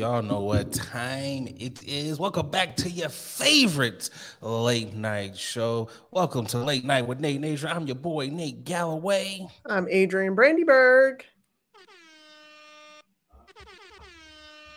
y'all 0.00 0.22
know 0.22 0.40
what 0.40 0.72
time 0.72 1.46
it 1.58 1.82
is. 1.86 2.18
Welcome 2.18 2.48
back 2.48 2.74
to 2.76 2.88
your 2.88 3.10
favorite 3.10 4.08
late 4.40 4.94
night 4.94 5.36
show. 5.36 5.90
Welcome 6.10 6.46
to 6.46 6.58
Late 6.58 6.86
Night 6.86 7.06
with 7.06 7.20
Nate 7.20 7.38
Nation. 7.38 7.68
I'm 7.68 7.86
your 7.86 7.96
boy, 7.96 8.28
Nate 8.28 8.64
Galloway. 8.64 9.46
I'm 9.66 9.86
Adrian 9.90 10.34
Brandyberg. 10.34 11.20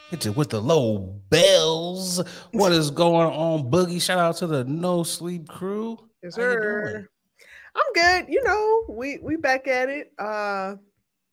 Hit 0.10 0.26
it 0.26 0.36
with 0.36 0.50
the 0.50 0.60
low 0.60 1.22
bells. 1.30 2.22
What 2.52 2.74
is 2.74 2.92
going 2.92 3.30
on, 3.30 3.72
Boogie? 3.72 4.02
Shout 4.02 4.20
out 4.20 4.36
to 4.38 4.48
the 4.48 4.66
No 4.66 5.04
Sleep 5.04 5.48
crew. 5.48 6.00
Yes, 6.22 6.36
sir. 6.36 7.08
I'm 7.74 7.94
good. 7.94 8.26
You 8.28 8.44
know, 8.44 8.84
we 8.90 9.20
we 9.24 9.38
back 9.38 9.70
at 9.70 9.88
it. 9.88 10.12
Uh 10.20 10.76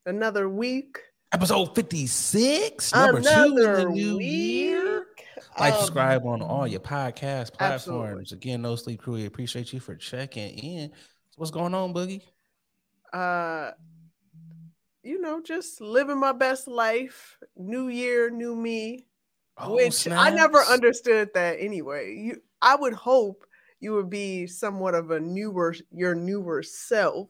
another 0.07 0.49
week. 0.49 1.01
Episode 1.33 1.75
56, 1.77 2.93
number 2.93 3.19
another 3.19 3.47
two 3.49 3.81
in 3.83 3.89
the 3.89 3.95
new 3.95 4.17
week. 4.17 4.27
year. 4.27 5.07
Like, 5.59 5.73
Um, 5.75 5.79
subscribe 5.81 6.27
on 6.27 6.43
all 6.43 6.67
your 6.67 6.81
podcast 6.81 7.53
platforms. 7.55 8.33
absolutely. 8.33 8.37
Again, 8.37 8.63
No 8.63 8.75
Sleep 8.77 9.01
Crew, 9.01 9.15
we 9.15 9.27
appreciate 9.27 9.73
you 9.73 9.79
for 9.79 9.95
checking 9.95 10.59
in. 10.59 10.93
What's 11.37 11.51
going 11.53 11.75
on, 11.75 11.95
Boogie? 11.95 12.23
uh 13.13 13.73
you 15.03 15.21
know, 15.21 15.41
just 15.43 15.81
living 15.81 16.19
my 16.21 16.33
best 16.33 16.69
life. 16.69 17.39
New 17.57 17.89
year, 17.89 18.29
new 18.31 18.55
me. 18.55 19.07
Oh, 19.57 19.75
which 19.77 20.07
I 20.09 20.31
never 20.31 20.59
understood 20.59 21.31
that 21.35 21.57
anyway. 21.59 22.15
You 22.17 22.43
I 22.63 22.77
would 22.77 22.93
hope 22.93 23.45
you 23.81 23.95
would 23.95 24.11
be 24.11 24.47
somewhat 24.47 24.95
of 24.95 25.11
a 25.11 25.19
newer 25.21 25.75
your 25.91 26.15
newer 26.15 26.63
self. 26.63 27.29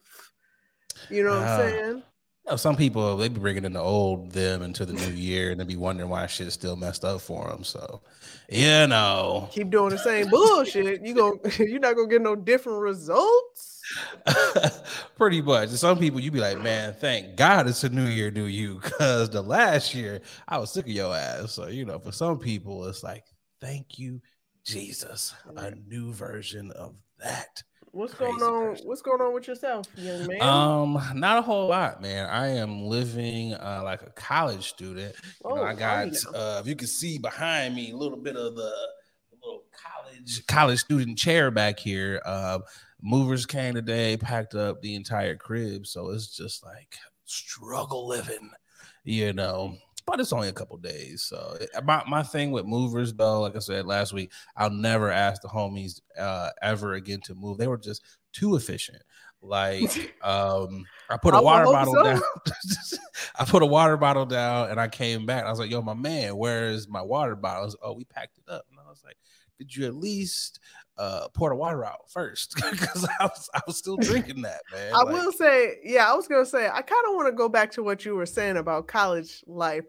You 1.08 1.22
know 1.24 1.30
what 1.38 1.42
Ah. 1.48 1.54
I'm 1.62 1.70
saying? 1.70 2.02
You 2.44 2.52
know, 2.52 2.56
some 2.56 2.76
people 2.76 3.16
they 3.16 3.28
be 3.28 3.38
bringing 3.38 3.64
in 3.64 3.74
the 3.74 3.80
old 3.80 4.32
them 4.32 4.62
into 4.62 4.84
the 4.84 4.92
new 4.92 5.12
year 5.12 5.50
and 5.50 5.60
they 5.60 5.64
be 5.64 5.76
wondering 5.76 6.08
why 6.08 6.26
shit's 6.26 6.54
still 6.54 6.76
messed 6.76 7.04
up 7.04 7.20
for 7.20 7.48
them. 7.48 7.64
So, 7.64 8.00
you 8.48 8.86
know, 8.86 9.48
Keep 9.52 9.70
doing 9.70 9.90
the 9.90 9.98
same 9.98 10.28
bullshit. 10.28 11.04
You 11.04 11.14
going 11.14 11.40
you're 11.58 11.78
not 11.80 11.96
gonna 11.96 12.08
get 12.08 12.22
no 12.22 12.34
different 12.34 12.80
results. 12.80 13.82
pretty 15.16 15.42
much. 15.42 15.68
And 15.70 15.78
Some 15.78 15.98
people 15.98 16.20
you 16.20 16.30
be 16.30 16.40
like, 16.40 16.60
man, 16.60 16.94
thank 16.94 17.36
God 17.36 17.68
it's 17.68 17.84
a 17.84 17.88
new 17.88 18.06
year, 18.06 18.30
do 18.30 18.46
you? 18.46 18.80
Because 18.82 19.30
the 19.30 19.42
last 19.42 19.94
year 19.94 20.20
I 20.48 20.58
was 20.58 20.70
sick 20.70 20.86
of 20.86 20.92
your 20.92 21.14
ass. 21.14 21.52
So, 21.52 21.66
you 21.68 21.84
know, 21.84 21.98
for 21.98 22.12
some 22.12 22.38
people, 22.38 22.86
it's 22.86 23.02
like, 23.02 23.24
thank 23.60 23.98
you, 23.98 24.20
Jesus, 24.64 25.34
a 25.56 25.72
new 25.72 26.12
version 26.12 26.70
of 26.72 26.94
that. 27.18 27.62
What's 27.92 28.14
Crazy 28.14 28.38
going 28.38 28.42
on? 28.42 28.68
person. 28.70 28.86
What's 28.86 29.02
going 29.02 29.20
on 29.20 29.34
with 29.34 29.48
yourself, 29.48 29.86
young 29.96 30.26
man? 30.26 30.42
Um, 30.42 31.02
not 31.14 31.38
a 31.38 31.42
whole 31.42 31.68
lot, 31.68 32.00
man. 32.00 32.28
I 32.28 32.48
am 32.48 32.84
living 32.84 33.54
uh, 33.54 33.80
like 33.82 34.02
a 34.02 34.10
college 34.10 34.68
student. 34.68 35.14
You 35.44 35.54
know, 35.54 35.60
Oh, 35.60 35.64
I 35.64 35.70
I 35.70 35.74
got 35.74 36.08
uh, 36.34 36.60
if 36.60 36.66
you 36.68 36.76
can 36.76 36.86
see 36.86 37.18
behind 37.18 37.74
me 37.74 37.90
a 37.90 37.96
little 37.96 38.18
bit 38.18 38.36
of 38.36 38.54
the 38.54 38.72
little 39.32 39.64
college 39.72 40.46
college 40.46 40.78
student 40.78 41.18
chair 41.18 41.50
back 41.50 41.80
here. 41.80 42.22
Uh, 42.24 42.60
movers 43.02 43.44
came 43.46 43.74
today, 43.74 44.16
packed 44.16 44.54
up 44.54 44.80
the 44.82 44.94
entire 44.94 45.34
crib, 45.34 45.86
so 45.86 46.10
it's 46.10 46.36
just 46.36 46.64
like 46.64 46.94
struggle 47.24 48.06
living, 48.06 48.50
you 49.02 49.32
know. 49.32 49.74
But 50.10 50.20
it's 50.20 50.32
only 50.32 50.48
a 50.48 50.52
couple 50.52 50.76
days, 50.78 51.22
so 51.22 51.56
it- 51.60 51.70
my 51.84 52.02
my 52.08 52.22
thing 52.24 52.50
with 52.50 52.66
movers 52.66 53.14
though, 53.14 53.40
like 53.40 53.54
I 53.54 53.60
said 53.60 53.86
last 53.86 54.12
week, 54.12 54.32
I'll 54.56 54.70
never 54.70 55.08
ask 55.10 55.40
the 55.40 55.48
homies 55.48 56.00
uh, 56.18 56.50
ever 56.62 56.94
again 56.94 57.20
to 57.26 57.34
move. 57.34 57.58
They 57.58 57.68
were 57.68 57.78
just 57.78 58.02
too 58.32 58.56
efficient. 58.56 59.02
Like 59.40 59.90
um, 60.22 60.84
I 61.08 61.16
put 61.16 61.34
I 61.34 61.38
a 61.38 61.40
would 61.40 61.44
water 61.44 61.64
bottle 61.66 61.94
so. 61.94 62.02
down. 62.02 62.20
I 63.38 63.44
put 63.44 63.62
a 63.62 63.66
water 63.66 63.96
bottle 63.96 64.26
down, 64.26 64.70
and 64.70 64.80
I 64.80 64.88
came 64.88 65.26
back. 65.26 65.44
I 65.44 65.50
was 65.50 65.58
like, 65.60 65.70
"Yo, 65.70 65.80
my 65.80 65.94
man, 65.94 66.36
where 66.36 66.70
is 66.70 66.88
my 66.88 67.02
water 67.02 67.36
bottle?" 67.36 67.64
Was, 67.64 67.76
oh, 67.82 67.92
we 67.92 68.04
packed 68.04 68.38
it 68.38 68.50
up, 68.50 68.64
and 68.70 68.78
I 68.84 68.88
was 68.90 69.02
like, 69.04 69.16
"Did 69.58 69.74
you 69.74 69.86
at 69.86 69.94
least 69.94 70.58
uh, 71.00 71.28
pour 71.34 71.50
the 71.50 71.56
water 71.56 71.84
out 71.84 72.10
first? 72.10 72.54
Because 72.70 73.08
I 73.20 73.24
was 73.26 73.50
I 73.54 73.62
was 73.66 73.78
still 73.78 73.98
drinking 73.98 74.42
that, 74.42 74.62
man. 74.72 75.00
I 75.00 75.04
Like, 75.04 75.12
will 75.12 75.32
say, 75.32 75.78
yeah, 75.84 76.10
I 76.10 76.14
was 76.14 76.28
gonna 76.28 76.46
say, 76.46 76.66
I 76.68 76.82
kind 76.82 77.04
of 77.08 77.14
want 77.14 77.28
to 77.28 77.32
go 77.32 77.48
back 77.48 77.70
to 77.72 77.82
what 77.82 78.04
you 78.04 78.14
were 78.16 78.26
saying 78.26 78.56
about 78.56 78.88
college 78.88 79.42
life, 79.46 79.84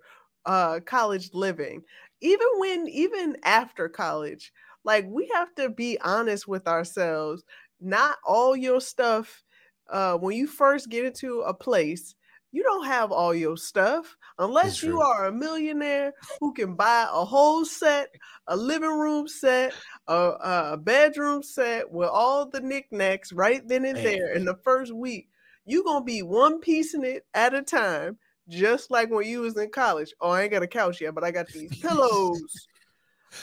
uh, 0.46 0.80
college 0.86 1.32
living. 1.34 1.84
Even 2.22 2.48
when, 2.58 2.88
even 2.88 3.38
after 3.44 3.90
college, 3.90 4.54
like 4.84 5.06
we 5.08 5.28
have 5.34 5.54
to 5.56 5.70
be 5.70 6.00
honest 6.02 6.48
with 6.48 6.68
ourselves. 6.68 7.44
Not 7.84 8.18
all 8.26 8.56
your 8.56 8.80
stuff, 8.80 9.44
uh, 9.90 10.18
when 10.18 10.36
you 10.38 10.46
first 10.48 10.90
get 10.90 11.04
into 11.06 11.42
a 11.42 11.54
place, 11.54 12.16
you 12.52 12.62
don't 12.64 12.86
have 12.86 13.12
all 13.12 13.34
your 13.34 13.58
stuff 13.58 14.18
unless 14.40 14.82
you 14.82 15.02
are 15.02 15.26
a 15.26 15.32
millionaire 15.32 16.14
who 16.40 16.54
can 16.54 16.76
buy 16.76 17.08
a 17.12 17.26
whole 17.26 17.66
set, 17.66 18.10
a 18.48 18.56
living 18.56 18.98
room 19.00 19.28
set, 19.28 19.74
a, 20.08 20.32
a 20.74 20.78
bedroom 20.78 21.44
set 21.44 21.90
with 21.92 22.10
all 22.10 22.48
the 22.50 22.62
knickknacks 22.62 23.32
right 23.34 23.68
then 23.68 23.86
and 23.86 23.96
Man. 23.96 24.04
there 24.04 24.34
in 24.34 24.46
the 24.46 24.56
first 24.64 24.94
week. 24.94 25.28
you're 25.66 25.84
gonna 25.84 26.04
be 26.04 26.24
one 26.24 26.60
piecing 26.60 27.04
it 27.04 27.26
at 27.34 27.54
a 27.54 27.62
time, 27.62 28.18
just 28.50 28.90
like 28.92 29.10
when 29.12 29.28
you 29.28 29.42
was 29.42 29.58
in 29.58 29.70
college. 29.70 30.14
Oh, 30.20 30.32
I 30.32 30.44
ain't 30.44 30.52
got 30.52 30.64
a 30.64 30.68
couch 30.68 31.02
yet, 31.02 31.14
but 31.14 31.24
I 31.24 31.32
got 31.32 31.48
these 31.48 31.72
pillows. 31.82 32.68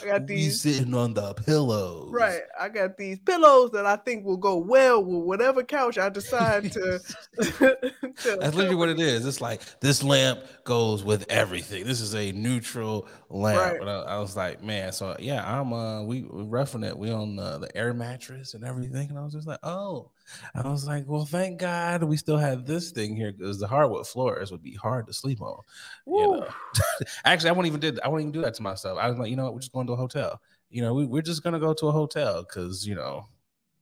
I 0.01 0.05
got 0.05 0.21
we 0.21 0.27
these 0.27 0.61
sitting 0.61 0.93
on 0.93 1.13
the 1.13 1.33
pillows. 1.33 2.11
right. 2.11 2.41
I 2.59 2.69
got 2.69 2.97
these 2.97 3.19
pillows 3.19 3.71
that 3.71 3.85
I 3.85 3.95
think 3.95 4.25
will 4.25 4.37
go 4.37 4.57
well 4.57 5.03
with 5.03 5.23
whatever 5.23 5.63
couch 5.63 5.97
I 5.97 6.09
decide 6.09 6.71
to. 6.73 6.99
to 7.41 7.77
That's 8.23 8.55
literally 8.55 8.75
what 8.75 8.89
it 8.89 8.99
is. 8.99 9.25
It's 9.25 9.41
like 9.41 9.61
this 9.79 10.03
lamp 10.03 10.41
goes 10.63 11.03
with 11.03 11.25
everything. 11.29 11.85
This 11.85 12.01
is 12.01 12.15
a 12.15 12.31
neutral 12.31 13.07
lamp. 13.29 13.79
Right. 13.79 13.87
I, 13.87 14.01
I 14.01 14.19
was 14.19 14.35
like, 14.35 14.63
man, 14.63 14.91
so 14.91 15.15
yeah, 15.19 15.43
I'm 15.45 15.73
uh 15.73 16.03
we 16.03 16.23
we 16.23 16.43
roughing 16.43 16.83
it. 16.83 16.97
We 16.97 17.11
on 17.11 17.39
uh, 17.39 17.57
the 17.57 17.75
air 17.75 17.93
mattress 17.93 18.53
and 18.53 18.63
everything. 18.63 19.09
And 19.09 19.17
I 19.17 19.23
was 19.23 19.33
just 19.33 19.47
like, 19.47 19.59
oh, 19.63 20.11
I 20.55 20.67
was 20.67 20.85
like, 20.85 21.05
well, 21.07 21.25
thank 21.25 21.59
God 21.59 22.03
we 22.03 22.17
still 22.17 22.37
have 22.37 22.65
this 22.65 22.91
thing 22.91 23.15
here 23.15 23.31
because 23.31 23.59
the 23.59 23.67
hardwood 23.67 24.07
floors 24.07 24.51
would 24.51 24.63
be 24.63 24.73
hard 24.73 25.07
to 25.07 25.13
sleep 25.13 25.41
on. 25.41 25.61
You 26.05 26.27
know, 26.27 26.47
actually, 27.25 27.49
I 27.49 27.53
won't 27.53 27.67
even 27.67 27.79
did 27.79 27.99
I 28.01 28.07
won't 28.07 28.21
even 28.21 28.31
do 28.31 28.41
that 28.41 28.53
to 28.55 28.63
myself. 28.63 28.97
I 28.99 29.09
was 29.09 29.17
like, 29.17 29.29
you 29.29 29.35
know 29.35 29.45
what, 29.45 29.53
we're 29.53 29.59
just 29.59 29.73
going 29.73 29.87
to 29.87 29.93
a 29.93 29.97
hotel. 29.97 30.41
You 30.69 30.81
know, 30.81 30.93
we, 30.93 31.05
we're 31.05 31.21
just 31.21 31.43
gonna 31.43 31.59
go 31.59 31.73
to 31.73 31.87
a 31.87 31.91
hotel 31.91 32.43
because 32.43 32.85
you 32.85 32.95
know, 32.95 33.25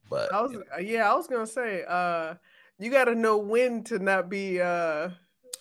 but 0.09 0.33
I 0.33 0.41
was 0.41 0.51
you 0.51 0.59
know, 0.59 0.65
uh, 0.75 0.79
yeah, 0.79 1.11
I 1.11 1.15
was 1.15 1.27
gonna 1.27 1.47
say, 1.47 1.83
uh, 1.87 2.35
you 2.79 2.91
got 2.91 3.05
to 3.05 3.15
know 3.15 3.37
when 3.37 3.83
to 3.85 3.99
not 3.99 4.29
be 4.29 4.61
uh, 4.61 5.09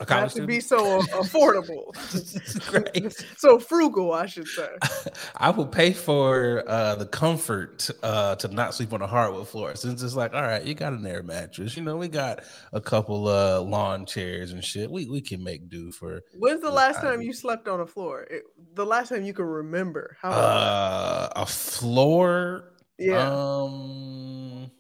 a 0.01 0.07
college 0.07 0.35
to 0.35 0.47
be 0.47 0.61
so 0.61 1.01
affordable, 1.03 1.95
so 3.39 3.59
frugal, 3.59 4.13
I 4.13 4.27
should 4.27 4.47
say. 4.49 4.69
I 5.37 5.51
will 5.51 5.67
pay 5.67 5.93
for 5.93 6.65
uh, 6.67 6.97
the 6.97 7.07
comfort 7.07 7.89
uh, 8.03 8.37
to 8.37 8.49
not 8.49 8.75
sleep 8.75 8.93
on 8.93 9.03
a 9.03 9.07
hardwood 9.07 9.49
floor. 9.49 9.75
Since 9.75 10.03
it's 10.03 10.15
like, 10.15 10.35
all 10.35 10.43
right, 10.43 10.63
you 10.65 10.75
got 10.75 10.93
an 10.93 11.07
air 11.07 11.23
mattress. 11.23 11.77
You 11.77 11.83
know, 11.83 11.97
we 11.97 12.09
got 12.09 12.45
a 12.73 12.81
couple 12.81 13.29
uh, 13.29 13.61
lawn 13.61 14.07
chairs 14.07 14.53
and 14.53 14.63
shit. 14.63 14.91
We 14.91 15.07
we 15.09 15.21
can 15.21 15.43
make 15.43 15.69
do 15.69 15.93
for 15.93 16.23
When's 16.39 16.61
the 16.63 16.71
last 16.71 17.01
time 17.01 17.23
you 17.23 17.33
slept 17.33 17.69
on 17.69 17.81
a 17.81 17.87
floor? 17.87 18.27
It, 18.31 18.43
the 18.75 18.87
last 18.87 19.09
time 19.09 19.25
you 19.25 19.33
can 19.33 19.47
remember? 19.47 20.17
How 20.21 20.31
uh, 20.31 21.29
a 21.37 21.47
floor. 21.47 22.73
Yeah, 22.99 23.29
Um, 23.31 24.71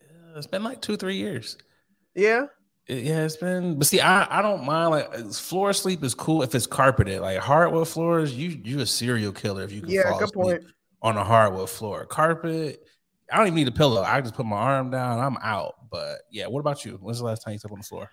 yeah, 0.00 0.36
it's 0.36 0.46
been 0.46 0.64
like 0.64 0.80
two 0.80 0.96
three 0.96 1.16
years. 1.16 1.56
yeah. 2.14 2.46
It- 2.88 3.04
yeah, 3.04 3.24
it's 3.24 3.36
been. 3.36 3.78
But 3.78 3.86
see, 3.86 4.00
I 4.00 4.38
I 4.38 4.42
don't 4.42 4.64
mind 4.64 4.90
like 4.90 5.32
floor 5.34 5.72
sleep 5.72 6.02
is 6.02 6.14
cool 6.14 6.42
if 6.42 6.54
it's 6.54 6.66
carpeted. 6.66 7.20
Like 7.20 7.38
hardwood 7.38 7.88
floors, 7.88 8.34
you 8.34 8.48
you 8.64 8.80
a 8.80 8.86
serial 8.86 9.32
killer 9.32 9.62
if 9.62 9.72
you 9.72 9.80
can 9.82 9.90
Yeah, 9.90 10.04
fall 10.04 10.18
good 10.18 10.32
point. 10.32 10.62
on 11.02 11.16
a 11.16 11.24
hardwood 11.24 11.70
floor. 11.70 12.06
Carpet, 12.06 12.82
I 13.30 13.36
don't 13.36 13.46
even 13.46 13.56
need 13.56 13.68
a 13.68 13.72
pillow. 13.72 14.02
I 14.02 14.20
just 14.20 14.34
put 14.34 14.46
my 14.46 14.56
arm 14.56 14.90
down. 14.90 15.20
I'm 15.20 15.36
out. 15.42 15.74
But 15.90 16.22
yeah, 16.30 16.46
what 16.46 16.60
about 16.60 16.84
you? 16.84 16.98
When's 17.00 17.18
the 17.18 17.24
last 17.24 17.42
time 17.44 17.52
you 17.52 17.58
slept 17.58 17.72
on 17.72 17.78
the 17.80 17.84
floor? 17.84 18.10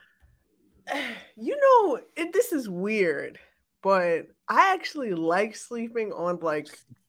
You 1.37 1.57
know, 1.59 1.99
it, 2.15 2.31
this 2.31 2.53
is 2.53 2.69
weird, 2.69 3.37
but 3.83 4.27
I 4.47 4.73
actually 4.73 5.13
like 5.13 5.53
sleeping 5.53 6.13
on 6.13 6.39
like 6.39 6.67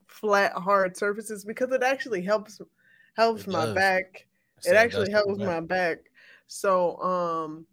flat, 0.09 0.53
hard 0.55 0.97
surfaces 0.97 1.45
because 1.45 1.71
it 1.71 1.85
actually 1.85 2.23
helps 2.23 2.61
helps 3.17 3.43
It 3.43 3.51
my 3.51 3.67
does. 3.67 3.75
back. 3.77 4.27
So 4.61 4.71
It 4.71 4.77
actually 4.77 5.11
helps 5.13 5.39
my 5.39 5.61
back. 5.61 5.69
back. 5.69 5.99
So, 6.47 6.97
um, 7.03 7.67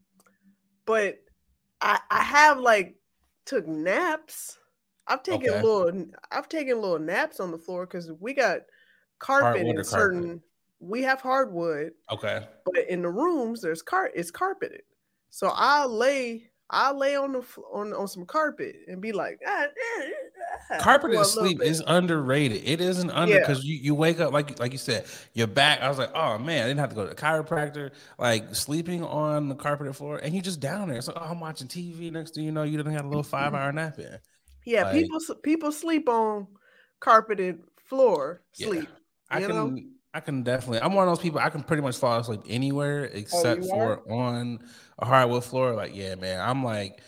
but 0.86 1.20
I 1.82 2.00
I 2.12 2.24
have 2.24 2.60
like 2.60 2.98
took 3.46 3.68
naps. 3.68 4.60
I've 5.08 5.24
taken 5.24 5.52
Okay. 5.52 5.62
little 5.62 6.08
I've 6.32 6.50
taken 6.50 6.82
little 6.82 7.00
naps 7.00 7.40
on 7.40 7.52
the 7.52 7.58
floor 7.60 7.86
because 7.86 8.12
we 8.14 8.34
got 8.34 8.62
carpet 9.20 9.68
in 9.68 9.78
or 9.78 9.84
carpet? 9.84 10.24
certain. 10.24 10.44
We 10.80 11.04
have 11.04 11.22
hardwood, 11.22 11.94
Okay. 12.10 12.48
but 12.66 12.88
in 12.90 13.02
the 13.04 13.10
rooms 13.10 13.62
there's 13.62 13.82
car 13.82 14.12
it's 14.16 14.32
carpeted. 14.32 14.84
So 15.30 15.52
I 15.54 15.86
lay 15.86 16.52
I 16.70 16.92
lay 16.94 17.16
on 17.16 17.34
the 17.34 17.42
on 17.72 17.94
on 17.94 18.08
some 18.08 18.26
carpet 18.26 18.76
and 18.88 19.02
be 19.02 19.12
like 19.14 19.40
ah, 19.48 19.68
ah, 19.68 20.10
ah," 20.72 20.78
for 20.78 20.84
Carpeted 20.84 21.26
sleep 21.26 21.60
bit. 21.60 21.68
is 21.68 21.84
underrated. 21.86 22.62
It 22.66 22.82
isn't 22.82 23.10
under 23.12 23.34
Yeah. 23.36 23.40
because 23.42 23.64
you, 23.64 23.78
you 23.78 23.96
wake 23.96 24.20
up 24.20 24.32
like 24.34 24.60
like 24.60 24.72
you 24.72 24.78
said, 24.78 25.06
your 25.34 25.48
back. 25.48 25.82
I 25.82 25.90
was 25.90 25.98
like, 25.98 26.12
oh 26.16 26.38
man, 26.38 26.64
I 26.64 26.68
didn't 26.68 26.80
have 26.80 26.90
to 26.90 26.96
go 26.96 27.04
to 27.04 27.10
the 27.10 27.16
chiropractor. 27.16 27.92
Like 28.18 28.56
sleeping 28.56 29.04
on 29.04 29.50
the 29.50 29.56
carpeted 29.56 29.96
floor, 29.96 30.18
and 30.18 30.34
you 30.36 30.42
just 30.42 30.60
down 30.60 30.90
there. 30.90 30.98
It's 30.98 31.08
like, 31.08 31.18
oh, 31.20 31.26
I'm 31.30 31.40
watching 31.40 31.68
TV. 31.68 32.12
Next 32.12 32.36
thing 32.36 32.44
you 32.44 32.52
know, 32.52 32.64
you 32.64 32.78
didn't 32.78 32.94
have 32.94 33.06
a 33.06 33.08
little 33.10 33.24
five 33.24 33.54
hour 33.54 33.72
nap 33.72 34.00
in. 34.00 34.18
Yeah, 34.66 34.84
Like- 34.84 34.94
people 34.94 35.20
people 35.44 35.72
sleep 35.72 36.08
on 36.10 36.48
carpeted 37.00 37.60
floor. 37.90 38.42
Yeah. 38.58 38.68
Sleep. 38.68 38.90
I 39.30 39.40
you 39.40 39.48
can 39.48 39.56
know? 39.56 39.78
I 40.14 40.20
can 40.20 40.44
definitely 40.44 40.80
I'm 40.80 40.94
one 40.94 41.08
of 41.08 41.12
those 41.12 41.24
people 41.24 41.40
I 41.40 41.50
can 41.50 41.64
pretty 41.64 41.82
much 41.82 41.98
fall 41.98 42.20
asleep 42.20 42.42
anywhere 42.48 43.06
except 43.06 43.64
Oh, 43.64 43.68
for 43.68 44.12
on 44.12 44.60
a 45.00 45.06
hardwood 45.06 45.44
floor. 45.44 45.74
Like, 45.74 45.96
yeah, 45.96 46.16
man, 46.16 46.40
I'm 46.40 46.64
like 46.64 47.02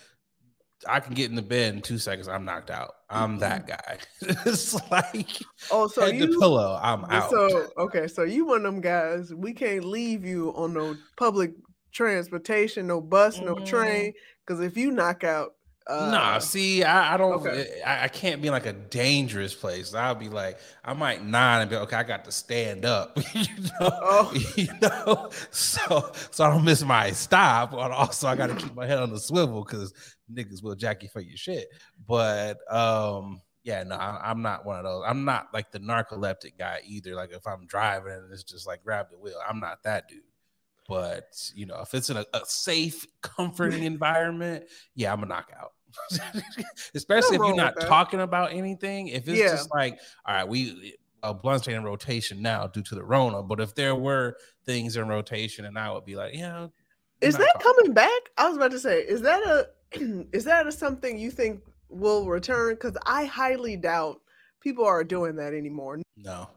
I 0.87 0.99
can 0.99 1.13
get 1.13 1.29
in 1.29 1.35
the 1.35 1.41
bed 1.41 1.73
in 1.75 1.81
two 1.81 1.97
seconds, 1.97 2.27
I'm 2.27 2.45
knocked 2.45 2.69
out. 2.69 2.91
I'm 3.09 3.39
that 3.39 3.67
guy. 3.67 3.97
it's 4.21 4.73
like 4.91 5.41
Oh, 5.71 5.87
so 5.87 6.01
head 6.01 6.19
to 6.19 6.27
you 6.27 6.39
pillow, 6.39 6.79
I'm 6.81 7.05
out. 7.05 7.29
so 7.29 7.69
okay, 7.77 8.07
so 8.07 8.23
you 8.23 8.45
one 8.45 8.65
of 8.65 8.73
them 8.73 8.81
guys. 8.81 9.33
We 9.33 9.53
can't 9.53 9.85
leave 9.85 10.25
you 10.25 10.49
on 10.55 10.73
no 10.73 10.95
public 11.17 11.53
transportation, 11.91 12.87
no 12.87 13.01
bus, 13.01 13.39
no 13.41 13.55
Mm. 13.55 13.65
train, 13.65 14.13
because 14.45 14.61
if 14.61 14.77
you 14.77 14.91
knock 14.91 15.23
out, 15.23 15.53
uh, 15.87 16.09
nah, 16.11 16.39
see, 16.39 16.83
I, 16.83 17.13
I 17.13 17.17
don't 17.17 17.33
okay. 17.33 17.81
I, 17.85 18.05
I 18.05 18.07
can't 18.07 18.41
be 18.41 18.49
like 18.49 18.65
a 18.65 18.73
dangerous 18.73 19.53
place. 19.53 19.93
I'll 19.93 20.15
be 20.15 20.29
like, 20.29 20.57
I 20.83 20.93
might 20.93 21.23
nod 21.23 21.61
and 21.61 21.69
be 21.69 21.75
okay, 21.75 21.97
I 21.97 22.03
got 22.03 22.25
to 22.25 22.31
stand 22.31 22.85
up, 22.85 23.17
you 23.33 23.45
know, 23.79 23.89
Oh. 24.01 24.33
you 24.55 24.67
know, 24.81 25.29
so 25.51 26.11
so 26.31 26.43
I 26.43 26.49
don't 26.49 26.65
miss 26.65 26.83
my 26.83 27.11
stop. 27.11 27.71
But 27.71 27.91
also 27.91 28.27
I 28.27 28.35
gotta 28.35 28.55
keep 28.55 28.73
my 28.73 28.87
head 28.87 28.99
on 28.99 29.11
the 29.11 29.19
swivel 29.19 29.63
because 29.63 29.93
niggas 30.33 30.63
will 30.63 30.75
jack 30.75 31.03
you 31.03 31.09
for 31.09 31.21
your 31.21 31.37
shit. 31.37 31.67
But 32.07 32.57
um, 32.71 33.41
yeah, 33.63 33.83
no, 33.83 33.95
I, 33.95 34.29
I'm 34.29 34.41
not 34.41 34.65
one 34.65 34.77
of 34.77 34.83
those. 34.85 35.03
I'm 35.05 35.25
not 35.25 35.47
like 35.53 35.71
the 35.71 35.79
narcoleptic 35.79 36.57
guy 36.57 36.79
either. 36.85 37.15
Like 37.15 37.31
if 37.31 37.45
I'm 37.45 37.65
driving 37.67 38.13
and 38.13 38.31
it's 38.31 38.43
just 38.43 38.65
like 38.67 38.83
grab 38.83 39.07
the 39.11 39.17
wheel, 39.17 39.39
I'm 39.47 39.59
not 39.59 39.83
that 39.83 40.07
dude. 40.07 40.21
But 40.87 41.51
you 41.53 41.65
know, 41.65 41.79
if 41.81 41.93
it's 41.93 42.09
in 42.09 42.17
a, 42.17 42.25
a 42.33 42.41
safe, 42.45 43.05
comforting 43.21 43.83
environment, 43.93 44.65
yeah, 44.95 45.13
I'm 45.13 45.23
a 45.23 45.25
knockout. 45.25 45.73
Especially 46.93 47.37
if 47.37 47.41
you're 47.41 47.55
not 47.55 47.79
talking 47.79 48.19
about 48.21 48.51
anything. 48.53 49.07
If 49.07 49.27
it's 49.27 49.39
Yeah. 49.39 49.51
just 49.51 49.73
like, 49.73 49.97
all 50.25 50.35
right, 50.35 50.47
we 50.47 50.95
uh, 51.23 51.33
blunt's 51.33 51.67
in 51.67 51.83
rotation 51.83 52.41
now 52.41 52.67
due 52.67 52.83
to 52.83 52.95
the 52.95 53.03
Rona. 53.03 53.41
But 53.41 53.59
if 53.59 53.73
there 53.75 53.95
were 53.95 54.37
things 54.65 54.97
in 54.97 55.07
rotation, 55.07 55.65
and 55.65 55.77
I 55.77 55.91
would 55.91 56.05
be 56.05 56.15
like, 56.15 56.35
yeah, 56.35 56.67
is 57.21 57.37
that 57.37 57.51
talking. 57.53 57.61
coming 57.61 57.93
back? 57.93 58.21
I 58.37 58.47
was 58.47 58.57
about 58.57 58.71
to 58.71 58.79
say, 58.79 58.99
is 58.99 59.21
that 59.21 59.41
a 59.43 59.67
is 60.33 60.43
that 60.43 60.67
a 60.67 60.71
something 60.71 61.17
you 61.17 61.31
think 61.31 61.61
will 61.89 62.27
return? 62.27 62.75
Because 62.75 62.97
I 63.05 63.25
highly 63.25 63.77
doubt 63.77 64.21
people 64.61 64.85
are 64.85 65.03
doing 65.03 65.35
that 65.37 65.53
anymore. 65.53 66.01
No. 66.17 66.49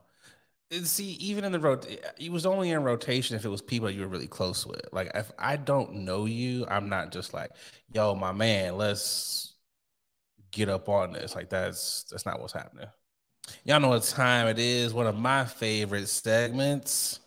And 0.70 0.86
See, 0.86 1.12
even 1.12 1.44
in 1.44 1.52
the 1.52 1.58
rot, 1.58 1.86
it 2.18 2.30
was 2.30 2.44
only 2.44 2.70
in 2.70 2.82
rotation 2.82 3.36
if 3.36 3.44
it 3.44 3.48
was 3.48 3.62
people 3.62 3.90
you 3.90 4.02
were 4.02 4.08
really 4.08 4.26
close 4.26 4.66
with. 4.66 4.86
Like, 4.92 5.10
if 5.14 5.32
I 5.38 5.56
don't 5.56 5.94
know 6.04 6.26
you, 6.26 6.66
I'm 6.68 6.90
not 6.90 7.10
just 7.10 7.32
like, 7.32 7.52
"Yo, 7.92 8.14
my 8.14 8.32
man, 8.32 8.76
let's 8.76 9.54
get 10.50 10.68
up 10.68 10.90
on 10.90 11.12
this." 11.12 11.34
Like, 11.34 11.48
that's 11.48 12.04
that's 12.10 12.26
not 12.26 12.40
what's 12.40 12.52
happening. 12.52 12.88
Y'all 13.64 13.80
know 13.80 13.88
what 13.88 14.02
time 14.02 14.46
it 14.46 14.58
is. 14.58 14.92
One 14.92 15.06
of 15.06 15.16
my 15.16 15.46
favorite 15.46 16.08
segments. 16.08 17.20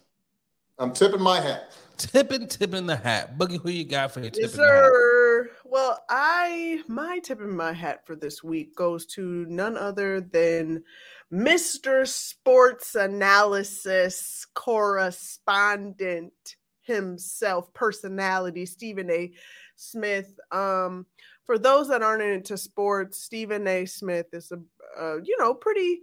I'm 0.78 0.94
tipping 0.94 1.22
my 1.22 1.40
hat. 1.40 1.72
Tipping, 1.98 2.48
tipping 2.48 2.88
the 2.88 2.96
hat. 2.96 3.38
Boogie, 3.38 3.62
who 3.62 3.70
you 3.70 3.84
got 3.84 4.12
for 4.12 4.22
your 4.22 4.30
tipping 4.32 4.50
Yes, 4.50 4.54
the 4.54 4.68
hat? 4.68 4.84
sir. 4.86 5.50
Well, 5.66 6.04
I 6.10 6.84
my 6.88 7.20
tip 7.20 7.42
in 7.42 7.56
my 7.56 7.74
hat 7.74 8.06
for 8.06 8.16
this 8.16 8.44
week 8.44 8.76
goes 8.76 9.06
to 9.08 9.46
none 9.48 9.78
other 9.78 10.22
than 10.22 10.84
Mr. 11.32 12.08
Sports 12.08 12.96
Analysis 12.96 14.46
correspondent 14.54 16.34
himself, 16.82 17.74
personality 17.74 18.66
Stephen 18.66 19.10
A. 19.10 19.32
Smith. 19.76 20.38
Um, 20.52 21.06
for 21.46 21.58
those 21.58 21.88
that 21.88 22.02
aren't 22.04 22.24
into 22.24 22.58
sports, 22.58 23.18
Stephen 23.24 23.66
A. 23.68 23.86
Smith 23.86 24.28
is 24.34 24.52
a 24.52 24.58
uh, 25.02 25.18
you 25.24 25.38
know 25.40 25.54
pretty 25.54 26.02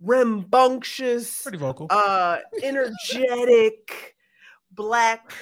rambunctious, 0.00 1.42
Pretty 1.42 1.58
vocal. 1.58 1.86
uh 1.90 2.38
energetic 2.62 4.16
black 4.72 5.32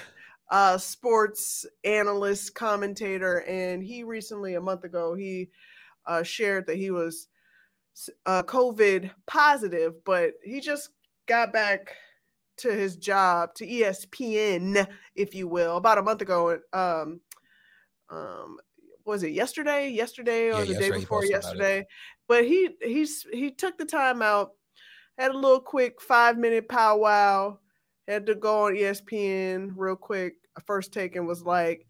uh 0.51 0.79
sports 0.79 1.67
analyst 1.85 2.55
commentator 2.55 3.39
and 3.49 3.83
he 3.83 4.03
recently 4.05 4.55
a 4.55 4.61
month 4.61 4.85
ago 4.85 5.15
he 5.15 5.51
uh 6.07 6.23
shared 6.23 6.67
that 6.67 6.77
he 6.77 6.91
was 6.91 7.29
uh 8.27 8.43
covid 8.43 9.11
positive 9.27 9.95
but 10.05 10.33
he 10.45 10.61
just 10.61 10.91
got 11.27 11.53
back 11.53 11.95
to 12.57 12.71
his 12.71 12.97
job 12.97 13.55
to 13.55 13.67
espn 13.67 14.87
if 15.15 15.35
you 15.35 15.49
will 15.49 15.77
about 15.77 15.99
a 15.99 16.03
month 16.03 16.23
ago 16.23 16.59
um 16.73 17.21
um 18.11 18.59
was 19.07 19.23
it 19.23 19.31
yesterday? 19.31 19.89
Yesterday 19.89 20.51
or 20.51 20.59
Yeah, 20.59 20.61
the 20.61 20.67
day 20.67 20.73
yesterday 20.73 20.99
before 21.01 21.21
posted 21.21 21.37
about 21.37 21.39
it. 21.39 21.59
yesterday. 21.59 21.87
But 22.29 22.45
he 22.45 22.71
he's 22.83 23.25
he 23.33 23.53
took 23.53 23.79
the 23.79 23.85
time 23.85 24.21
out 24.21 24.51
had 25.17 25.31
a 25.31 25.39
little 25.39 25.61
quick 25.61 26.03
five 26.03 26.37
minute 26.37 26.69
powwow 26.69 27.57
had 28.07 28.27
to 28.27 28.35
go 28.35 28.67
on 28.67 28.75
espn 28.75 29.73
real 29.77 29.97
quick. 29.97 30.35
First 30.67 30.93
take 30.93 31.17
and 31.17 31.27
was 31.27 31.43
like 31.43 31.87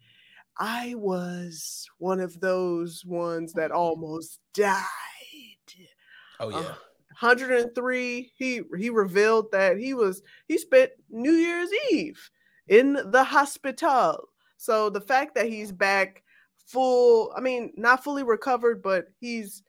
i 0.59 0.93
was 0.95 1.87
one 1.99 2.19
of 2.19 2.37
those 2.41 3.05
ones 3.05 3.53
that 3.53 3.71
almost 3.71 4.39
died 4.53 4.83
oh 6.39 6.49
yeah. 6.49 6.57
uh, 6.57 6.75
103 7.19 8.31
he 8.37 8.61
he 8.77 8.89
revealed 8.89 9.51
that 9.51 9.77
he 9.77 9.93
was 9.93 10.21
he 10.47 10.57
spent 10.57 10.91
new 11.09 11.31
year's 11.31 11.69
eve 11.91 12.29
in 12.67 12.93
the 13.11 13.23
hospital 13.23 14.29
so 14.57 14.89
the 14.89 15.01
fact 15.01 15.33
that 15.33 15.47
he's 15.47 15.71
back 15.71 16.23
full 16.67 17.33
i 17.35 17.41
mean 17.41 17.71
not 17.75 18.03
fully 18.03 18.23
recovered 18.23 18.83
but 18.83 19.05
he's 19.19 19.63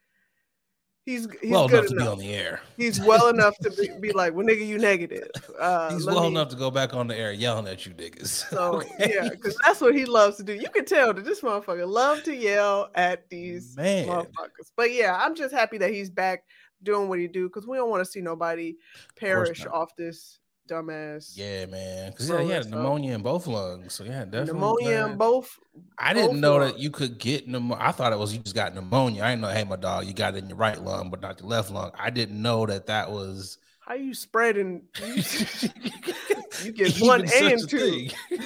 he's 1.09 1.27
he's 1.41 1.51
well 1.51 1.67
good 1.69 1.79
enough 1.79 1.89
to 1.91 1.97
be 1.97 2.07
on 2.07 2.19
the 2.19 2.35
air. 2.35 2.61
he's 2.77 3.01
well 3.11 3.29
enough 3.29 3.57
to 3.59 3.71
be, 3.71 3.89
be 4.01 4.13
like 4.13 4.35
well 4.35 4.47
nigga 4.47 4.67
you 4.67 4.77
negative 4.79 5.29
uh 5.59 5.91
He's 5.93 6.05
well 6.05 6.23
me- 6.23 6.29
enough 6.29 6.49
to 6.51 6.57
go 6.57 6.71
back 6.71 6.93
on 6.93 7.07
the 7.07 7.17
air 7.17 7.33
yelling 7.33 7.67
at 7.67 7.87
you 7.87 7.93
niggas. 7.95 8.27
so 8.51 8.75
Okay? 8.83 9.13
yeah 9.15 9.29
because 9.31 9.57
that's 9.65 9.81
what 9.81 9.95
he 9.95 10.05
loves 10.05 10.37
to 10.37 10.43
do 10.43 10.53
you 10.53 10.69
can 10.69 10.85
tell 10.85 11.15
that 11.15 11.25
this 11.25 11.41
motherfucker 11.41 11.89
love 11.89 12.23
to 12.25 12.35
yell 12.35 12.91
at 12.95 13.29
these 13.31 13.77
man. 13.77 14.07
motherfuckers. 14.07 14.71
But 14.77 14.93
yeah, 14.93 15.19
I'm 15.19 15.35
just 15.35 15.55
happy 15.55 15.79
that 15.79 15.91
he's 15.91 16.11
back 16.11 16.45
doing 16.83 17.09
what 17.09 17.19
he 17.19 17.27
do 17.27 17.49
because 17.49 17.67
we 17.67 17.77
don't 17.77 17.91
want 17.91 18.05
to 18.05 18.11
see 18.11 18.21
nobody 18.21 18.77
perish 19.17 19.65
off 19.67 19.97
this 19.97 20.39
dumbass 20.69 21.33
Yeah, 21.37 21.67
man. 21.67 22.11
Because 22.11 22.29
yeah, 22.29 22.43
he 22.43 22.51
had 22.51 22.71
pneumonia 22.71 23.15
in 23.15 23.23
both 23.23 23.47
lungs. 23.47 23.95
So 23.95 24.05
yeah, 24.05 24.25
definitely. 24.25 24.53
pneumonia 24.53 25.07
in 25.07 25.17
both. 25.17 25.59
I 25.99 26.13
didn't 26.13 26.41
know 26.41 26.61
that 26.61 26.79
you 26.79 26.91
could 26.91 27.19
get 27.19 27.49
pneumonia. 27.49 27.85
I 27.85 27.93
thought 27.93 28.13
it 28.13 28.19
was 28.19 28.33
you 28.33 28.41
just 28.41 28.55
got 28.55 28.75
pneumonia. 28.75 29.25
I 29.25 29.31
didn't 29.31 29.43
know, 29.43 29.49
hey, 29.49 29.65
my 29.65 29.77
dog, 29.77 30.07
you 30.07 30.13
got 30.13 30.35
it 30.35 30.39
in 30.39 30.49
your 30.49 30.59
right 30.59 30.81
lung, 30.81 31.11
but 31.11 31.21
not 31.21 31.41
your 31.41 31.49
left 31.49 31.71
lung. 31.71 31.91
I 31.99 32.11
didn't 32.11 32.41
know 32.41 32.67
that 32.67 32.87
that 32.87 33.11
was. 33.11 33.59
How 33.81 33.95
you 33.95 34.13
spreading? 34.13 34.83
You, 35.01 35.23
you 36.65 36.73
get 36.73 36.97
one 36.99 37.27
and 37.33 37.69
two. 37.69 38.09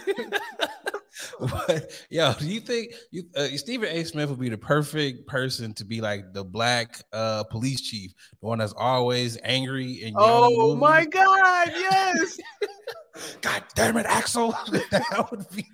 but 1.50 1.90
yo, 2.10 2.32
do 2.34 2.46
you 2.46 2.60
think 2.60 2.94
you 3.10 3.24
uh, 3.36 3.46
Stephen 3.56 3.88
A. 3.88 4.04
Smith 4.04 4.30
would 4.30 4.38
be 4.38 4.48
the 4.48 4.58
perfect 4.58 5.26
person 5.26 5.74
to 5.74 5.84
be 5.84 6.00
like 6.00 6.32
the 6.32 6.44
black 6.44 7.02
uh 7.12 7.44
police 7.44 7.80
chief, 7.80 8.12
the 8.40 8.46
one 8.46 8.58
that's 8.58 8.74
always 8.76 9.38
angry 9.42 10.02
and 10.04 10.14
oh 10.18 10.76
my 10.76 11.04
god! 11.04 11.68
Yes. 11.74 12.38
God 13.42 13.62
damn 13.74 13.96
it, 13.98 14.06
Axel. 14.06 14.52
that 14.90 15.28
would 15.30 15.44
be 15.54 15.66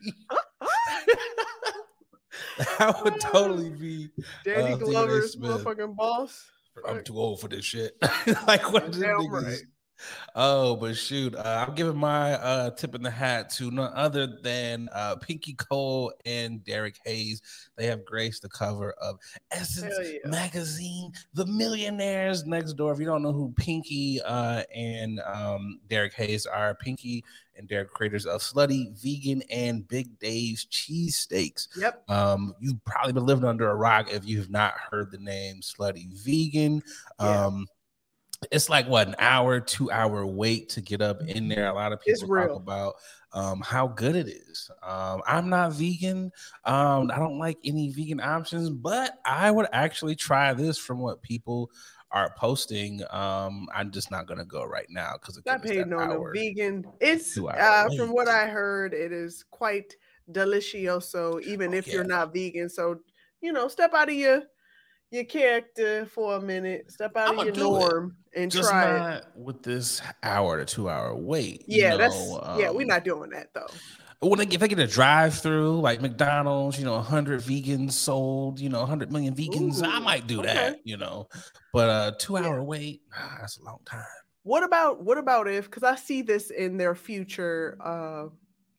that 2.78 3.04
would 3.04 3.20
totally 3.20 3.70
be 3.70 4.10
Danny 4.44 4.72
Uh, 4.72 4.76
Glover's 4.76 5.36
motherfucking 5.36 5.94
boss. 5.94 6.50
I'm 6.86 7.02
too 7.04 7.18
old 7.18 7.40
for 7.40 7.48
this 7.48 7.64
shit. 7.64 7.96
like 8.46 8.72
what 8.72 8.92
them 8.92 9.28
right. 9.30 9.58
Oh, 10.34 10.76
but 10.76 10.96
shoot, 10.96 11.34
uh, 11.34 11.64
I'm 11.66 11.74
giving 11.74 11.96
my 11.96 12.34
uh, 12.34 12.70
tip 12.70 12.94
in 12.94 13.02
the 13.02 13.10
hat 13.10 13.50
to 13.50 13.70
none 13.70 13.92
other 13.94 14.26
than 14.42 14.88
uh, 14.92 15.16
Pinky 15.16 15.54
Cole 15.54 16.12
and 16.24 16.62
Derek 16.64 16.98
Hayes. 17.04 17.42
They 17.76 17.86
have 17.86 18.04
graced 18.04 18.42
the 18.42 18.48
cover 18.48 18.92
of 19.00 19.18
Essence 19.50 19.94
yeah. 20.02 20.30
magazine, 20.30 21.12
The 21.34 21.46
Millionaires 21.46 22.44
Next 22.46 22.74
Door. 22.74 22.92
If 22.92 23.00
you 23.00 23.06
don't 23.06 23.22
know 23.22 23.32
who 23.32 23.52
Pinky 23.56 24.20
uh, 24.24 24.62
and 24.74 25.20
um, 25.20 25.80
Derek 25.88 26.14
Hayes 26.14 26.46
are, 26.46 26.74
Pinky 26.74 27.24
and 27.56 27.68
Derek 27.68 27.90
creators 27.90 28.24
of 28.24 28.40
Slutty 28.40 28.96
Vegan 29.02 29.42
and 29.50 29.86
Big 29.88 30.18
Dave's 30.20 30.66
Cheesesteaks. 30.66 31.68
Yep. 31.76 32.08
Um, 32.08 32.54
you've 32.60 32.82
probably 32.84 33.12
been 33.12 33.26
living 33.26 33.44
under 33.44 33.68
a 33.68 33.74
rock 33.74 34.12
if 34.12 34.24
you've 34.24 34.50
not 34.50 34.74
heard 34.90 35.10
the 35.10 35.18
name 35.18 35.60
Slutty 35.60 36.12
Vegan. 36.24 36.82
Yeah. 37.20 37.46
Um, 37.46 37.66
it's 38.50 38.68
like 38.68 38.86
what 38.88 39.08
an 39.08 39.16
hour, 39.18 39.60
two 39.60 39.90
hour 39.90 40.24
wait 40.24 40.68
to 40.70 40.80
get 40.80 41.00
up 41.00 41.22
in 41.22 41.48
there. 41.48 41.68
A 41.68 41.74
lot 41.74 41.92
of 41.92 42.00
people 42.00 42.28
talk 42.28 42.56
about 42.56 42.94
um, 43.32 43.60
how 43.60 43.88
good 43.88 44.16
it 44.16 44.28
is. 44.28 44.70
Um, 44.82 45.22
I'm 45.26 45.48
not 45.48 45.72
vegan. 45.72 46.30
Um, 46.64 47.10
I 47.12 47.18
don't 47.18 47.38
like 47.38 47.58
any 47.64 47.90
vegan 47.90 48.20
options, 48.20 48.70
but 48.70 49.18
I 49.24 49.50
would 49.50 49.66
actually 49.72 50.14
try 50.14 50.54
this 50.54 50.78
from 50.78 51.00
what 51.00 51.22
people 51.22 51.70
are 52.10 52.32
posting. 52.38 53.02
Um, 53.10 53.68
I'm 53.74 53.90
just 53.90 54.10
not 54.10 54.26
gonna 54.26 54.44
go 54.44 54.64
right 54.64 54.88
now 54.88 55.14
because 55.14 55.40
Not 55.44 55.62
paid 55.62 55.92
on 55.92 56.08
the 56.08 56.30
vegan. 56.32 56.86
It's 57.00 57.36
uh, 57.36 57.88
from 57.96 58.12
what 58.12 58.28
I 58.28 58.46
heard, 58.46 58.94
it 58.94 59.12
is 59.12 59.44
quite 59.50 59.94
delicioso, 60.30 61.42
even 61.42 61.74
Oh, 61.74 61.76
if 61.76 61.88
you're 61.88 62.04
not 62.04 62.32
vegan. 62.32 62.68
So 62.68 63.00
you 63.40 63.52
know, 63.52 63.68
step 63.68 63.94
out 63.94 64.08
of 64.08 64.14
your 64.14 64.44
your 65.10 65.24
character 65.24 66.06
for 66.06 66.36
a 66.36 66.40
minute. 66.40 66.90
Step 66.90 67.16
out 67.16 67.30
I'ma 67.30 67.42
of 67.42 67.46
your 67.46 67.56
norm 67.56 68.16
and 68.34 68.52
Just 68.52 68.74
try 68.74 68.86
it. 68.98 69.24
with 69.34 69.62
this 69.62 70.00
hour 70.22 70.58
to 70.58 70.64
two 70.64 70.88
hour 70.88 71.14
wait. 71.14 71.64
you 71.70 71.76
Yeah, 71.76 71.96
that's 71.96 72.38
know, 72.38 72.40
yeah. 72.52 72.70
We're 72.70 72.86
um, 72.86 72.86
not 72.86 73.04
doing 73.04 73.30
that 73.30 73.52
though. 73.54 73.82
when 74.20 74.38
they, 74.38 74.46
if 74.54 74.60
they 74.60 74.68
get 74.68 74.78
a 74.78 74.86
drive 74.86 75.34
through 75.38 75.80
like 75.80 76.00
McDonald's, 76.00 76.78
you 76.78 76.84
know, 76.84 76.94
100 76.94 77.40
vegans 77.40 77.92
sold, 77.92 78.58
you 78.60 78.68
know, 78.68 78.80
100 78.80 79.12
million 79.12 79.34
vegans, 79.34 79.82
I 79.86 79.98
might 80.00 80.26
do 80.26 80.42
okay. 80.42 80.54
that, 80.54 80.80
you 80.84 80.96
know. 80.96 81.28
But 81.72 81.88
uh 81.90 82.12
two 82.18 82.36
Yeah. 82.36 82.48
hour 82.48 82.62
wait, 82.62 83.02
ah, 83.14 83.38
that's 83.40 83.58
a 83.58 83.62
long 83.62 83.78
time. 83.84 84.04
What 84.42 84.62
about 84.62 85.02
what 85.04 85.18
about 85.18 85.48
if 85.48 85.64
because 85.66 85.82
I 85.82 85.96
see 85.96 86.22
this 86.22 86.50
in 86.50 86.76
their 86.76 86.94
future, 86.94 87.76
uh 87.80 88.28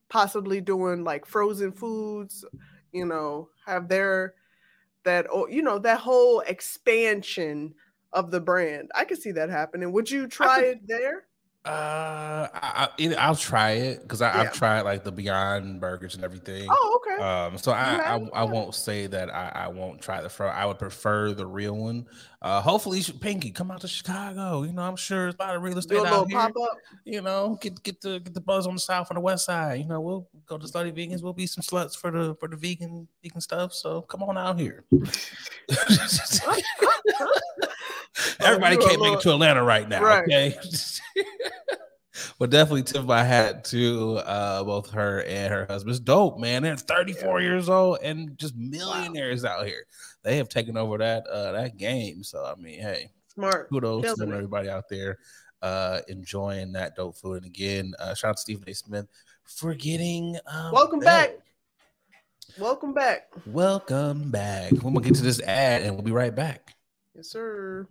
possibly 0.09 0.61
doing 0.61 1.03
like 1.03 1.25
frozen 1.25 1.71
foods, 1.71 2.43
you 2.91 3.05
know, 3.05 3.49
have 3.65 3.87
their 3.89 4.35
that 5.05 5.27
or 5.31 5.49
you 5.49 5.61
know, 5.61 5.79
that 5.79 5.99
whole 5.99 6.41
expansion 6.41 7.75
of 8.13 8.31
the 8.31 8.39
brand. 8.39 8.89
I 8.95 9.05
could 9.05 9.21
see 9.21 9.31
that 9.33 9.49
happening. 9.49 9.91
Would 9.91 10.09
you 10.09 10.27
try 10.27 10.59
could- 10.59 10.67
it 10.67 10.87
there? 10.87 11.25
Uh, 11.65 12.47
I, 12.53 12.87
I, 12.97 13.15
I'll 13.15 13.35
try 13.35 13.71
it 13.71 14.01
because 14.01 14.21
Yeah. 14.21 14.31
I've 14.33 14.53
tried 14.53 14.81
like 14.83 15.03
the 15.03 15.11
Beyond 15.11 15.81
Burgers 15.81 16.15
and 16.15 16.23
everything. 16.23 16.65
Oh, 16.71 16.99
okay. 17.01 17.21
Um, 17.21 17.57
so 17.57 17.73
I, 17.73 17.81
I 17.81 18.01
have? 18.01 18.29
I 18.33 18.43
won't 18.45 18.73
say 18.73 19.07
that 19.07 19.29
I, 19.29 19.51
I 19.53 19.67
won't 19.67 20.01
try 20.01 20.21
the 20.21 20.29
fro. 20.29 20.47
I 20.47 20.65
would 20.65 20.79
prefer 20.79 21.33
the 21.33 21.45
real 21.45 21.75
one. 21.75 22.05
Uh, 22.41 22.61
hopefully, 22.61 23.03
Pinky 23.19 23.51
come 23.51 23.69
out 23.69 23.81
to 23.81 23.87
Chicago. 23.87 24.63
You 24.63 24.71
know, 24.71 24.83
I'm 24.83 24.95
sure 24.95 25.23
there's 25.23 25.35
a 25.35 25.43
lot 25.43 25.55
of 25.57 25.61
real 25.61 25.77
estate 25.77 25.99
out 26.05 26.29
here. 26.29 26.37
pop 26.37 26.53
up. 26.61 26.77
You 27.03 27.21
know, 27.21 27.57
get 27.59 27.83
get 27.83 27.99
the 27.99 28.19
get 28.19 28.33
the 28.33 28.39
buzz 28.39 28.65
on 28.65 28.75
the 28.75 28.79
south 28.79 29.09
and 29.09 29.17
the 29.17 29.21
west 29.21 29.45
side. 29.45 29.81
You 29.81 29.87
know, 29.87 29.99
we'll 29.99 30.25
go 30.45 30.57
to 30.57 30.65
Slutty 30.65 30.93
Vegans. 30.93 31.21
We'll 31.21 31.33
be 31.33 31.47
some 31.47 31.61
sluts 31.61 31.97
for 31.97 32.11
the 32.11 32.35
for 32.35 32.47
the 32.47 32.55
vegan 32.55 33.09
vegan 33.21 33.41
stuff. 33.41 33.73
So 33.73 34.03
come 34.03 34.23
on 34.23 34.37
out 34.37 34.57
here. 34.57 34.85
Everybody 38.39 38.77
can't 38.77 39.01
make 39.01 39.13
it 39.13 39.21
to 39.21 39.33
Atlanta 39.33 39.63
right 39.63 39.87
now. 39.89 40.01
Right. 40.01 40.23
Okay. 40.23 40.57
but 42.37 42.49
definitely 42.49 42.83
tip 42.83 43.05
my 43.05 43.23
hat 43.23 43.63
to 43.65 44.17
uh, 44.17 44.63
both 44.63 44.89
her 44.91 45.23
and 45.23 45.53
her 45.53 45.65
husband. 45.65 45.91
It's 45.91 45.99
dope, 45.99 46.39
man. 46.39 46.63
They're 46.63 46.75
34 46.77 47.41
years 47.41 47.69
old 47.69 47.99
and 48.03 48.37
just 48.37 48.55
millionaires 48.55 49.45
out 49.45 49.65
here. 49.65 49.85
They 50.23 50.37
have 50.37 50.49
taken 50.49 50.77
over 50.77 50.97
that 50.97 51.25
uh, 51.27 51.51
that 51.53 51.77
game. 51.77 52.23
So 52.23 52.45
I 52.45 52.59
mean, 52.59 52.79
hey, 52.79 53.11
Smart. 53.33 53.69
kudos 53.69 54.15
to 54.17 54.23
it. 54.23 54.29
everybody 54.33 54.69
out 54.69 54.89
there 54.89 55.17
uh, 55.61 56.01
enjoying 56.07 56.71
that 56.73 56.95
dope 56.95 57.17
food. 57.17 57.37
And 57.37 57.45
again, 57.45 57.93
uh, 57.99 58.13
shout 58.13 58.29
out 58.29 58.35
to 58.37 58.41
Stephen 58.41 58.63
A. 58.67 58.73
Smith 58.73 59.07
for 59.45 59.73
getting 59.73 60.37
um, 60.47 60.71
Welcome 60.71 60.99
that. 61.01 61.37
back. 61.37 61.45
Welcome 62.57 62.93
back. 62.93 63.29
Welcome 63.45 64.31
back. 64.31 64.71
We're 64.71 64.79
gonna 64.79 65.01
get 65.01 65.15
to 65.15 65.21
this 65.21 65.41
ad 65.41 65.83
and 65.83 65.93
we'll 65.95 66.03
be 66.03 66.11
right 66.11 66.35
back. 66.35 66.75
Yes, 67.15 67.29
sir. 67.29 67.87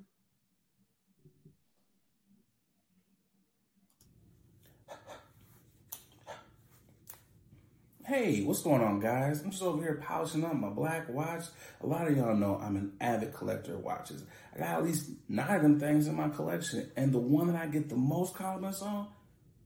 Hey, 8.09 8.43
what's 8.43 8.63
going 8.63 8.81
on, 8.81 9.01
guys? 9.01 9.43
I'm 9.43 9.51
just 9.51 9.63
over 9.63 9.83
here 9.83 10.01
polishing 10.03 10.43
up 10.43 10.55
my 10.55 10.71
black 10.71 11.11
watch. 11.11 11.45
A 11.83 11.87
lot 11.87 12.09
of 12.09 12.17
y'all 12.17 12.35
know 12.35 12.59
I'm 12.59 12.75
an 12.75 12.93
avid 13.03 13.35
collector 13.35 13.75
of 13.75 13.85
watches. 13.85 14.25
I 14.57 14.61
got 14.61 14.79
at 14.79 14.85
least 14.85 15.11
nine 15.29 15.57
of 15.57 15.61
them 15.61 15.79
things 15.79 16.09
in 16.09 16.15
my 16.15 16.31
collection, 16.31 16.91
and 16.97 17.13
the 17.13 17.19
one 17.19 17.53
that 17.53 17.57
I 17.57 17.67
get 17.67 17.91
the 17.91 17.97
most 17.97 18.35
compliments 18.35 18.81
on 18.81 19.09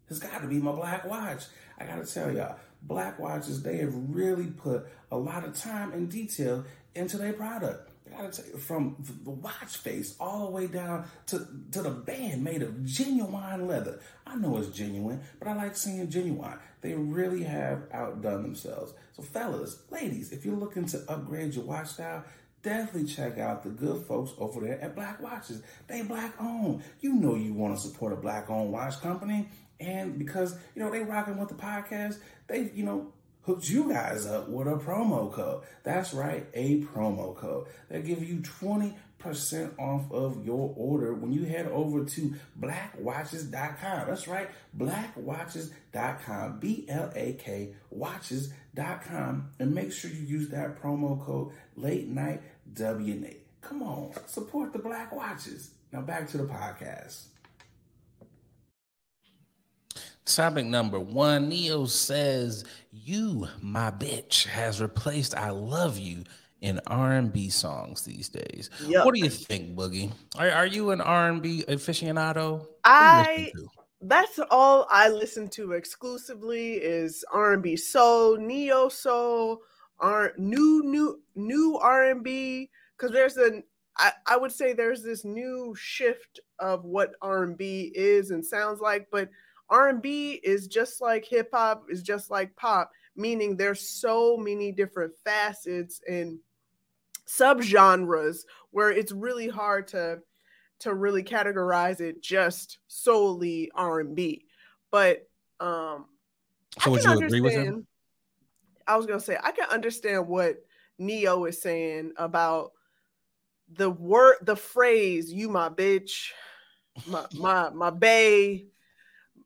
has 0.08 0.18
got 0.18 0.42
to 0.42 0.48
be 0.48 0.58
my 0.58 0.72
black 0.72 1.04
watch. 1.04 1.44
I 1.78 1.84
gotta 1.84 2.04
tell 2.04 2.34
y'all, 2.34 2.56
black 2.82 3.20
watches, 3.20 3.62
they 3.62 3.76
have 3.76 3.94
really 3.94 4.48
put 4.48 4.88
a 5.12 5.16
lot 5.16 5.44
of 5.44 5.56
time 5.56 5.92
and 5.92 6.10
detail 6.10 6.64
into 6.96 7.18
their 7.18 7.34
product. 7.34 7.91
Gotta 8.12 8.30
tell 8.30 8.46
you, 8.46 8.58
from 8.58 8.96
the 9.24 9.30
watch 9.30 9.76
face 9.76 10.16
all 10.20 10.46
the 10.46 10.50
way 10.50 10.66
down 10.66 11.06
to, 11.26 11.46
to 11.72 11.82
the 11.82 11.90
band 11.90 12.44
made 12.44 12.62
of 12.62 12.84
genuine 12.84 13.66
leather. 13.66 14.00
I 14.26 14.36
know 14.36 14.56
it's 14.58 14.68
genuine, 14.68 15.20
but 15.38 15.48
I 15.48 15.54
like 15.54 15.76
seeing 15.76 16.08
genuine. 16.10 16.58
They 16.80 16.94
really 16.94 17.42
have 17.44 17.84
outdone 17.92 18.42
themselves. 18.42 18.94
So, 19.16 19.22
fellas, 19.22 19.82
ladies, 19.90 20.32
if 20.32 20.44
you're 20.44 20.56
looking 20.56 20.86
to 20.86 21.04
upgrade 21.08 21.54
your 21.54 21.64
watch 21.64 21.88
style, 21.88 22.24
definitely 22.62 23.08
check 23.08 23.38
out 23.38 23.62
the 23.62 23.70
good 23.70 24.04
folks 24.06 24.32
over 24.38 24.60
there 24.60 24.80
at 24.80 24.94
Black 24.94 25.20
Watches. 25.20 25.62
They 25.88 26.02
black 26.02 26.34
owned. 26.40 26.82
You 27.00 27.14
know 27.14 27.34
you 27.34 27.54
want 27.54 27.76
to 27.76 27.82
support 27.82 28.12
a 28.12 28.16
black 28.16 28.50
owned 28.50 28.72
watch 28.72 29.00
company. 29.00 29.48
And 29.80 30.18
because, 30.18 30.56
you 30.74 30.82
know, 30.82 30.90
they 30.90 31.00
rocking 31.00 31.38
with 31.38 31.48
the 31.48 31.56
podcast, 31.56 32.18
they, 32.46 32.70
you 32.72 32.84
know, 32.84 33.12
hooked 33.42 33.68
you 33.68 33.92
guys 33.92 34.26
up 34.26 34.48
with 34.48 34.68
a 34.68 34.76
promo 34.76 35.32
code. 35.32 35.62
That's 35.82 36.14
right, 36.14 36.46
a 36.54 36.82
promo 36.82 37.36
code. 37.36 37.66
They 37.88 38.02
give 38.02 38.22
you 38.22 38.38
20% 38.38 38.94
off 39.78 40.10
of 40.12 40.44
your 40.44 40.72
order 40.76 41.14
when 41.14 41.32
you 41.32 41.44
head 41.44 41.66
over 41.66 42.04
to 42.04 42.34
blakwatches.com. 42.60 44.08
That's 44.08 44.28
right, 44.28 44.48
blakwatches.com. 44.76 46.58
B 46.60 46.86
L 46.88 47.12
A 47.14 47.32
K 47.34 47.74
watches.com. 47.90 49.50
And 49.58 49.74
make 49.74 49.92
sure 49.92 50.10
you 50.10 50.22
use 50.22 50.48
that 50.50 50.80
promo 50.80 51.24
code 51.24 51.52
late 51.76 52.08
night 52.08 52.42
WNA. 52.72 53.36
Come 53.60 53.82
on, 53.82 54.12
support 54.26 54.72
the 54.72 54.78
Black 54.78 55.12
Watches. 55.12 55.70
Now 55.92 56.00
back 56.00 56.28
to 56.28 56.38
the 56.38 56.44
podcast. 56.44 57.26
Topic 60.24 60.66
number 60.66 61.00
one 61.00 61.48
Neo 61.48 61.86
says, 61.86 62.64
You, 62.92 63.48
my 63.60 63.90
bitch, 63.90 64.46
has 64.46 64.80
replaced 64.80 65.36
I 65.36 65.50
Love 65.50 65.98
You 65.98 66.24
in 66.60 66.80
R&B 66.86 67.50
songs 67.50 68.02
these 68.04 68.28
days. 68.28 68.70
Yuck. 68.82 69.04
What 69.04 69.14
do 69.14 69.20
you 69.20 69.28
think, 69.28 69.74
Boogie? 69.74 70.12
Are, 70.38 70.48
are 70.48 70.66
you 70.66 70.92
an 70.92 71.00
R&B 71.00 71.64
aficionado? 71.68 72.60
What 72.60 72.62
do 72.62 72.62
you 72.62 72.68
I 72.84 73.52
that's 74.02 74.40
all 74.50 74.86
I 74.90 75.08
listen 75.08 75.48
to 75.50 75.72
exclusively 75.72 76.74
is 76.74 77.24
R&B 77.32 77.76
soul, 77.76 78.36
neo 78.36 78.88
soul, 78.88 79.62
R 80.00 80.32
new 80.36 80.82
new 80.84 81.20
new 81.36 81.78
R&B 81.78 82.70
cuz 82.96 83.12
there's 83.12 83.36
an 83.36 83.62
I, 83.96 84.12
I 84.26 84.36
would 84.36 84.50
say 84.50 84.72
there's 84.72 85.02
this 85.02 85.24
new 85.24 85.74
shift 85.76 86.40
of 86.58 86.84
what 86.84 87.14
R&B 87.22 87.92
is 87.94 88.30
and 88.30 88.44
sounds 88.44 88.80
like 88.80 89.06
but 89.12 89.28
R&B 89.68 90.40
is 90.42 90.66
just 90.66 91.00
like 91.00 91.24
hip 91.24 91.50
hop 91.52 91.86
is 91.88 92.02
just 92.02 92.30
like 92.30 92.54
pop 92.56 92.90
meaning 93.16 93.56
there's 93.56 93.88
so 93.88 94.36
many 94.36 94.72
different 94.72 95.12
facets 95.24 96.00
and 96.08 96.38
subgenres 97.26 98.40
where 98.70 98.90
it's 98.90 99.12
really 99.12 99.48
hard 99.48 99.88
to 99.88 100.18
to 100.80 100.94
really 100.94 101.22
categorize 101.22 102.00
it 102.00 102.20
just 102.20 102.78
solely 102.88 103.70
R&B. 103.74 104.44
But 104.90 105.28
um 105.60 106.06
So 106.80 106.90
would 106.90 107.02
can 107.02 107.18
you 107.18 107.26
agree 107.26 107.40
with 107.40 107.52
him? 107.52 107.86
I 108.86 108.96
was 108.96 109.06
going 109.06 109.20
to 109.20 109.24
say 109.24 109.38
I 109.40 109.52
can 109.52 109.68
understand 109.68 110.26
what 110.26 110.56
Neo 110.98 111.44
is 111.44 111.62
saying 111.62 112.12
about 112.16 112.72
the 113.72 113.90
word 113.90 114.38
the 114.42 114.56
phrase 114.56 115.32
you 115.32 115.48
my 115.48 115.68
bitch 115.68 116.30
my 117.06 117.24
my 117.34 117.70
my 117.70 117.90
bay 117.90 118.66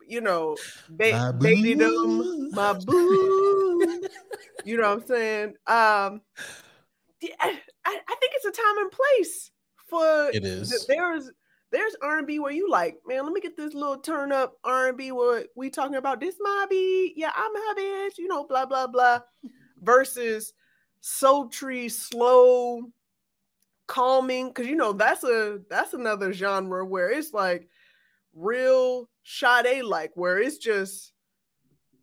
you 0.06 0.20
know 0.20 0.56
ba- 0.88 1.12
My 1.12 1.32
them 1.32 2.50
my 2.52 2.72
boo 2.72 4.02
you 4.64 4.76
know 4.76 4.94
what 4.94 5.02
I'm 5.02 5.06
saying? 5.06 5.48
Um 5.66 6.20
I, 7.40 7.60
I 7.84 8.00
I 8.08 8.16
think 8.20 8.32
it's 8.34 8.44
a 8.44 8.50
time 8.50 8.78
and 8.78 8.90
place 8.90 9.50
for 9.88 10.30
it 10.32 10.44
is. 10.44 10.86
there's 10.86 11.30
there's 11.72 11.96
R&B 12.00 12.38
where 12.38 12.52
you 12.52 12.70
like, 12.70 12.98
man, 13.06 13.24
let 13.24 13.32
me 13.32 13.40
get 13.40 13.56
this 13.56 13.74
little 13.74 13.98
turn 13.98 14.30
up 14.30 14.56
R&B 14.64 15.10
where 15.12 15.46
we 15.56 15.68
talking 15.68 15.96
about 15.96 16.20
this 16.20 16.36
my 16.40 16.66
beat, 16.70 17.14
yeah, 17.16 17.32
I'm 17.34 17.54
her 17.54 17.74
bitch, 17.74 18.18
you 18.18 18.28
know, 18.28 18.44
blah 18.44 18.66
blah 18.66 18.86
blah, 18.86 19.20
versus 19.82 20.52
sultry, 21.00 21.88
slow, 21.88 22.82
calming, 23.86 24.48
because 24.48 24.66
you 24.66 24.76
know 24.76 24.92
that's 24.92 25.24
a 25.24 25.60
that's 25.68 25.92
another 25.92 26.32
genre 26.32 26.84
where 26.84 27.10
it's 27.10 27.32
like 27.32 27.68
real 28.34 29.08
Sade 29.26 29.84
like, 29.84 30.12
where 30.14 30.38
it's 30.38 30.56
just 30.56 31.12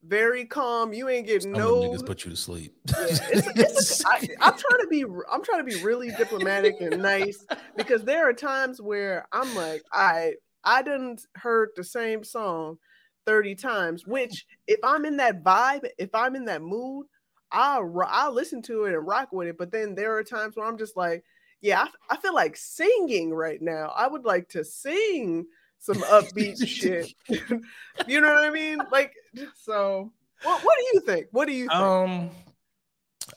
very 0.05 0.43
calm. 0.43 0.91
You 0.91 1.07
ain't 1.07 1.25
getting 1.25 1.41
Some 1.41 1.51
no 1.53 1.81
niggas 1.81 2.05
put 2.05 2.25
you 2.25 2.31
to 2.31 2.37
sleep. 2.37 2.75
yeah, 2.89 3.05
it's, 3.07 3.47
it's, 3.55 4.05
I, 4.05 4.17
I'm 4.41 4.57
trying 4.57 4.81
to 4.81 4.87
be 4.89 5.03
I'm 5.31 5.41
trying 5.41 5.59
to 5.59 5.63
be 5.63 5.81
really 5.81 6.11
diplomatic 6.11 6.75
and 6.81 7.01
nice 7.01 7.45
because 7.77 8.03
there 8.03 8.27
are 8.27 8.33
times 8.33 8.81
where 8.81 9.25
I'm 9.31 9.55
like, 9.55 9.83
I 9.93 10.33
I 10.65 10.81
didn't 10.81 11.25
heard 11.35 11.69
the 11.75 11.83
same 11.83 12.25
song 12.25 12.77
30 13.25 13.55
times, 13.55 14.05
which 14.05 14.45
if 14.67 14.79
I'm 14.83 15.05
in 15.05 15.17
that 15.17 15.43
vibe, 15.43 15.87
if 15.97 16.13
I'm 16.13 16.35
in 16.35 16.45
that 16.45 16.61
mood, 16.61 17.07
I'll 17.53 17.89
I'll 18.05 18.33
listen 18.33 18.61
to 18.63 18.83
it 18.83 18.93
and 18.93 19.07
rock 19.07 19.29
with 19.31 19.47
it. 19.47 19.57
But 19.57 19.71
then 19.71 19.95
there 19.95 20.17
are 20.17 20.23
times 20.23 20.57
where 20.57 20.67
I'm 20.67 20.77
just 20.77 20.97
like, 20.97 21.23
yeah, 21.61 21.83
I, 21.83 22.15
I 22.15 22.17
feel 22.17 22.35
like 22.35 22.57
singing 22.57 23.33
right 23.33 23.61
now. 23.61 23.93
I 23.95 24.07
would 24.07 24.25
like 24.25 24.49
to 24.49 24.65
sing 24.65 25.45
some 25.83 25.97
upbeat 26.03 26.65
shit. 26.65 27.13
you 28.07 28.21
know 28.21 28.33
what 28.33 28.45
I 28.45 28.49
mean? 28.49 28.79
Like, 28.91 29.13
so 29.55 30.11
what, 30.43 30.63
what 30.63 30.77
do 30.77 30.85
you 30.93 30.99
think? 31.01 31.27
What 31.31 31.45
do 31.47 31.53
you 31.53 31.67
think? 31.67 31.73
Um, 31.73 32.29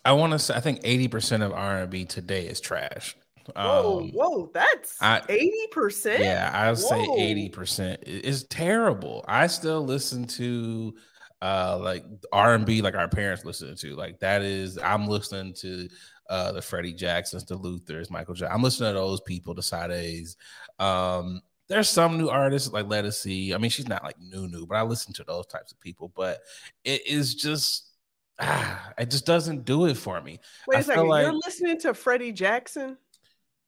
I 0.05 0.13
want 0.13 0.33
to 0.33 0.39
say 0.39 0.55
I 0.55 0.61
think 0.61 0.81
eighty 0.85 1.09
percent 1.09 1.43
of 1.43 1.53
R 1.53 1.79
and 1.79 1.91
B 1.91 2.05
today 2.05 2.47
is 2.47 2.61
trash. 2.61 3.17
Whoa, 3.55 4.01
Um, 4.01 4.11
whoa, 4.11 4.51
that's 4.55 4.97
eighty 5.29 5.67
percent. 5.73 6.23
Yeah, 6.23 6.51
I 6.53 6.71
would 6.71 6.79
say 6.79 7.05
eighty 7.19 7.49
percent. 7.49 8.03
is 8.05 8.45
terrible. 8.45 9.25
I 9.29 9.47
still 9.49 9.85
listen 9.85 10.27
to 10.29 10.95
uh 11.43 11.79
like 11.81 12.05
R 12.33 12.55
and 12.55 12.65
B 12.65 12.81
like 12.81 12.95
our 12.95 13.09
parents 13.09 13.45
listen 13.45 13.75
to. 13.77 13.97
Like 13.97 14.21
that 14.21 14.43
is 14.43 14.79
I'm 14.79 15.07
listening 15.07 15.53
to 15.61 15.89
uh 16.29 16.53
the 16.53 16.63
Freddie 16.63 16.95
Jacksons, 16.95 17.45
the 17.45 17.57
Luthers, 17.57 18.11
Michael 18.11 18.35
Jackson. 18.35 18.55
I'm 18.55 18.63
listening 18.63 18.95
to 18.95 18.99
those 19.01 19.21
people, 19.21 19.55
the 19.55 19.63
Sades. 19.63 20.37
Um 20.79 21.41
there's 21.69 21.89
some 21.89 22.19
new 22.19 22.29
artists 22.29 22.73
like 22.73 22.87
Ledisi. 22.87 23.55
I 23.55 23.59
mean, 23.59 23.71
she's 23.71 23.89
not 23.89 24.05
like 24.05 24.17
new 24.21 24.49
new, 24.49 24.67
but 24.67 24.77
I 24.77 24.83
listen 24.83 25.13
to 25.15 25.25
those 25.25 25.47
types 25.47 25.73
of 25.73 25.81
people. 25.81 26.13
But 26.15 26.41
it 26.85 27.07
is 27.07 27.35
just 27.35 27.91
ah, 28.39 28.93
it 28.99 29.11
just 29.11 29.27
doesn't 29.27 29.65
do 29.65 29.87
it 29.87 29.97
for 29.97 30.21
me. 30.21 30.39
Wait 30.67 30.77
I 30.77 30.81
a 30.81 30.83
feel 30.83 30.95
second, 30.95 31.09
you're 31.09 31.33
listening 31.33 31.79
to 31.81 31.95
Freddie 31.95 32.33
Jackson. 32.33 32.97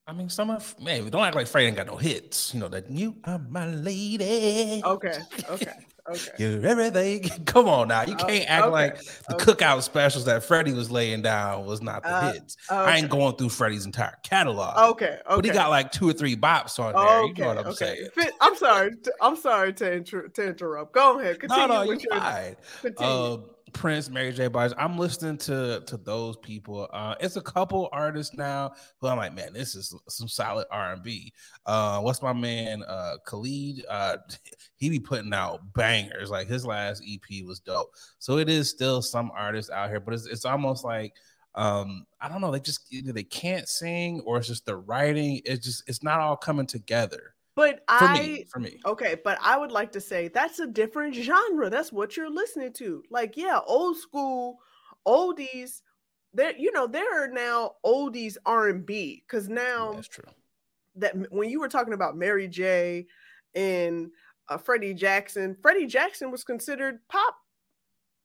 I 0.08 0.12
mean, 0.14 0.30
some 0.30 0.48
of 0.50 0.74
man, 0.80 1.08
don't 1.10 1.22
act 1.22 1.36
like 1.36 1.46
Freddie 1.46 1.66
ain't 1.66 1.76
got 1.76 1.86
no 1.86 1.96
hits. 1.96 2.54
You 2.54 2.60
know 2.60 2.68
that 2.68 2.90
you 2.90 3.16
are 3.24 3.38
my 3.50 3.66
lady. 3.66 4.80
Okay, 4.82 5.12
okay, 5.50 5.72
okay. 6.08 6.20
You're 6.38 6.64
everything. 6.64 7.28
Come 7.44 7.68
on 7.68 7.88
now. 7.88 8.00
You 8.04 8.14
Oh, 8.18 8.24
can't 8.24 8.48
act 8.48 8.62
okay, 8.64 8.72
like 8.72 8.98
the 9.28 9.34
okay. 9.34 9.44
cookout 9.52 9.82
specials 9.82 10.24
that 10.24 10.42
Freddie 10.42 10.72
was 10.72 10.90
laying 10.90 11.20
down 11.20 11.66
was 11.66 11.82
not 11.82 12.02
the 12.02 12.08
Uh, 12.08 12.32
hits. 12.32 12.56
I 12.70 12.96
ain't 12.96 13.10
going 13.10 13.36
through 13.36 13.50
Freddie's 13.50 13.84
entire 13.84 14.16
catalog. 14.22 14.92
Okay, 14.92 15.06
okay. 15.06 15.20
But 15.28 15.44
he 15.44 15.50
got 15.50 15.68
like 15.68 15.92
two 15.92 16.08
or 16.08 16.14
three 16.14 16.34
bops 16.34 16.78
on 16.78 16.94
there. 16.94 17.26
you 17.26 17.34
know 17.34 17.54
what 17.54 17.66
I'm 17.66 17.74
saying? 17.74 18.08
I'm 18.40 18.56
sorry. 18.56 18.92
I'm 19.20 19.36
sorry 19.36 19.74
to, 19.74 19.92
inter- 19.92 20.28
to 20.28 20.42
interrupt. 20.46 20.94
Go 20.94 21.20
ahead. 21.20 21.36
No, 21.42 21.48
Continue 21.48 21.66
no, 21.68 21.82
you're 21.82 21.94
with 21.96 22.04
your 22.04 22.18
fine. 22.18 22.56
continue. 22.80 23.12
Uh, 23.12 23.36
Prince, 23.72 24.10
Mary 24.10 24.32
J. 24.32 24.48
Blige. 24.48 24.72
I'm 24.76 24.98
listening 24.98 25.36
to 25.38 25.82
to 25.86 25.96
those 25.96 26.36
people. 26.38 26.88
Uh, 26.92 27.14
it's 27.20 27.36
a 27.36 27.40
couple 27.40 27.88
artists 27.92 28.36
now 28.36 28.72
who 29.00 29.08
I'm 29.08 29.16
like, 29.16 29.34
man, 29.34 29.52
this 29.52 29.74
is 29.74 29.94
some 30.08 30.28
solid 30.28 30.66
R 30.70 30.92
and 30.92 31.02
B. 31.02 31.32
Uh, 31.66 32.00
what's 32.00 32.22
my 32.22 32.32
man, 32.32 32.82
uh, 32.84 33.16
Khalid? 33.26 33.84
Uh, 33.88 34.16
he 34.76 34.90
be 34.90 35.00
putting 35.00 35.32
out 35.32 35.60
bangers. 35.74 36.30
Like 36.30 36.48
his 36.48 36.66
last 36.66 37.02
EP 37.08 37.44
was 37.44 37.60
dope. 37.60 37.94
So 38.18 38.38
it 38.38 38.48
is 38.48 38.68
still 38.68 39.02
some 39.02 39.30
artists 39.34 39.70
out 39.70 39.90
here, 39.90 40.00
but 40.00 40.14
it's 40.14 40.26
it's 40.26 40.44
almost 40.44 40.84
like 40.84 41.14
um 41.54 42.06
i 42.20 42.28
don't 42.28 42.42
know 42.42 42.50
they 42.50 42.60
just 42.60 42.92
either 42.92 43.10
they 43.10 43.24
can't 43.24 43.68
sing 43.68 44.20
or 44.26 44.36
it's 44.36 44.46
just 44.46 44.66
the 44.66 44.76
writing 44.76 45.40
it's 45.46 45.64
just 45.64 45.82
it's 45.88 46.02
not 46.02 46.20
all 46.20 46.36
coming 46.36 46.66
together 46.66 47.34
but 47.58 47.82
for 47.98 48.04
I 48.04 48.20
me 48.20 48.44
for 48.44 48.60
me 48.60 48.78
okay, 48.86 49.16
but 49.24 49.36
I 49.42 49.58
would 49.58 49.72
like 49.72 49.90
to 49.92 50.00
say 50.00 50.28
that's 50.28 50.60
a 50.60 50.66
different 50.66 51.12
genre. 51.16 51.68
That's 51.68 51.92
what 51.92 52.16
you're 52.16 52.30
listening 52.30 52.72
to. 52.74 53.02
Like, 53.10 53.36
yeah, 53.36 53.58
old 53.66 53.96
school 53.96 54.58
oldies. 55.04 55.82
There, 56.32 56.56
you 56.56 56.70
know, 56.70 56.86
there 56.86 57.24
are 57.24 57.26
now 57.26 57.72
oldies 57.84 58.36
R 58.46 58.68
and 58.68 58.86
B 58.86 59.24
because 59.26 59.48
now 59.48 59.94
that's 59.94 60.06
true 60.06 60.22
that 60.94 61.16
when 61.32 61.50
you 61.50 61.58
were 61.58 61.68
talking 61.68 61.94
about 61.94 62.16
Mary 62.16 62.46
J. 62.46 63.06
and 63.56 64.12
uh, 64.48 64.56
Freddie 64.56 64.94
Jackson, 64.94 65.56
Freddie 65.60 65.86
Jackson 65.86 66.30
was 66.30 66.44
considered 66.44 67.00
pop. 67.08 67.34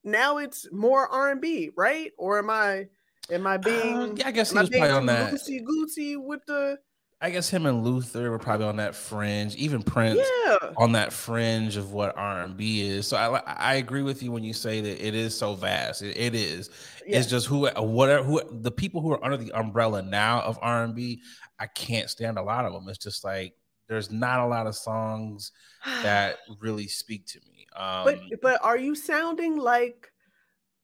Now 0.04 0.38
it's 0.38 0.68
more 0.72 1.08
R 1.08 1.32
and 1.32 1.42
B, 1.42 1.72
right? 1.76 2.12
Or 2.20 2.38
am 2.38 2.52
I 2.52 2.86
am 3.32 3.48
I 3.48 3.58
being 3.58 3.98
Uh, 3.98 4.14
yeah 4.16 4.28
i 4.28 4.32
guess 4.32 4.52
he 4.52 4.60
was 4.60 4.70
probably 4.70 4.90
on 4.90 5.06
that 5.08 5.34
loosey 5.34 5.64
goosey 5.64 6.18
with 6.18 6.42
the 6.46 6.78
I 7.24 7.30
guess 7.30 7.50
him 7.50 7.66
and 7.66 7.86
Luther 7.86 8.30
were 8.30 8.38
probably 8.38 8.66
on 8.66 8.76
that 8.76 8.94
fringe. 8.94 9.56
Even 9.56 9.82
Prince 9.82 10.20
yeah? 10.46 10.58
on 10.76 10.92
that 10.92 11.14
fringe 11.14 11.78
of 11.78 11.94
what 11.94 12.18
R 12.18 12.42
and 12.42 12.58
B 12.58 12.82
is. 12.82 13.08
So 13.08 13.16
I 13.16 13.38
I 13.46 13.76
agree 13.76 14.02
with 14.02 14.22
you 14.22 14.30
when 14.34 14.44
you 14.44 14.52
say 14.52 14.82
that 14.82 15.08
it 15.08 15.16
is 15.16 15.36
so 15.36 15.56
vast. 15.56 16.02
It, 16.02 16.18
it 16.18 16.36
is. 16.36 16.70
yeah. 17.08 17.20
It's 17.20 17.30
just 17.30 17.48
who 17.48 17.70
whatever 17.78 18.24
who 18.24 18.42
the 18.52 18.72
people 18.72 19.00
who 19.00 19.14
are 19.14 19.24
under 19.24 19.38
the 19.38 19.54
umbrella 19.54 20.02
now 20.02 20.42
of 20.42 20.60
R 20.62 20.84
and 20.84 20.94
B. 20.94 21.22
I 21.60 21.68
can't 21.68 22.10
stand 22.10 22.38
a 22.38 22.44
lot 22.44 22.66
of 22.66 22.74
them. 22.74 22.90
It's 22.90 22.98
just 22.98 23.24
like 23.24 23.54
there's 23.88 24.12
not 24.12 24.42
a 24.42 24.46
lot 24.46 24.68
of 24.68 24.76
songs 24.76 25.54
that 26.02 26.40
really 26.60 26.88
speak 26.88 27.26
to 27.28 27.40
me. 27.48 27.68
Um, 27.74 28.04
but 28.04 28.20
but 28.42 28.60
are 28.62 28.78
you 28.78 28.96
sounding 28.96 29.56
like 29.56 30.12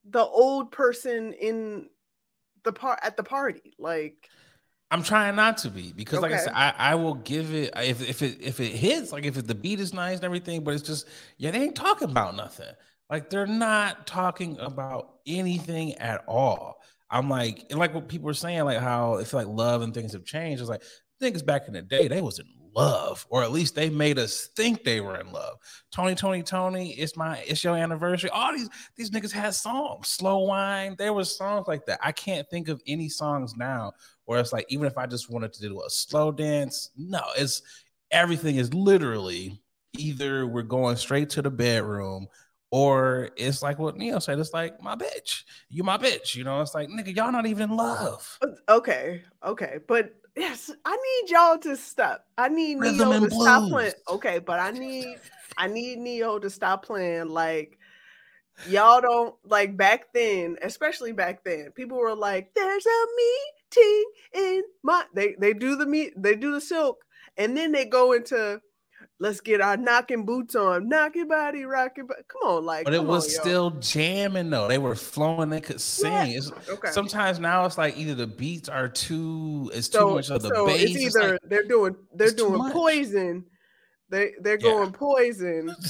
the 0.10 0.24
old 0.24 0.72
person 0.72 1.34
in 1.34 1.90
the 2.64 2.72
part 2.72 3.00
at 3.04 3.18
the 3.18 3.24
party? 3.24 3.74
Like 3.78 4.30
I'm 4.92 5.04
trying 5.04 5.36
not 5.36 5.58
to 5.60 5.70
be 5.70 5.94
because, 5.94 6.20
like 6.20 6.32
I 6.32 6.38
said, 6.38 6.54
I, 6.56 6.74
I 6.78 6.96
will 6.96 7.14
give 7.14 7.54
it 7.54 7.72
if 7.78 8.02
if 8.08 8.22
it 8.24 8.38
if 8.42 8.60
it 8.60 8.72
hits, 8.72 9.12
like 9.12 9.24
if 9.24 9.38
it, 9.38 9.48
the 9.48 9.54
beat 9.54 9.80
is 9.80 9.94
nice 9.94 10.16
and 10.16 10.26
everything, 10.26 10.64
but 10.64 10.74
it's 10.74 10.84
just 10.84 11.08
yeah, 11.38 11.52
they 11.52 11.62
ain't 11.62 11.76
talking 11.76 12.10
about 12.10 12.36
nothing. 12.36 12.74
Like 13.10 13.30
they're 13.30 13.46
not 13.46 14.08
talking 14.08 14.58
about 14.60 15.18
anything 15.28 15.94
at 15.96 16.24
all. 16.28 16.82
I'm 17.12 17.30
like, 17.30 17.66
and 17.70 17.80
like 17.80 17.94
what 17.94 18.08
people 18.08 18.28
were 18.28 18.34
saying, 18.34 18.64
like 18.66 18.80
how 18.80 19.16
it's 19.16 19.34
like 19.34 19.48
love 19.48 19.84
and 19.84 19.94
things 19.94 20.14
have 20.14 20.26
changed. 20.26 20.62
It's 20.62 20.70
like 20.70 20.84
niggas 21.22 21.46
back 21.46 21.68
in 21.68 21.74
the 21.74 21.82
day, 21.82 22.08
they 22.08 22.22
was 22.22 22.40
in 22.40 22.46
love, 22.76 23.26
or 23.30 23.44
at 23.44 23.52
least 23.52 23.76
they 23.76 23.90
made 23.90 24.18
us 24.18 24.50
think 24.56 24.84
they 24.84 25.02
were 25.02 25.20
in 25.20 25.32
love. 25.32 25.58
Tony, 25.92 26.16
Tony, 26.16 26.44
Tony, 26.44 26.92
it's 26.92 27.18
my 27.18 27.38
it's 27.48 27.64
your 27.64 27.76
anniversary. 27.76 28.30
All 28.30 28.54
these 28.54 28.70
these 28.96 29.12
niggas 29.12 29.32
had 29.32 29.54
songs, 29.54 30.08
slow 30.08 30.40
wine. 30.40 30.96
There 30.98 31.14
was 31.14 31.36
songs 31.36 31.68
like 31.68 31.86
that. 31.86 32.00
I 32.04 32.12
can't 32.12 32.50
think 32.50 32.70
of 32.70 32.82
any 32.88 33.10
songs 33.10 33.56
now 33.56 33.94
where 34.30 34.40
it's 34.40 34.54
like 34.54 34.68
even 34.70 34.86
if 34.86 34.96
I 34.96 35.08
just 35.08 35.32
wanted 35.32 35.54
to 35.54 35.62
do 35.64 35.82
a 35.82 35.90
slow 35.90 36.32
dance, 36.32 36.92
no, 36.96 37.20
it's 37.36 37.64
everything 38.12 38.58
is 38.58 38.72
literally 38.76 39.60
either 39.98 40.46
we're 40.46 40.62
going 40.62 40.98
straight 40.98 41.32
to 41.32 41.42
the 41.42 41.50
bedroom 41.50 42.28
or 42.70 43.32
it's 43.38 43.64
like 43.64 43.80
what 43.80 43.98
Neil 43.98 44.22
said. 44.22 44.38
It's 44.38 44.54
like 44.54 44.80
my 44.84 44.96
bitch, 44.96 45.46
you 45.72 45.84
my 45.84 45.98
bitch. 45.98 46.36
You 46.36 46.44
know, 46.44 46.62
it's 46.62 46.76
like 46.76 46.90
nigga, 46.90 47.16
y'all 47.16 47.32
not 47.32 47.48
even 47.48 47.72
in 47.72 47.78
love. 47.78 48.38
uh, 48.44 48.50
okay, 48.78 49.24
okay, 49.44 49.80
but 49.88 50.14
yes, 50.38 50.70
I 50.86 50.96
need 50.96 51.32
y'all 51.32 51.58
to 51.58 51.76
stop. 51.76 52.24
I 52.38 52.50
need 52.50 52.80
Rhythm 52.80 53.10
Neo 53.10 53.20
to 53.22 53.32
stop 53.32 53.68
playing. 53.68 53.94
Okay, 54.12 54.38
but 54.38 54.60
I 54.60 54.70
need 54.70 55.18
I 55.58 55.66
need 55.66 55.98
Neo 55.98 56.38
to 56.38 56.52
stop 56.52 56.86
playing 56.86 57.30
like 57.30 57.80
y'all 58.68 59.02
don't 59.02 59.34
like 59.44 59.76
back 59.76 60.14
then, 60.14 60.58
especially 60.62 61.14
back 61.14 61.44
then. 61.44 61.72
People 61.72 61.98
were 61.98 62.14
like, 62.14 62.54
"There's 62.54 62.86
a 62.86 63.06
meeting 63.76 64.04
in 64.34 64.64
my." 64.84 65.04
They 65.14 65.36
they 65.40 65.54
do 65.54 65.76
the 65.76 65.86
meat 65.86 66.14
they 66.16 66.36
do 66.36 66.52
the 66.54 66.62
silk, 66.62 66.98
and 67.38 67.56
then 67.56 67.72
they 67.72 67.86
go 67.86 68.14
into. 68.14 68.62
Let's 69.22 69.42
get 69.42 69.60
our 69.60 69.76
knocking 69.76 70.26
boots 70.26 70.56
on, 70.56 70.88
knock 70.88 71.14
your 71.16 71.26
body, 71.26 71.64
rock 71.66 71.92
your 71.98 72.06
body. 72.06 72.22
Come 72.30 72.50
on, 72.50 72.66
like, 72.66 72.86
But 72.86 72.94
it 72.94 73.04
was 73.04 73.26
on, 73.26 73.42
still 73.42 73.70
jamming 73.72 74.50
though. 74.50 74.68
They 74.70 74.78
were 74.78 74.96
flowing. 74.96 75.50
They 75.50 75.60
could 75.60 75.82
sing. 75.82 76.12
Yeah, 76.12 76.40
okay. 76.70 76.92
Sometimes 76.92 77.38
now 77.40 77.66
it's 77.66 77.78
like 77.78 77.98
either 77.98 78.16
the 78.16 78.28
beats 78.28 78.70
are 78.70 78.88
too. 78.88 79.72
It's 79.74 79.90
too 79.90 80.00
so, 80.00 80.14
much 80.16 80.30
of 80.30 80.42
the 80.42 80.50
so 80.50 80.66
bass. 80.66 80.82
it's 80.84 80.92
It's 80.96 81.16
either 81.18 81.32
like- 81.34 81.40
they're 81.44 81.64
doing 81.68 81.96
they're 82.14 82.32
doing 82.32 82.72
poison, 82.72 83.46
they 84.10 84.32
they're 84.42 84.56
Yeah. 84.60 84.72
going 84.72 84.92
poison 84.94 85.74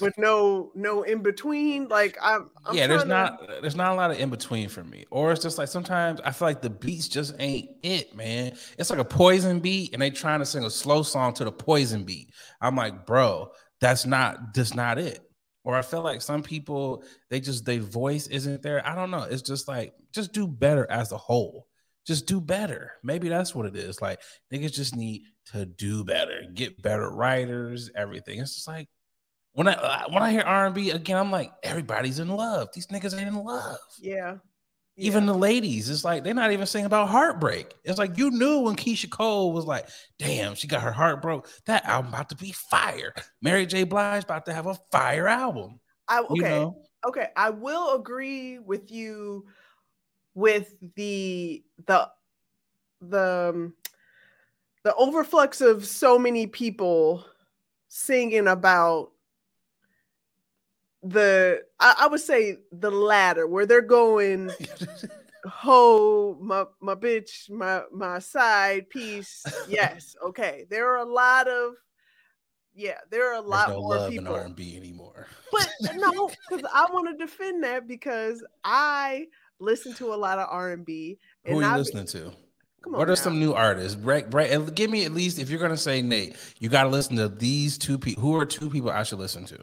with 0.00 0.16
no 0.18 0.70
no 0.74 1.02
in 1.02 1.22
between. 1.22 1.88
Like 1.88 2.16
I'm, 2.22 2.50
I'm 2.64 2.76
yeah, 2.76 2.86
there's 2.86 3.02
to- 3.02 3.08
not 3.08 3.48
there's 3.60 3.76
not 3.76 3.92
a 3.92 3.94
lot 3.94 4.10
of 4.10 4.18
in 4.18 4.30
between 4.30 4.68
for 4.68 4.84
me. 4.84 5.04
Or 5.10 5.32
it's 5.32 5.42
just 5.42 5.58
like 5.58 5.68
sometimes 5.68 6.20
I 6.24 6.30
feel 6.30 6.48
like 6.48 6.62
the 6.62 6.70
beats 6.70 7.08
just 7.08 7.34
ain't 7.38 7.70
it, 7.82 8.14
man. 8.14 8.54
It's 8.78 8.90
like 8.90 8.98
a 8.98 9.04
poison 9.04 9.60
beat, 9.60 9.92
and 9.92 10.00
they 10.00 10.10
trying 10.10 10.40
to 10.40 10.46
sing 10.46 10.64
a 10.64 10.70
slow 10.70 11.02
song 11.02 11.34
to 11.34 11.44
the 11.44 11.52
poison 11.52 12.04
beat. 12.04 12.30
I'm 12.60 12.76
like, 12.76 13.06
bro, 13.06 13.50
that's 13.80 14.06
not 14.06 14.54
that's 14.54 14.74
not 14.74 14.98
it. 14.98 15.20
Or 15.64 15.76
I 15.76 15.82
feel 15.82 16.02
like 16.02 16.22
some 16.22 16.42
people 16.42 17.04
they 17.30 17.40
just 17.40 17.64
their 17.64 17.80
voice 17.80 18.26
isn't 18.26 18.62
there. 18.62 18.86
I 18.86 18.94
don't 18.94 19.10
know. 19.10 19.22
It's 19.22 19.42
just 19.42 19.68
like 19.68 19.94
just 20.12 20.32
do 20.32 20.46
better 20.46 20.90
as 20.90 21.12
a 21.12 21.16
whole. 21.16 21.66
Just 22.04 22.26
do 22.26 22.40
better. 22.40 22.92
Maybe 23.04 23.28
that's 23.28 23.54
what 23.54 23.66
it 23.66 23.76
is. 23.76 24.02
Like 24.02 24.20
niggas 24.52 24.72
just 24.72 24.96
need 24.96 25.22
to 25.52 25.66
do 25.66 26.04
better, 26.04 26.42
get 26.52 26.82
better 26.82 27.10
writers, 27.10 27.90
everything. 27.94 28.40
It's 28.40 28.54
just 28.54 28.68
like 28.68 28.88
when 29.54 29.68
I 29.68 29.74
uh, 29.74 30.04
when 30.08 30.22
I 30.22 30.30
hear 30.30 30.42
R 30.42 30.66
and 30.66 30.74
B 30.74 30.90
again, 30.90 31.18
I'm 31.18 31.30
like, 31.30 31.52
everybody's 31.62 32.18
in 32.18 32.28
love. 32.28 32.68
These 32.74 32.88
niggas 32.88 33.18
ain't 33.18 33.28
in 33.28 33.44
love. 33.44 33.78
yeah. 34.00 34.36
Even 34.98 35.24
the 35.24 35.34
ladies, 35.34 35.88
it's 35.88 36.04
like 36.04 36.22
they're 36.22 36.34
not 36.34 36.52
even 36.52 36.66
singing 36.66 36.84
about 36.84 37.08
heartbreak. 37.08 37.74
It's 37.82 37.98
like 37.98 38.18
you 38.18 38.30
knew 38.30 38.60
when 38.60 38.76
Keyshia 38.76 39.08
Cole 39.08 39.52
was 39.54 39.64
like, 39.64 39.88
"Damn, 40.18 40.54
she 40.54 40.66
got 40.66 40.82
her 40.82 40.92
heart 40.92 41.22
broke." 41.22 41.48
That 41.64 41.86
album 41.86 42.12
about 42.12 42.28
to 42.28 42.36
be 42.36 42.52
fire. 42.52 43.14
Mary 43.40 43.64
J. 43.64 43.84
Blige 43.84 44.24
about 44.24 44.44
to 44.46 44.52
have 44.52 44.66
a 44.66 44.76
fire 44.90 45.28
album. 45.28 45.80
I, 46.08 46.20
okay 46.20 46.34
You 46.34 46.42
know, 46.42 46.82
okay 47.08 47.28
I 47.34 47.50
will 47.50 47.94
agree 47.94 48.58
with 48.58 48.90
you 48.90 49.46
with 50.34 50.74
the 50.96 51.64
the 51.86 52.08
the 53.00 53.50
um, 53.54 53.74
the 54.84 54.94
overflux 54.98 55.66
of 55.66 55.86
so 55.86 56.18
many 56.18 56.46
people 56.46 57.24
singing 57.88 58.46
about 58.46 59.11
the 61.02 61.62
I, 61.80 61.94
I 62.00 62.06
would 62.06 62.20
say 62.20 62.58
the 62.70 62.90
latter 62.90 63.46
where 63.46 63.66
they're 63.66 63.80
going 63.82 64.50
ho 65.44 66.36
my 66.40 66.64
my 66.80 66.94
bitch 66.94 67.50
my 67.50 67.82
my 67.92 68.18
side 68.20 68.88
piece 68.88 69.44
yes 69.68 70.14
okay 70.24 70.64
there 70.70 70.88
are 70.88 70.98
a 70.98 71.04
lot 71.04 71.48
of 71.48 71.74
yeah 72.74 72.98
there 73.10 73.28
are 73.30 73.34
a 73.34 73.36
There's 73.38 73.50
lot 73.50 73.68
no 73.70 73.80
more 73.80 73.96
love 73.96 74.12
in 74.12 74.18
people 74.18 74.34
R 74.34 74.42
and 74.42 74.54
B 74.54 74.76
anymore. 74.76 75.26
but 75.50 75.68
no 75.96 76.30
because 76.48 76.64
i 76.72 76.86
want 76.92 77.08
to 77.08 77.16
defend 77.24 77.64
that 77.64 77.88
because 77.88 78.44
i 78.62 79.26
listen 79.58 79.92
to 79.94 80.14
a 80.14 80.16
lot 80.16 80.38
of 80.38 80.46
r&b 80.50 81.18
Who 81.46 81.58
are 81.58 81.62
you 81.62 81.68
I, 81.68 81.76
listening 81.76 82.06
to? 82.06 82.32
Come 82.82 82.94
on. 82.94 82.98
What 82.98 83.08
are 83.08 83.12
now. 83.12 83.14
some 83.16 83.38
new 83.38 83.52
artists? 83.52 83.94
Break, 83.94 84.28
break, 84.28 84.74
give 84.74 84.90
me 84.90 85.04
at 85.04 85.12
least 85.12 85.38
if 85.38 85.48
you're 85.50 85.60
gonna 85.60 85.76
say 85.76 86.02
Nate, 86.02 86.34
you 86.58 86.68
got 86.68 86.82
to 86.82 86.88
listen 86.88 87.14
to 87.16 87.28
these 87.28 87.78
two 87.78 87.96
people. 87.96 88.20
Who 88.22 88.34
are 88.34 88.44
two 88.44 88.68
people 88.68 88.90
I 88.90 89.04
should 89.04 89.20
listen 89.20 89.44
to? 89.46 89.58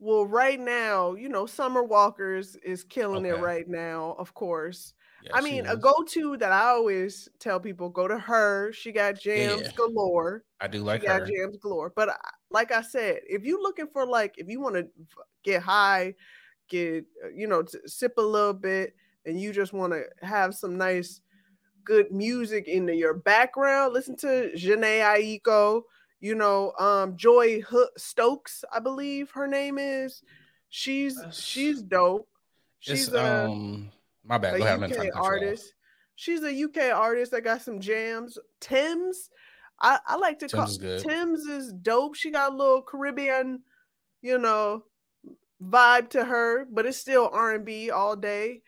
Well, 0.00 0.24
right 0.24 0.58
now, 0.58 1.12
you 1.14 1.28
know, 1.28 1.44
Summer 1.44 1.82
Walker's 1.84 2.56
is 2.56 2.82
killing 2.84 3.26
it 3.26 3.32
right 3.34 3.68
now, 3.68 4.12
of 4.18 4.32
course. 4.32 4.94
Yeah, 5.22 5.32
I 5.34 5.42
mean, 5.42 5.66
a 5.66 5.76
go-to 5.76 6.38
that 6.38 6.52
I 6.52 6.68
always 6.70 7.28
tell 7.38 7.60
people 7.60 7.90
go 7.90 8.08
to 8.08 8.18
her. 8.18 8.72
She 8.72 8.92
got 8.92 9.18
jams 9.20 9.60
Yeah. 9.60 9.72
galore. 9.72 10.44
I 10.60 10.68
do 10.68 10.82
like 10.82 11.02
She 11.02 11.06
like 11.06 11.22
got 11.22 11.26
jams 11.26 11.58
galore. 11.58 11.92
But 11.94 12.18
like 12.50 12.72
I 12.72 12.80
said, 12.80 13.20
if 13.28 13.44
you're 13.44 13.60
looking 13.60 13.88
for 13.88 14.06
like, 14.06 14.36
if 14.38 14.48
you 14.48 14.58
want 14.60 14.76
to 14.76 14.88
get 15.44 15.62
high, 15.62 16.14
get 16.68 17.04
uh, 17.24 17.28
you 17.30 17.46
know, 17.46 17.64
sip 17.86 18.14
a 18.18 18.22
little 18.22 18.54
bit, 18.54 18.94
and 19.26 19.40
you 19.40 19.52
just 19.52 19.72
want 19.74 19.92
to 19.92 20.04
have 20.26 20.54
some 20.54 20.78
nice, 20.78 21.20
good 21.84 22.12
music 22.12 22.68
into 22.68 22.94
your 22.94 23.14
background, 23.14 23.94
listen 23.94 24.16
to 24.18 24.52
Jhené 24.56 25.00
Aiko. 25.02 25.82
You 26.20 26.34
know, 26.34 26.72
um, 26.78 27.16
Joy 27.16 27.62
Ho- 27.62 27.88
Stokes, 27.96 28.64
I 28.72 28.78
believe 28.78 29.30
her 29.32 29.46
name 29.46 29.78
is. 29.78 30.22
She's 30.68 31.18
she's 31.32 31.82
dope. 31.82 32.28
It's 32.82 32.90
She's 33.04 33.12
a, 33.12 33.46
um, 33.46 33.90
my 34.24 34.38
bad. 34.38 34.54
a 34.54 34.58
Go 34.58 34.64
ahead. 34.64 34.74
I'm 34.74 34.80
not 34.80 34.90
trying 34.90 35.00
UK 35.00 35.06
to 35.06 35.12
cut 35.12 35.16
you 35.16 35.20
off. 35.20 35.26
artist. 35.26 35.74
She's 36.14 36.42
a 36.42 36.64
UK 36.64 36.94
artist 36.94 37.32
that 37.32 37.44
got 37.44 37.62
some 37.62 37.80
jams. 37.80 38.38
Tems, 38.60 39.30
I, 39.80 39.98
I 40.06 40.16
like 40.16 40.38
to 40.40 40.48
call 40.48 40.66
Tems 40.66 40.72
is 40.72 40.78
good. 40.78 41.08
Tems 41.08 41.40
is 41.46 41.72
dope. 41.72 42.14
She 42.14 42.30
got 42.30 42.52
a 42.52 42.56
little 42.56 42.82
Caribbean, 42.82 43.62
you 44.20 44.38
know, 44.38 44.84
vibe 45.62 46.10
to 46.10 46.24
her, 46.24 46.66
but 46.70 46.86
it's 46.86 46.98
still 46.98 47.30
R 47.32 47.52
and 47.54 47.64
B 47.64 47.90
all 47.90 48.16
day. 48.16 48.62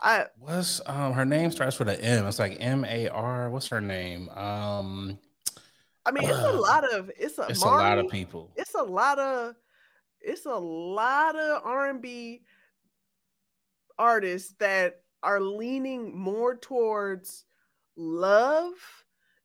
I 0.00 0.26
What's 0.38 0.80
um 0.86 1.14
her 1.14 1.24
name 1.24 1.50
starts 1.50 1.78
with 1.78 1.88
an 1.88 2.00
M. 2.00 2.26
It's 2.26 2.38
like 2.38 2.58
M 2.60 2.84
A 2.84 3.08
R. 3.08 3.50
What's 3.50 3.68
her 3.68 3.80
name? 3.80 4.28
Um, 4.30 5.18
I 6.08 6.10
mean, 6.10 6.24
it's 6.24 6.38
a 6.38 6.52
lot 6.52 6.90
of 6.90 7.10
it's 7.18 7.38
a 7.38 7.42
it's 7.48 7.62
a 7.62 7.66
lot 7.66 7.98
of 7.98 8.08
people. 8.08 8.50
It's 8.56 8.74
a 8.74 8.82
lot 8.82 9.18
of 9.18 9.56
it's 10.22 10.46
a 10.46 10.54
lot 10.54 11.36
of 11.36 11.62
R 11.66 11.90
and 11.90 12.00
B 12.00 12.40
artists 13.98 14.54
that 14.58 15.02
are 15.22 15.38
leaning 15.38 16.18
more 16.18 16.56
towards 16.56 17.44
love 17.94 18.72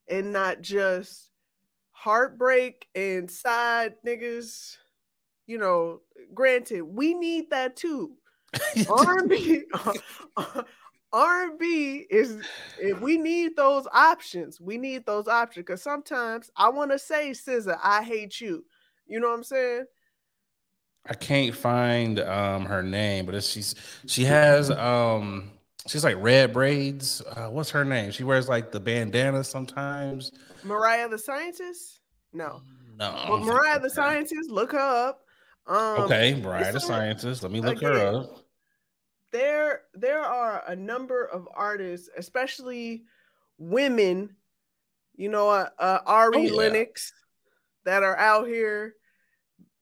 and 0.07 0.31
not 0.31 0.61
just 0.61 1.31
heartbreak 1.91 2.87
and 2.95 3.29
side 3.29 3.95
niggas. 4.07 4.77
You 5.45 5.57
know, 5.57 5.99
granted, 6.33 6.83
we 6.83 7.13
need 7.13 7.49
that 7.49 7.75
too. 7.75 8.13
R&B 8.89 9.63
R&B 11.13 12.07
is 12.09 12.43
if 12.79 12.99
we 12.99 13.17
need 13.17 13.55
those 13.55 13.85
options, 13.93 14.59
we 14.59 14.77
need 14.77 15.05
those 15.05 15.27
options 15.27 15.65
because 15.65 15.81
sometimes 15.83 16.49
I 16.57 16.69
want 16.69 16.91
to 16.91 16.97
say 16.97 17.31
SZA, 17.31 17.77
I 17.83 18.03
hate 18.03 18.41
you. 18.41 18.65
You 19.05 19.19
know 19.19 19.29
what 19.29 19.35
I'm 19.35 19.43
saying? 19.43 19.85
I 21.05 21.13
can't 21.13 21.55
find 21.55 22.19
um 22.19 22.65
her 22.65 22.81
name, 22.81 23.25
but 23.25 23.35
it's, 23.35 23.49
she's 23.49 23.75
she 24.07 24.23
has 24.23 24.71
um 24.71 25.51
she's 25.85 26.03
like 26.03 26.15
red 26.19 26.53
braids. 26.53 27.21
Uh, 27.21 27.47
what's 27.47 27.69
her 27.71 27.85
name? 27.85 28.11
She 28.11 28.23
wears 28.23 28.47
like 28.47 28.71
the 28.71 28.79
bandana 28.79 29.43
sometimes. 29.43 30.31
Mariah 30.63 31.09
the 31.09 31.19
Scientist? 31.19 31.99
No. 32.31 32.61
No, 32.97 33.11
I 33.11 33.27
But 33.27 33.41
Mariah 33.41 33.79
the. 33.79 33.89
Scientist, 33.93 34.49
look 34.49 34.71
her 34.71 34.79
up. 34.79 35.21
Um 35.67 36.03
Okay, 36.03 36.35
Mariah 36.41 36.73
the 36.73 36.79
scientist. 36.79 37.43
Let 37.43 37.51
me 37.51 37.61
look 37.61 37.81
her 37.81 37.93
up. 37.93 38.42
There 39.33 39.81
there 39.93 40.21
are 40.21 40.63
a 40.67 40.75
number 40.75 41.25
of 41.25 41.47
artists, 41.53 42.09
especially 42.17 43.03
women, 43.57 44.35
you 45.15 45.27
know, 45.29 45.49
uh, 45.49 45.67
uh 45.77 45.99
Ari 46.05 46.37
Oh, 46.37 46.41
yeah. 46.41 46.51
Lennox 46.53 47.11
that 47.83 48.03
are 48.03 48.17
out 48.17 48.47
here. 48.47 48.95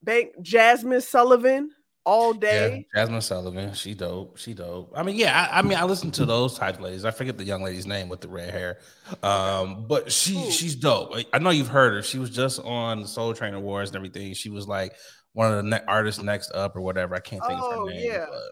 Bank 0.03 0.31
Jasmine 0.41 1.01
Sullivan 1.01 1.69
all 2.03 2.33
Yeah, 2.33 2.39
day. 2.39 2.87
Jasmine 2.95 3.21
Sullivan. 3.21 3.73
She 3.73 3.93
dope. 3.93 4.37
She 4.37 4.55
dope. 4.55 4.91
I 4.95 5.03
mean, 5.03 5.15
yeah. 5.15 5.49
I, 5.51 5.59
I 5.59 5.61
mean, 5.61 5.77
I 5.77 5.83
listen 5.83 6.09
to 6.13 6.25
those 6.25 6.57
type 6.57 6.75
of 6.77 6.81
ladies. 6.81 7.05
I 7.05 7.11
forget 7.11 7.37
the 7.37 7.43
young 7.43 7.61
lady's 7.61 7.85
name 7.85 8.09
with 8.09 8.19
the 8.21 8.27
red 8.27 8.49
hair. 8.49 8.79
Um, 9.21 9.85
but 9.87 10.11
she 10.11 10.33
Who? 10.33 10.49
she's 10.49 10.73
dope. 10.75 11.13
I- 11.31 11.37
know 11.37 11.51
you've 11.51 11.67
heard 11.67 11.93
her. 11.93 12.01
She 12.01 12.17
was 12.17 12.31
just 12.31 12.59
on 12.61 13.01
the 13.03 13.07
Soul 13.07 13.35
Train 13.35 13.53
Awards 13.53 13.91
and 13.91 13.97
everything. 13.97 14.33
She 14.33 14.49
was 14.49 14.67
like 14.67 14.93
one 15.33 15.51
of 15.53 15.57
the 15.63 15.69
ne- 15.69 15.85
artists 15.87 16.23
next 16.23 16.51
up 16.53 16.75
or 16.75 16.81
whatever. 16.81 17.13
I 17.13 17.19
can't 17.19 17.45
think 17.45 17.59
Oh, 17.61 17.83
of 17.83 17.89
her 17.89 17.93
name. 17.93 18.11
yeah. 18.11 18.25
But, 18.27 18.51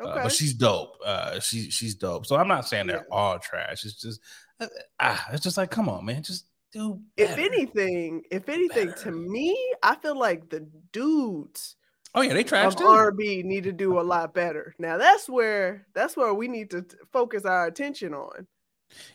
uh, 0.00 0.22
but 0.22 0.32
she's 0.32 0.54
dope. 0.54 0.96
Uh, 1.04 1.40
she 1.40 1.70
she's 1.70 1.94
dope. 1.94 2.26
So 2.26 2.36
I'm 2.36 2.48
not 2.48 2.66
saying 2.66 2.86
they're 2.86 3.06
all 3.10 3.38
trash. 3.38 3.84
It's 3.84 4.00
just 4.00 4.20
uh, 4.60 4.66
ah, 5.00 5.26
it's 5.32 5.42
just 5.42 5.56
like 5.56 5.70
come 5.70 5.88
on, 5.88 6.04
man, 6.04 6.22
just 6.22 6.46
do. 6.72 7.00
if 7.16 7.38
anything, 7.38 8.22
if 8.30 8.48
anything, 8.48 8.92
to 9.02 9.10
me, 9.10 9.56
I 9.82 9.96
feel 9.96 10.18
like 10.18 10.50
the 10.50 10.66
dudes 10.92 11.76
oh 12.14 12.22
yeah, 12.22 12.34
they 12.34 12.44
trash 12.44 12.74
too. 12.74 12.86
R&B 12.86 13.42
need 13.42 13.64
to 13.64 13.72
do 13.72 13.98
a 13.98 14.02
lot 14.02 14.34
better. 14.34 14.74
Now 14.78 14.96
that's 14.96 15.28
where 15.28 15.86
that's 15.94 16.16
where 16.16 16.32
we 16.32 16.48
need 16.48 16.70
to 16.70 16.84
focus 17.12 17.44
our 17.44 17.66
attention 17.66 18.14
on. 18.14 18.46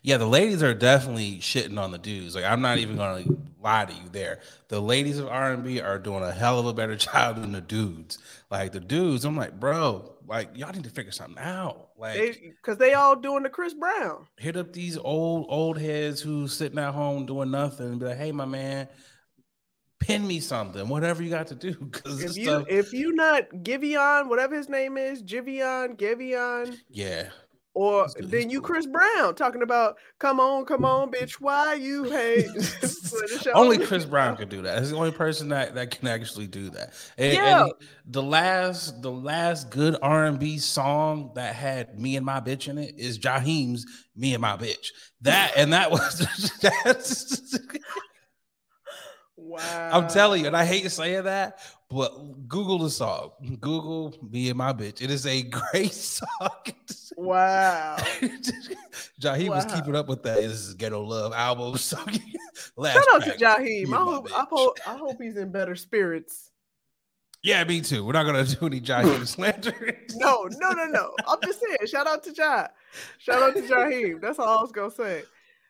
Yeah, 0.02 0.18
the 0.18 0.28
ladies 0.28 0.64
are 0.64 0.74
definitely 0.74 1.40
shitting 1.40 1.80
on 1.80 1.92
the 1.92 1.98
dudes. 1.98 2.36
Like 2.36 2.46
I'm 2.46 2.62
not 2.62 2.78
even 2.78 2.96
gonna 2.98 3.24
lie 3.62 3.86
to 3.86 3.94
you 3.94 4.10
there. 4.12 4.40
The 4.70 4.80
ladies 4.80 5.20
of 5.20 5.28
R 5.28 5.52
and 5.52 5.64
B 5.64 5.82
are 5.82 6.00
doing 6.00 6.24
a 6.24 6.32
hell 6.32 6.60
of 6.60 6.66
a 6.66 6.74
better 6.74 6.96
job 6.98 7.42
than 7.42 7.52
the 7.52 7.62
dudes. 7.62 8.18
Like 8.50 8.72
the 8.72 8.80
dudes, 8.80 9.26
I'm 9.26 9.36
like, 9.36 9.60
bro, 9.60 10.14
like 10.28 10.56
y'all 10.56 10.72
need 10.72 10.84
to 10.84 10.90
figure 10.90 11.12
something 11.12 11.44
out. 11.44 11.90
Like 11.98 12.42
because 12.42 12.78
they 12.78 12.94
all 12.94 13.16
doing 13.16 13.44
the 13.44 13.50
Chris 13.50 13.74
Brown. 13.74 14.26
hit 14.38 14.56
up 14.56 14.74
these 14.74 14.98
old 14.98 15.48
old 15.50 15.78
heads 15.78 16.22
who's 16.22 16.54
sitting 16.54 16.80
at 16.80 16.94
home 16.94 17.26
doing 17.26 17.52
nothing 17.52 17.88
and 17.88 18.00
be 18.00 18.06
like, 18.06 18.18
hey 18.18 18.32
my 18.32 18.46
man, 18.46 18.88
pin 20.00 20.26
me 20.26 20.40
something, 20.40 20.88
whatever 20.88 21.22
you 21.22 21.30
got 21.30 21.48
to 21.48 21.56
do. 21.56 21.74
Cause 21.92 22.24
If 22.24 22.38
you 22.38 22.46
stuff, 22.46 22.66
if 22.70 22.94
you 22.94 23.14
not 23.14 23.50
Giveon, 23.50 24.30
whatever 24.30 24.56
his 24.56 24.70
name 24.70 24.98
is, 24.98 25.22
Giveon, 25.22 25.98
Giveon, 25.98 26.78
yeah. 26.90 27.30
Or 27.80 28.04
He's 28.04 28.14
good, 28.16 28.24
he's 28.26 28.32
then 28.32 28.50
you. 28.50 28.62
Chris 28.62 28.86
Brown 28.86 29.36
talking 29.36 29.62
about 29.62 29.98
come 30.20 30.40
on, 30.40 30.66
come 30.66 30.84
on, 30.84 31.12
bitch, 31.14 31.34
why 31.34 31.76
you 31.76 32.04
hate? 32.04 32.48
Only 33.54 33.78
Chris 33.86 34.06
Brown 34.06 34.36
could 34.36 34.50
do 34.50 34.62
that. 34.64 34.80
He's 34.80 34.92
the 34.92 34.98
only 34.98 35.12
person 35.12 35.50
that, 35.50 35.76
that 35.76 35.92
can 35.92 36.08
actually 36.08 36.48
do 36.48 36.70
that. 36.72 36.94
And, 37.18 37.34
Yeah. 37.34 37.64
and 37.64 37.74
the 38.06 38.22
last 38.24 39.02
the 39.02 39.12
last 39.12 39.70
good 39.70 39.96
R 40.02 40.26
and 40.26 40.40
B 40.40 40.58
song 40.58 41.32
that 41.36 41.56
had 41.56 42.00
me 42.00 42.18
and 42.18 42.26
my 42.26 42.42
bitch 42.42 42.68
in 42.68 42.78
it 42.78 42.96
is 42.98 43.18
Jaheim's 43.18 43.86
"Me 44.16 44.34
and 44.34 44.42
My 44.42 44.58
Bitch." 44.58 44.88
That 45.22 45.54
and 45.58 45.74
that 45.74 45.92
was 45.92 46.52
that's, 46.62 47.60
Wow. 49.38 49.90
I'm 49.94 50.08
telling 50.10 50.42
you, 50.42 50.48
and 50.48 50.56
I 50.56 50.66
hate 50.66 50.92
saying 50.92 51.24
that, 51.24 51.60
but 51.90 52.48
Google 52.48 52.80
the 52.80 52.90
song. 52.90 53.32
Google 53.60 54.16
"Me 54.32 54.50
and 54.50 54.58
My 54.58 54.74
Bitch." 54.74 55.02
It 55.02 55.10
is 55.10 55.26
a 55.26 55.42
great 55.72 55.94
song. 55.94 56.28
Wow. 57.18 57.98
Jaheim 59.22 59.50
was 59.50 59.66
keeping 59.66 59.96
up 59.96 60.08
with 60.08 60.24
that. 60.24 60.38
This 60.38 60.52
is 60.52 60.74
Ghetto 60.76 61.02
Love 61.02 61.34
album. 61.34 61.78
So 61.90 61.98
last 62.76 62.94
Shout 62.94 63.16
out 63.16 63.24
to 63.24 63.32
Jaheim. 63.32 63.94
I 63.94 64.04
hope, 64.04 64.30
I 64.34 64.46
hope 64.50 64.78
I 64.86 64.98
hope 64.98 65.22
he's 65.22 65.38
in 65.38 65.52
better 65.52 65.76
spirits. 65.76 66.52
Yeah, 67.42 67.64
me 67.64 67.80
too. 67.82 68.06
We're 68.06 68.14
not 68.14 68.26
gonna 68.26 68.44
do 68.44 68.66
any 68.66 68.82
Jaheim 68.82 69.26
slander. 69.26 69.98
No, 70.16 70.48
no, 70.60 70.72
no, 70.72 70.86
no. 70.86 71.14
I'm 71.28 71.40
just 71.42 71.62
saying, 71.62 71.78
shout 71.88 72.06
out 72.06 72.24
to 72.26 72.34
Ja. 72.34 72.68
Shout 73.18 73.42
out 73.42 73.56
to 73.56 73.62
Jaheim. 73.62 74.22
That's 74.22 74.40
all 74.40 74.60
I 74.60 74.62
was 74.62 74.72
gonna 74.72 74.92
say. 74.92 75.24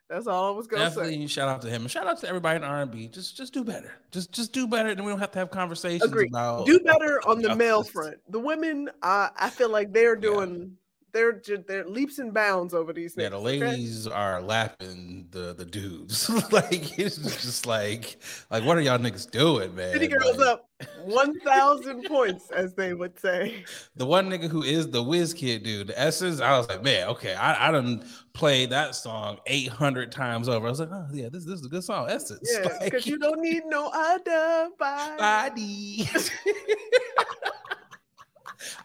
That's 0.09 0.25
all 0.25 0.51
I 0.51 0.57
was 0.57 0.65
gonna 0.65 0.89
say. 0.89 0.95
Definitely 1.01 1.27
shout 1.27 1.47
out 1.47 1.61
to 1.61 1.69
him 1.69 1.83
and 1.83 1.91
shout 1.91 2.07
out 2.07 2.19
to 2.21 2.27
everybody 2.27 2.57
in 2.57 2.63
R 2.63 2.81
and 2.81 2.91
B. 2.91 3.07
Just 3.07 3.37
just 3.37 3.53
do 3.53 3.63
better. 3.63 3.93
Just 4.11 4.31
just 4.31 4.51
do 4.53 4.67
better, 4.67 4.89
and 4.89 5.05
we 5.05 5.11
don't 5.11 5.19
have 5.19 5.31
to 5.33 5.39
have 5.39 5.51
conversations 5.51 6.03
Agreed. 6.03 6.31
about 6.31 6.65
Do 6.65 6.79
better 6.79 7.21
on 7.27 7.41
the 7.41 7.55
male 7.55 7.83
front. 7.83 8.17
The 8.29 8.39
women, 8.39 8.89
uh, 9.03 9.29
I 9.37 9.49
feel 9.51 9.69
like 9.69 9.93
they're 9.93 10.15
doing 10.15 10.75
they're 11.11 11.33
just 11.33 11.67
they're 11.67 11.85
leaps 11.87 12.19
and 12.19 12.33
bounds 12.33 12.73
over 12.73 12.93
these 12.93 13.15
Yeah, 13.17 13.29
things. 13.29 13.43
the 13.43 13.49
okay? 13.49 13.59
ladies 13.71 14.07
are 14.07 14.41
lapping 14.41 15.08
the 15.31 15.53
the 15.53 15.65
dudes. 15.65 16.29
like 16.51 16.97
it's 16.99 17.17
just 17.17 17.65
like 17.65 18.17
like 18.49 18.63
what 18.63 18.77
are 18.77 18.81
y'all 18.81 18.97
niggas 18.97 19.29
doing, 19.29 19.73
man? 19.75 19.93
City 19.93 20.07
girls 20.07 20.37
Like, 20.37 20.47
up 20.47 20.69
one 21.05 21.39
thousand 21.41 22.03
points, 22.07 22.49
as 22.51 22.73
they 22.73 22.93
would 22.93 23.19
say. 23.19 23.63
The 23.95 24.05
one 24.05 24.29
nigga 24.29 24.47
who 24.49 24.63
is 24.63 24.89
the 24.89 25.03
Wizkid 25.03 25.63
dude, 25.63 25.87
the 25.87 25.99
Essence. 25.99 26.39
I 26.41 26.57
was 26.57 26.67
like, 26.69 26.83
man, 26.83 27.07
okay, 27.09 27.35
I 27.35 27.69
I 27.69 27.71
done 27.71 28.05
played 28.33 28.69
that 28.71 28.95
song 28.95 29.39
eight 29.47 29.67
hundred 29.69 30.11
times 30.11 30.47
over. 30.49 30.65
I 30.67 30.69
was 30.69 30.79
like, 30.79 30.89
oh 30.91 31.07
yeah, 31.13 31.29
this 31.31 31.45
this 31.45 31.59
is 31.59 31.65
a 31.65 31.69
good 31.69 31.83
song, 31.83 32.09
Essence. 32.09 32.49
Yeah, 32.51 32.67
Like, 32.67 32.79
because 32.85 33.05
you 33.07 33.17
don't 33.17 33.41
need 33.41 33.63
no 33.65 33.89
other 33.93 34.69
body. 34.77 35.17
body. 35.17 36.09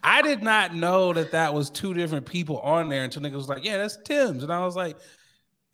I 0.04 0.22
did 0.22 0.42
not 0.42 0.74
know 0.74 1.12
that 1.12 1.32
that 1.32 1.52
was 1.52 1.68
two 1.70 1.94
different 1.94 2.26
people 2.26 2.58
on 2.60 2.88
there 2.88 3.02
until 3.04 3.22
nigga 3.22 3.34
was 3.34 3.48
like, 3.48 3.64
"Yeah, 3.64 3.78
that's 3.78 3.96
Tems," 4.04 4.42
and 4.42 4.52
I 4.52 4.64
was 4.64 4.76
like, 4.76 4.96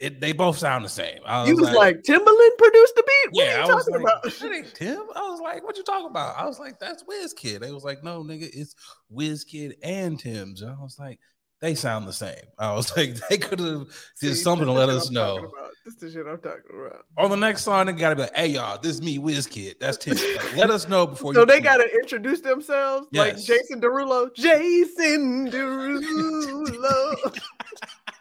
it, 0.00 0.20
"They 0.20 0.32
both 0.32 0.58
sound 0.58 0.84
the 0.84 0.88
same." 0.88 1.20
I 1.24 1.46
You 1.46 1.56
was 1.56 1.70
like, 1.70 2.02
Timberland 2.02 2.52
produced 2.58 2.94
the 2.96 3.02
beat. 3.06 3.32
What 3.32 3.44
"Yeah," 3.46 3.56
are 3.56 3.62
I 3.62 3.66
you 3.66 3.74
was 3.74 3.84
talking 3.84 4.02
like, 4.02 4.12
about? 4.12 4.22
"That 4.24 4.52
ain't 4.52 4.74
Tim." 4.74 5.02
I 5.14 5.30
was 5.30 5.40
like, 5.40 5.64
"What 5.64 5.76
you 5.76 5.84
talking 5.84 6.06
about?" 6.06 6.36
I 6.38 6.46
was 6.46 6.58
like, 6.58 6.78
"That's 6.78 7.04
Wizkid." 7.04 7.60
They 7.60 7.72
was 7.72 7.84
like, 7.84 8.02
"No, 8.02 8.22
nigga, 8.22 8.50
it's 8.52 8.74
Wizkid 9.12 9.74
and 9.82 10.18
Tems," 10.18 10.62
and 10.62 10.70
I 10.70 10.82
was 10.82 10.98
like, 10.98 11.20
they 11.60 11.74
sound 11.74 12.08
the 12.08 12.12
same. 12.12 12.44
I 12.58 12.72
was 12.72 12.96
like, 12.96 13.14
they 13.28 13.38
could 13.38 13.58
have 13.60 13.86
did 14.20 14.34
something 14.36 14.66
to 14.66 14.72
let 14.72 14.88
us 14.88 15.08
I'm 15.08 15.14
know. 15.14 15.50
This 15.84 15.94
the 15.96 16.10
shit 16.10 16.26
I'm 16.26 16.38
talking 16.38 16.62
about. 16.86 17.04
On 17.16 17.30
the 17.30 17.36
next 17.36 17.62
song, 17.62 17.86
they 17.86 17.92
gotta 17.92 18.16
be 18.16 18.22
like, 18.22 18.36
"Hey 18.36 18.48
y'all, 18.48 18.78
this 18.78 18.96
is 18.96 19.02
me, 19.02 19.18
Wizkid. 19.18 19.78
That's 19.80 19.96
Tim. 19.96 20.16
Like, 20.36 20.56
let 20.56 20.70
us 20.70 20.88
know 20.88 21.06
before 21.06 21.34
So 21.34 21.40
you." 21.40 21.46
So 21.46 21.52
they 21.52 21.60
gotta 21.60 21.88
introduce 21.94 22.40
themselves 22.40 23.06
like 23.12 23.36
Jason 23.36 23.80
Derulo. 23.80 24.34
Jason 24.34 25.50
Derulo. 25.50 27.38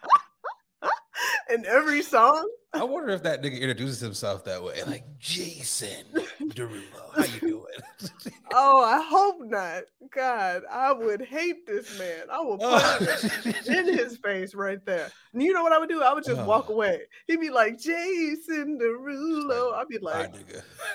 In 1.52 1.66
every 1.66 2.02
song. 2.02 2.48
I 2.72 2.84
wonder 2.84 3.10
if 3.10 3.22
that 3.24 3.42
nigga 3.42 3.58
introduces 3.60 3.98
himself 4.00 4.44
that 4.44 4.62
way, 4.62 4.80
like 4.86 5.02
Jason 5.18 6.04
Derulo. 6.40 6.82
How 7.14 7.24
you 7.24 7.40
doing? 7.40 7.64
Oh, 8.52 8.82
I 8.82 9.00
hope 9.00 9.36
not. 9.44 9.84
God, 10.12 10.62
I 10.68 10.90
would 10.92 11.22
hate 11.22 11.68
this 11.68 11.96
man. 12.00 12.22
I 12.32 12.40
would 12.40 12.58
put 12.58 13.46
it 13.46 13.66
in 13.68 13.96
his 13.96 14.16
face 14.16 14.56
right 14.56 14.84
there. 14.84 15.08
And 15.32 15.40
you 15.40 15.52
know 15.52 15.62
what 15.62 15.70
I 15.72 15.78
would 15.78 15.88
do? 15.88 16.02
I 16.02 16.12
would 16.12 16.24
just 16.24 16.42
walk 16.42 16.66
Oh. 16.68 16.72
away. 16.72 17.02
He'd 17.28 17.38
be 17.40 17.50
like, 17.50 17.78
Jason 17.78 18.76
Derulo. 18.80 19.74
I'd 19.74 19.86
be 19.88 19.98
like, 19.98 20.34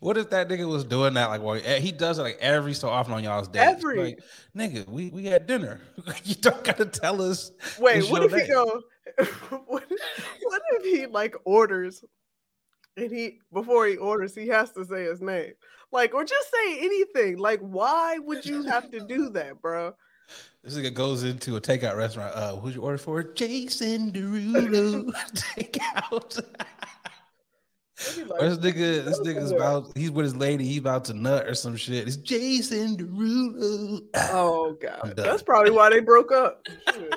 what 0.00 0.16
if 0.16 0.30
that 0.30 0.48
nigga 0.48 0.68
was 0.68 0.84
doing 0.84 1.14
that? 1.14 1.26
Like, 1.26 1.42
well, 1.42 1.54
he 1.54 1.92
does 1.92 2.18
it 2.18 2.22
like 2.22 2.38
every 2.40 2.74
so 2.74 2.88
often 2.88 3.12
on 3.12 3.24
y'all's 3.24 3.48
dates. 3.48 3.84
Every- 3.84 3.98
like, 3.98 4.20
nigga, 4.56 4.88
we 4.88 5.10
we 5.10 5.24
had 5.26 5.46
dinner. 5.46 5.80
you 6.24 6.34
don't 6.36 6.62
gotta 6.64 6.86
tell 6.86 7.22
us. 7.22 7.52
wait, 7.78 8.08
what 8.10 8.22
your 8.22 8.36
if 8.36 8.46
he 8.46 8.52
go? 8.52 8.82
what, 9.66 9.84
what 10.42 10.62
if 10.72 10.84
he 10.84 11.06
like 11.06 11.34
orders 11.44 12.04
and 12.96 13.10
he 13.10 13.40
before 13.52 13.86
he 13.86 13.96
orders, 13.96 14.34
he 14.34 14.48
has 14.48 14.70
to 14.72 14.84
say 14.84 15.04
his 15.04 15.20
name? 15.20 15.52
Like, 15.92 16.14
or 16.14 16.24
just 16.24 16.50
say 16.50 16.78
anything. 16.78 17.38
Like, 17.38 17.60
why 17.60 18.18
would 18.18 18.46
you 18.46 18.62
have 18.62 18.90
to 18.92 19.00
do 19.00 19.30
that, 19.30 19.60
bro? 19.60 19.94
This 20.62 20.76
nigga 20.76 20.92
goes 20.94 21.24
into 21.24 21.56
a 21.56 21.60
takeout 21.60 21.96
restaurant. 21.96 22.34
Uh, 22.36 22.56
who'd 22.56 22.74
you 22.74 22.82
order 22.82 22.98
for? 22.98 23.22
Jason 23.22 24.12
Derulo 24.12 25.10
takeout. 25.34 26.44
Like, 28.28 28.40
this 28.40 28.58
nigga, 28.58 29.04
this 29.04 29.18
"Go 29.18 29.24
nigga's 29.24 29.50
about 29.52 29.92
he's 29.94 30.10
with 30.10 30.24
his 30.24 30.36
lady, 30.36 30.64
he's 30.64 30.78
about 30.78 31.04
to 31.06 31.14
nut 31.14 31.46
or 31.46 31.54
some 31.54 31.76
shit. 31.76 32.06
It's 32.06 32.16
Jason 32.16 32.96
Derulo. 32.96 34.00
Oh 34.14 34.76
god, 34.80 35.12
that's 35.16 35.42
probably 35.42 35.70
why 35.70 35.90
they 35.90 36.00
broke 36.00 36.32
up. 36.32 36.66
Shit. 36.92 37.14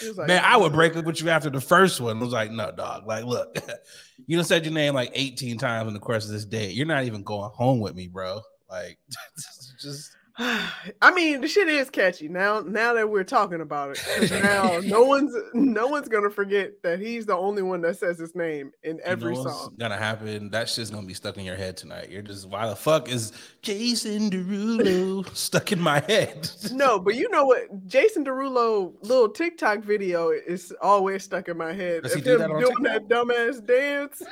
He 0.00 0.08
was 0.08 0.18
like, 0.18 0.28
Man, 0.28 0.42
I 0.44 0.56
would 0.56 0.72
break 0.72 0.96
up 0.96 1.04
with 1.04 1.20
you 1.20 1.28
after 1.28 1.50
the 1.50 1.60
first 1.60 2.00
one. 2.00 2.16
I 2.16 2.20
was 2.20 2.32
like, 2.32 2.50
no, 2.50 2.70
dog. 2.72 3.06
Like, 3.06 3.24
look, 3.24 3.58
you 4.26 4.36
done 4.36 4.44
said 4.44 4.64
your 4.64 4.72
name 4.72 4.94
like 4.94 5.10
18 5.14 5.58
times 5.58 5.88
in 5.88 5.94
the 5.94 6.00
course 6.00 6.24
of 6.24 6.32
this 6.32 6.44
day. 6.44 6.70
You're 6.70 6.86
not 6.86 7.04
even 7.04 7.22
going 7.22 7.50
home 7.50 7.80
with 7.80 7.94
me, 7.94 8.08
bro. 8.08 8.40
Like, 8.70 8.98
just 9.80 10.16
I 11.02 11.12
mean, 11.12 11.42
the 11.42 11.48
shit 11.48 11.68
is 11.68 11.90
catchy 11.90 12.26
now. 12.26 12.60
Now 12.60 12.94
that 12.94 13.10
we're 13.10 13.24
talking 13.24 13.60
about 13.60 13.98
it, 13.98 14.30
now 14.42 14.80
no 14.84 15.02
one's 15.02 15.34
no 15.52 15.86
one's 15.86 16.08
gonna 16.08 16.30
forget 16.30 16.82
that 16.82 16.98
he's 16.98 17.26
the 17.26 17.36
only 17.36 17.62
one 17.62 17.82
that 17.82 17.98
says 17.98 18.18
his 18.18 18.34
name 18.34 18.72
in 18.82 19.00
every 19.04 19.34
you 19.34 19.44
know 19.44 19.50
song. 19.50 19.74
gonna 19.78 19.98
happen. 19.98 20.50
That 20.50 20.68
shit's 20.68 20.88
gonna 20.88 21.06
be 21.06 21.12
stuck 21.12 21.36
in 21.36 21.44
your 21.44 21.56
head 21.56 21.76
tonight. 21.76 22.08
You're 22.10 22.22
just 22.22 22.48
why 22.48 22.66
the 22.66 22.76
fuck 22.76 23.10
is 23.10 23.32
Jason 23.60 24.30
Derulo 24.30 25.28
stuck 25.36 25.72
in 25.72 25.80
my 25.80 26.00
head? 26.00 26.50
No, 26.72 26.98
but 27.00 27.16
you 27.16 27.28
know 27.28 27.44
what? 27.44 27.86
Jason 27.86 28.24
Derulo 28.24 28.94
little 29.02 29.28
TikTok 29.28 29.80
video 29.80 30.30
is 30.30 30.72
always 30.80 31.22
stuck 31.22 31.48
in 31.48 31.58
my 31.58 31.74
head. 31.74 32.04
Does 32.04 32.14
he 32.14 32.20
Of 32.20 32.24
do 32.24 32.38
that 32.38 32.48
doing 32.48 32.82
that 32.84 33.08
dumbass 33.08 33.64
dance. 33.66 34.22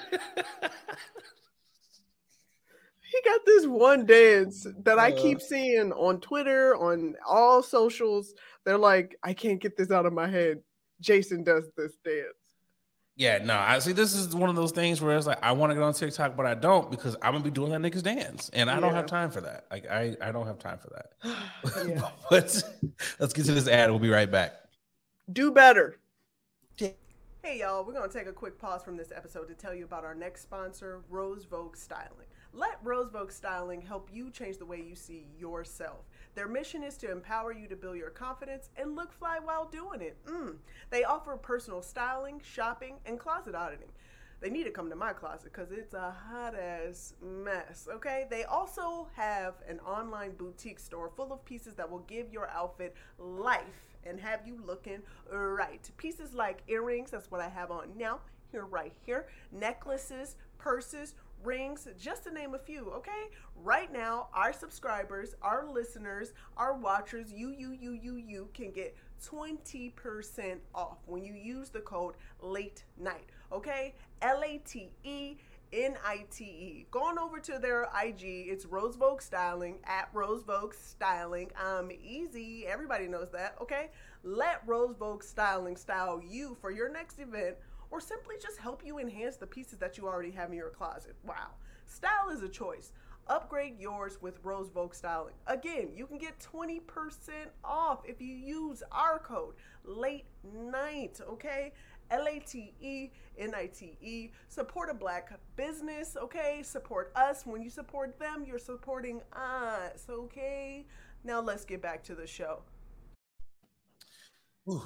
He 3.10 3.20
got 3.24 3.40
this 3.46 3.66
one 3.66 4.04
dance 4.06 4.66
that 4.82 4.98
I 4.98 5.12
Uh. 5.12 5.16
keep 5.16 5.40
seeing 5.40 5.92
on 5.92 6.20
Twitter, 6.20 6.76
on 6.76 7.16
all 7.26 7.62
socials. 7.62 8.34
They're 8.64 8.78
like, 8.78 9.16
I 9.22 9.32
can't 9.32 9.60
get 9.60 9.76
this 9.76 9.90
out 9.90 10.06
of 10.06 10.12
my 10.12 10.26
head. 10.28 10.62
Jason 11.00 11.42
does 11.44 11.70
this 11.76 11.96
dance. 12.04 12.34
Yeah, 13.16 13.38
no, 13.38 13.56
I 13.56 13.80
see. 13.80 13.92
This 13.92 14.14
is 14.14 14.34
one 14.36 14.48
of 14.48 14.54
those 14.54 14.70
things 14.70 15.00
where 15.00 15.16
it's 15.16 15.26
like 15.26 15.42
I 15.42 15.50
want 15.50 15.70
to 15.70 15.74
get 15.74 15.82
on 15.82 15.92
TikTok, 15.92 16.36
but 16.36 16.46
I 16.46 16.54
don't 16.54 16.88
because 16.88 17.16
I'm 17.20 17.32
gonna 17.32 17.42
be 17.42 17.50
doing 17.50 17.72
that 17.72 17.80
nigga's 17.80 18.02
dance, 18.02 18.48
and 18.52 18.70
I 18.70 18.78
don't 18.78 18.94
have 18.94 19.06
time 19.06 19.30
for 19.32 19.40
that. 19.40 19.66
Like 19.72 19.90
I, 19.90 20.16
I 20.20 20.30
don't 20.30 20.46
have 20.46 20.58
time 20.60 20.78
for 20.78 20.90
that. 20.90 21.12
yeah. 21.88 22.10
but 22.30 22.62
let's 23.18 23.32
get 23.32 23.44
to 23.46 23.52
this 23.54 23.66
ad. 23.66 23.90
We'll 23.90 23.98
be 23.98 24.10
right 24.10 24.30
back. 24.30 24.52
Do 25.32 25.50
better. 25.50 25.98
Hey 26.76 27.60
y'all, 27.60 27.84
we're 27.84 27.92
gonna 27.94 28.08
take 28.12 28.26
a 28.26 28.32
quick 28.32 28.58
pause 28.58 28.82
from 28.82 28.96
this 28.96 29.10
episode 29.14 29.48
to 29.48 29.54
tell 29.54 29.74
you 29.74 29.84
about 29.84 30.04
our 30.04 30.14
next 30.14 30.42
sponsor, 30.42 31.02
Rose 31.08 31.44
Vogue 31.44 31.76
Styling. 31.76 32.26
Let 32.58 32.80
Rose 32.82 33.08
Vogue 33.12 33.30
Styling 33.30 33.80
help 33.80 34.10
you 34.12 34.30
change 34.30 34.58
the 34.58 34.66
way 34.66 34.82
you 34.82 34.96
see 34.96 35.28
yourself. 35.38 36.08
Their 36.34 36.48
mission 36.48 36.82
is 36.82 36.96
to 36.96 37.12
empower 37.12 37.52
you 37.52 37.68
to 37.68 37.76
build 37.76 37.96
your 37.96 38.10
confidence 38.10 38.70
and 38.76 38.96
look 38.96 39.12
fly 39.12 39.38
while 39.40 39.66
doing 39.66 40.00
it. 40.00 40.16
Mm. 40.26 40.56
They 40.90 41.04
offer 41.04 41.36
personal 41.36 41.82
styling, 41.82 42.40
shopping, 42.42 42.96
and 43.06 43.16
closet 43.16 43.54
auditing. 43.54 43.92
They 44.40 44.50
need 44.50 44.64
to 44.64 44.72
come 44.72 44.90
to 44.90 44.96
my 44.96 45.12
closet 45.12 45.52
because 45.52 45.70
it's 45.70 45.94
a 45.94 46.10
hot 46.10 46.56
ass 46.58 47.14
mess, 47.22 47.86
okay? 47.94 48.26
They 48.28 48.42
also 48.42 49.06
have 49.14 49.54
an 49.68 49.78
online 49.78 50.32
boutique 50.32 50.80
store 50.80 51.12
full 51.16 51.32
of 51.32 51.44
pieces 51.44 51.74
that 51.74 51.88
will 51.88 52.00
give 52.00 52.32
your 52.32 52.48
outfit 52.48 52.96
life 53.20 53.62
and 54.02 54.18
have 54.18 54.48
you 54.48 54.60
looking 54.66 55.02
right. 55.30 55.88
Pieces 55.96 56.34
like 56.34 56.64
earrings, 56.66 57.12
that's 57.12 57.30
what 57.30 57.40
I 57.40 57.48
have 57.50 57.70
on 57.70 57.90
now, 57.96 58.18
here, 58.50 58.64
right 58.64 58.92
here, 59.06 59.28
necklaces, 59.52 60.34
purses, 60.58 61.14
rings, 61.44 61.88
just 61.98 62.24
to 62.24 62.32
name 62.32 62.54
a 62.54 62.58
few, 62.58 62.90
okay? 62.90 63.28
Right 63.56 63.92
now, 63.92 64.28
our 64.34 64.52
subscribers, 64.52 65.34
our 65.42 65.66
listeners, 65.66 66.32
our 66.56 66.74
watchers, 66.74 67.32
you, 67.32 67.50
you, 67.50 67.72
you, 67.72 67.92
you, 67.92 68.16
you 68.16 68.48
can 68.54 68.70
get 68.70 68.96
20% 69.24 70.58
off 70.74 70.98
when 71.06 71.24
you 71.24 71.34
use 71.34 71.70
the 71.70 71.80
code 71.80 72.14
late 72.40 72.84
night, 72.98 73.26
okay? 73.52 73.94
L 74.22 74.42
A 74.44 74.58
T 74.58 74.90
E 75.04 75.36
N 75.72 75.96
I 76.04 76.24
T 76.30 76.44
E. 76.44 76.86
Going 76.90 77.18
over 77.18 77.38
to 77.40 77.58
their 77.58 77.88
IG, 78.04 78.22
it's 78.22 78.64
Rose 78.64 78.96
Vogue 78.96 79.20
Styling 79.20 79.78
at 79.84 80.08
Rose 80.12 80.42
Vogue 80.42 80.74
Styling. 80.74 81.50
Um, 81.62 81.90
easy. 81.90 82.66
Everybody 82.66 83.06
knows 83.06 83.30
that, 83.32 83.56
okay? 83.60 83.90
Let 84.22 84.62
Rose 84.66 84.96
Vogue 84.98 85.22
Styling 85.22 85.76
style 85.76 86.20
you 86.26 86.56
for 86.60 86.70
your 86.70 86.90
next 86.90 87.18
event 87.18 87.56
or 87.90 88.00
simply 88.00 88.36
just 88.40 88.58
help 88.58 88.84
you 88.84 88.98
enhance 88.98 89.36
the 89.36 89.46
pieces 89.46 89.78
that 89.78 89.96
you 89.96 90.06
already 90.06 90.30
have 90.30 90.50
in 90.50 90.56
your 90.56 90.70
closet. 90.70 91.16
Wow. 91.24 91.50
Style 91.86 92.28
is 92.30 92.42
a 92.42 92.48
choice. 92.48 92.92
Upgrade 93.28 93.78
yours 93.78 94.18
with 94.22 94.38
Rose 94.42 94.70
Vogue 94.70 94.94
Styling. 94.94 95.34
Again, 95.46 95.90
you 95.94 96.06
can 96.06 96.16
get 96.16 96.38
20% 96.40 96.80
off 97.62 98.00
if 98.06 98.22
you 98.22 98.34
use 98.34 98.82
our 98.90 99.18
code 99.18 99.54
late 99.84 100.24
night, 100.42 101.20
okay? 101.28 101.72
L 102.10 102.26
A 102.26 102.38
T 102.38 102.72
E 102.80 103.10
N 103.38 103.54
I 103.54 103.66
T 103.66 103.98
E. 104.00 104.30
Support 104.48 104.88
a 104.90 104.94
black 104.94 105.38
business, 105.56 106.16
okay? 106.16 106.62
Support 106.62 107.12
us. 107.16 107.44
When 107.44 107.62
you 107.62 107.68
support 107.68 108.18
them, 108.18 108.44
you're 108.46 108.58
supporting 108.58 109.20
us, 109.34 110.06
okay? 110.08 110.86
Now 111.22 111.40
let's 111.40 111.66
get 111.66 111.82
back 111.82 112.02
to 112.04 112.14
the 112.14 112.26
show. 112.26 112.62
Ooh, 114.70 114.82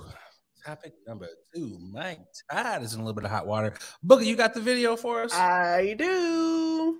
topic 0.64 0.92
number 1.06 1.28
two. 1.54 1.78
Mike 1.92 2.20
Todd 2.50 2.82
is 2.82 2.94
in 2.94 3.00
a 3.00 3.02
little 3.02 3.14
bit 3.14 3.24
of 3.24 3.30
hot 3.30 3.46
water. 3.46 3.74
Booker, 4.02 4.22
you 4.24 4.36
got 4.36 4.54
the 4.54 4.60
video 4.60 4.96
for 4.96 5.22
us? 5.22 5.32
I 5.34 5.94
do. 5.98 6.98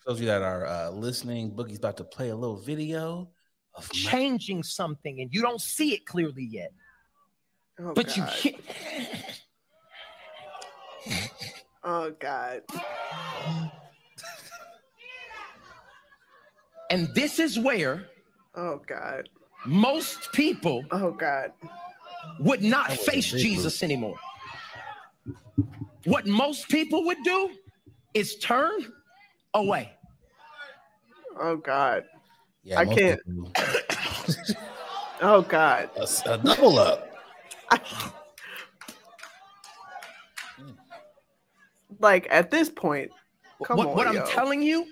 For 0.00 0.10
those 0.10 0.16
of 0.18 0.20
you 0.22 0.26
that 0.28 0.42
are 0.42 0.66
uh, 0.66 0.90
listening, 0.90 1.52
Boogie's 1.52 1.78
about 1.78 1.96
to 1.98 2.04
play 2.04 2.30
a 2.30 2.36
little 2.36 2.56
video 2.60 3.28
of 3.74 3.88
Mike. 3.88 3.92
changing 4.12 4.62
something 4.62 5.20
and 5.20 5.32
you 5.32 5.42
don't 5.42 5.60
see 5.60 5.94
it 5.94 6.06
clearly 6.06 6.48
yet. 6.50 6.72
Oh, 7.80 7.92
But 7.94 8.16
you 8.16 8.22
God. 8.24 8.32
hit 8.32 8.56
Oh 11.84 12.10
God. 12.18 12.62
and 16.90 17.08
this 17.14 17.38
is 17.38 17.58
where 17.58 18.06
Oh 18.56 18.80
God. 18.86 19.28
most 19.64 20.32
people 20.32 20.84
Oh 20.90 21.12
God. 21.12 21.52
Would 22.40 22.62
not 22.62 22.88
That 22.88 22.98
was 22.98 23.08
a 23.08 23.10
face 23.10 23.30
Jesus 23.30 23.82
anymore. 23.82 24.16
What 26.04 26.26
most 26.26 26.68
people 26.68 27.04
would 27.04 27.22
do 27.24 27.50
is 28.14 28.38
turn 28.38 28.92
away. 29.54 29.92
Oh 31.38 31.56
God. 31.56 32.04
Yeah, 32.62 32.80
I 32.80 32.84
can't. 32.86 33.20
Oh 35.20 35.42
God. 35.42 35.90
a, 35.96 36.32
a 36.32 36.38
double 36.38 36.78
up. 36.78 37.10
Like 42.00 42.28
at 42.30 42.50
this 42.50 42.68
point, 42.68 43.10
come 43.64 43.78
what 43.78 43.88
on, 43.88 43.96
what 43.96 44.12
yo. 44.12 44.20
I'm 44.20 44.26
telling 44.28 44.62
you, 44.62 44.86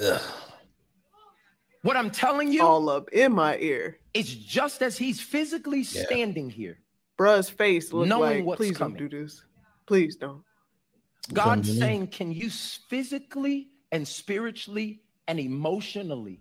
Ugh. 0.00 0.20
what 1.82 1.96
I'm 1.98 2.10
telling 2.10 2.50
you 2.50 2.62
all 2.62 2.88
up 2.88 3.10
in 3.10 3.34
my 3.34 3.58
ear. 3.58 3.98
Is 4.14 4.34
just 4.34 4.82
as 4.82 4.96
he's 4.96 5.20
physically 5.20 5.80
Yeah. 5.80 6.04
standing 6.06 6.48
here, 6.50 6.78
Bruh's 7.18 7.50
face 7.50 7.92
looked 7.92 8.08
Knowing 8.08 8.38
like, 8.38 8.44
what's 8.46 8.56
please 8.58 8.76
coming. 8.76 8.96
don't 8.98 9.10
do 9.10 9.22
this. 9.22 9.44
Please 9.86 10.16
don't. 10.16 10.42
God's 11.32 11.68
Something. 11.68 11.80
saying, 11.80 12.06
Can 12.08 12.32
you 12.32 12.50
physically 12.50 13.68
and 13.92 14.06
spiritually 14.06 15.02
and 15.28 15.38
emotionally 15.40 16.40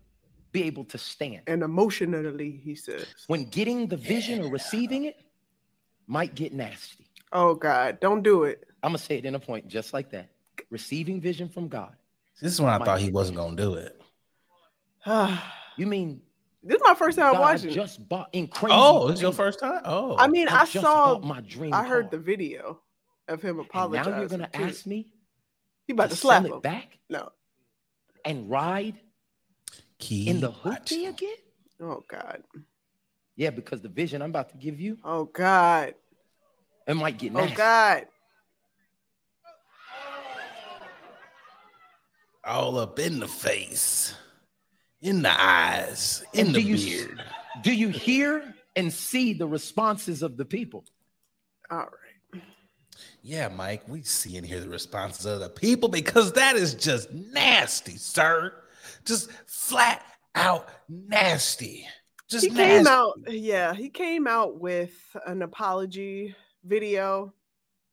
be 0.51 0.63
able 0.63 0.85
to 0.85 0.97
stand. 0.97 1.41
And 1.47 1.63
emotionally, 1.63 2.61
he 2.63 2.75
says. 2.75 3.05
When 3.27 3.45
getting 3.45 3.87
the 3.87 3.97
vision 3.97 4.41
or 4.43 4.49
receiving 4.49 5.05
it 5.05 5.19
might 6.07 6.35
get 6.35 6.53
nasty. 6.53 7.07
Oh 7.31 7.55
God, 7.55 7.99
don't 7.99 8.21
do 8.21 8.43
it. 8.43 8.63
I'm 8.83 8.89
gonna 8.89 8.99
say 8.99 9.17
it 9.17 9.25
in 9.25 9.33
a 9.35 9.39
point 9.39 9.67
just 9.67 9.93
like 9.93 10.11
that. 10.11 10.29
Receiving 10.69 11.19
vision 11.19 11.49
from 11.49 11.67
God. 11.67 11.95
This 12.39 12.53
is 12.53 12.61
when 12.61 12.69
I 12.71 12.77
thought 12.83 12.99
he 12.99 13.09
wasn't 13.11 13.37
gonna 13.37 13.55
do 13.55 13.73
it. 13.75 13.99
this 15.05 15.39
You 15.77 15.87
mean 15.87 16.21
is 16.67 16.81
my 16.83 16.93
first 16.93 17.17
time 17.17 17.33
God 17.33 17.41
watching. 17.41 17.69
it. 17.71 17.73
just 17.73 18.07
bought 18.07 18.29
in 18.33 18.47
crazy? 18.47 18.73
Oh, 18.77 19.09
it's 19.09 19.21
your 19.21 19.33
first 19.33 19.59
time? 19.59 19.81
Oh, 19.85 20.15
I 20.17 20.27
mean, 20.27 20.47
I 20.47 20.65
just 20.65 20.73
saw, 20.85 21.19
my 21.19 21.41
dream. 21.41 21.73
I 21.73 21.83
heard 21.85 22.05
car. 22.09 22.11
the 22.11 22.17
video 22.19 22.79
of 23.27 23.41
him 23.41 23.59
And 23.59 23.67
apologizing. 23.67 24.11
now 24.13 24.19
you're 24.19 24.27
gonna 24.29 24.49
too. 24.51 24.63
ask 24.63 24.85
me 24.85 25.11
He 25.87 25.93
about 25.93 26.09
to 26.09 26.15
to 26.15 26.15
slap 26.15 26.43
sell 26.43 26.51
him. 26.53 26.57
it 26.57 26.63
back 26.63 26.99
No. 27.09 27.29
and 28.25 28.49
ride 28.49 28.95
Keep 29.99 30.27
in 30.29 30.39
the 30.41 30.51
hoopty 30.51 31.07
again? 31.09 31.35
Oh 31.81 32.03
God. 32.07 32.43
Yeah, 33.35 33.49
because 33.49 33.81
the 33.81 33.89
vision 33.89 34.21
I'm 34.21 34.29
about 34.29 34.49
to 34.49 34.57
give 34.57 34.79
you, 34.79 34.97
Oh 35.03 35.25
God. 35.25 35.95
it 36.87 36.93
might 36.95 37.17
get 37.17 37.33
Oh. 37.35 37.47
God. 37.55 38.05
all 42.45 42.77
up 42.77 42.99
in 42.99 43.19
the 43.19 43.27
face, 43.27 44.13
in 45.03 45.21
the 45.21 45.41
eyes, 45.41 46.23
in 46.33 46.47
And 46.47 46.55
the 46.55 46.61
do 46.61 46.67
you 46.67 46.77
beard. 46.77 47.23
Do 47.61 47.73
you 47.73 47.89
hear 47.89 48.55
and 48.75 48.91
see 48.91 49.33
the 49.33 49.45
responses 49.45 50.23
of 50.23 50.37
the 50.37 50.45
people? 50.45 50.85
All 51.69 51.77
right. 51.77 52.41
Yeah, 53.21 53.49
Mike, 53.49 53.87
we 53.87 54.01
see 54.01 54.37
and 54.37 54.45
hear 54.45 54.59
the 54.59 54.69
responses 54.69 55.25
of 55.25 55.39
the 55.39 55.49
people 55.49 55.89
because 55.89 56.33
that 56.33 56.55
is 56.55 56.73
just 56.73 57.11
nasty, 57.11 57.97
sir. 57.97 58.53
Just 59.05 59.31
flat 59.45 60.03
out 60.35 60.69
nasty. 60.89 61.87
Just 62.29 62.45
He 62.45 62.51
came 62.51 62.87
out, 62.87 63.13
yeah, 63.27 63.73
he 63.73 63.89
came 63.89 64.25
out 64.25 64.59
with 64.59 64.93
an 65.25 65.41
apology 65.41 66.35
video. 66.63 67.33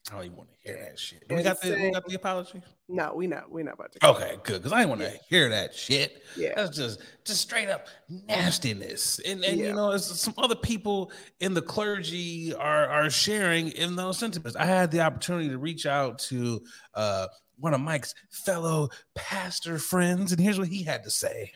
I 0.09 0.15
don't 0.15 0.25
even 0.25 0.37
want 0.39 0.49
to 0.51 0.57
hear 0.63 0.79
that 0.83 0.99
shit. 0.99 1.23
We 1.29 1.43
got 1.43 1.61
the 1.61 1.73
we 1.75 1.91
got 1.93 2.07
the 2.07 2.15
apology. 2.15 2.63
No, 2.89 3.13
we 3.15 3.27
not 3.27 3.51
we 3.51 3.63
not 3.63 3.75
about 3.75 3.93
to. 3.93 4.07
Okay, 4.09 4.37
good. 4.43 4.55
Because 4.59 4.73
I 4.73 4.79
didn't 4.79 4.89
want 4.91 5.01
to 5.03 5.09
Yeah. 5.09 5.17
hear 5.29 5.49
that 5.51 5.75
shit. 5.75 6.23
Yeah. 6.37 6.53
That's 6.57 6.75
just 6.77 7.01
just 7.25 7.43
straight 7.43 7.69
up 7.69 7.87
nastiness. 8.09 9.19
And 9.21 9.45
and 9.45 9.59
Yeah. 9.59 9.69
you 9.69 9.75
know, 9.75 9.93
it's 9.93 10.07
some 10.21 10.35
other 10.39 10.57
people 10.57 11.13
in 11.41 11.53
the 11.55 11.63
clergy 11.63 12.55
are 12.55 12.89
are 12.89 13.11
sharing 13.11 13.69
in 13.73 13.95
those 13.95 14.19
sentiments. 14.19 14.57
I 14.57 14.65
had 14.65 14.91
the 14.91 15.01
opportunity 15.03 15.51
to 15.51 15.59
reach 15.59 15.85
out 15.87 16.19
to 16.31 16.63
uh 16.95 17.29
one 17.59 17.75
of 17.75 17.81
Mike's 17.81 18.15
fellow 18.31 18.89
pastor 19.15 19.79
friends, 19.79 20.33
and 20.33 20.41
here's 20.41 20.59
what 20.59 20.69
he 20.69 20.83
had 20.83 21.05
to 21.05 21.11
say. 21.11 21.53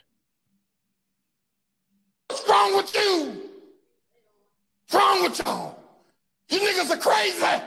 What's 2.29 2.47
wrong 2.49 2.77
with 2.77 2.95
you? 2.95 3.51
What's 4.91 4.95
wrong 4.95 5.23
with 5.23 5.39
y'all? 5.39 5.79
You 6.51 6.61
niggas 6.61 6.91
are 6.91 6.99
crazy. 6.99 7.63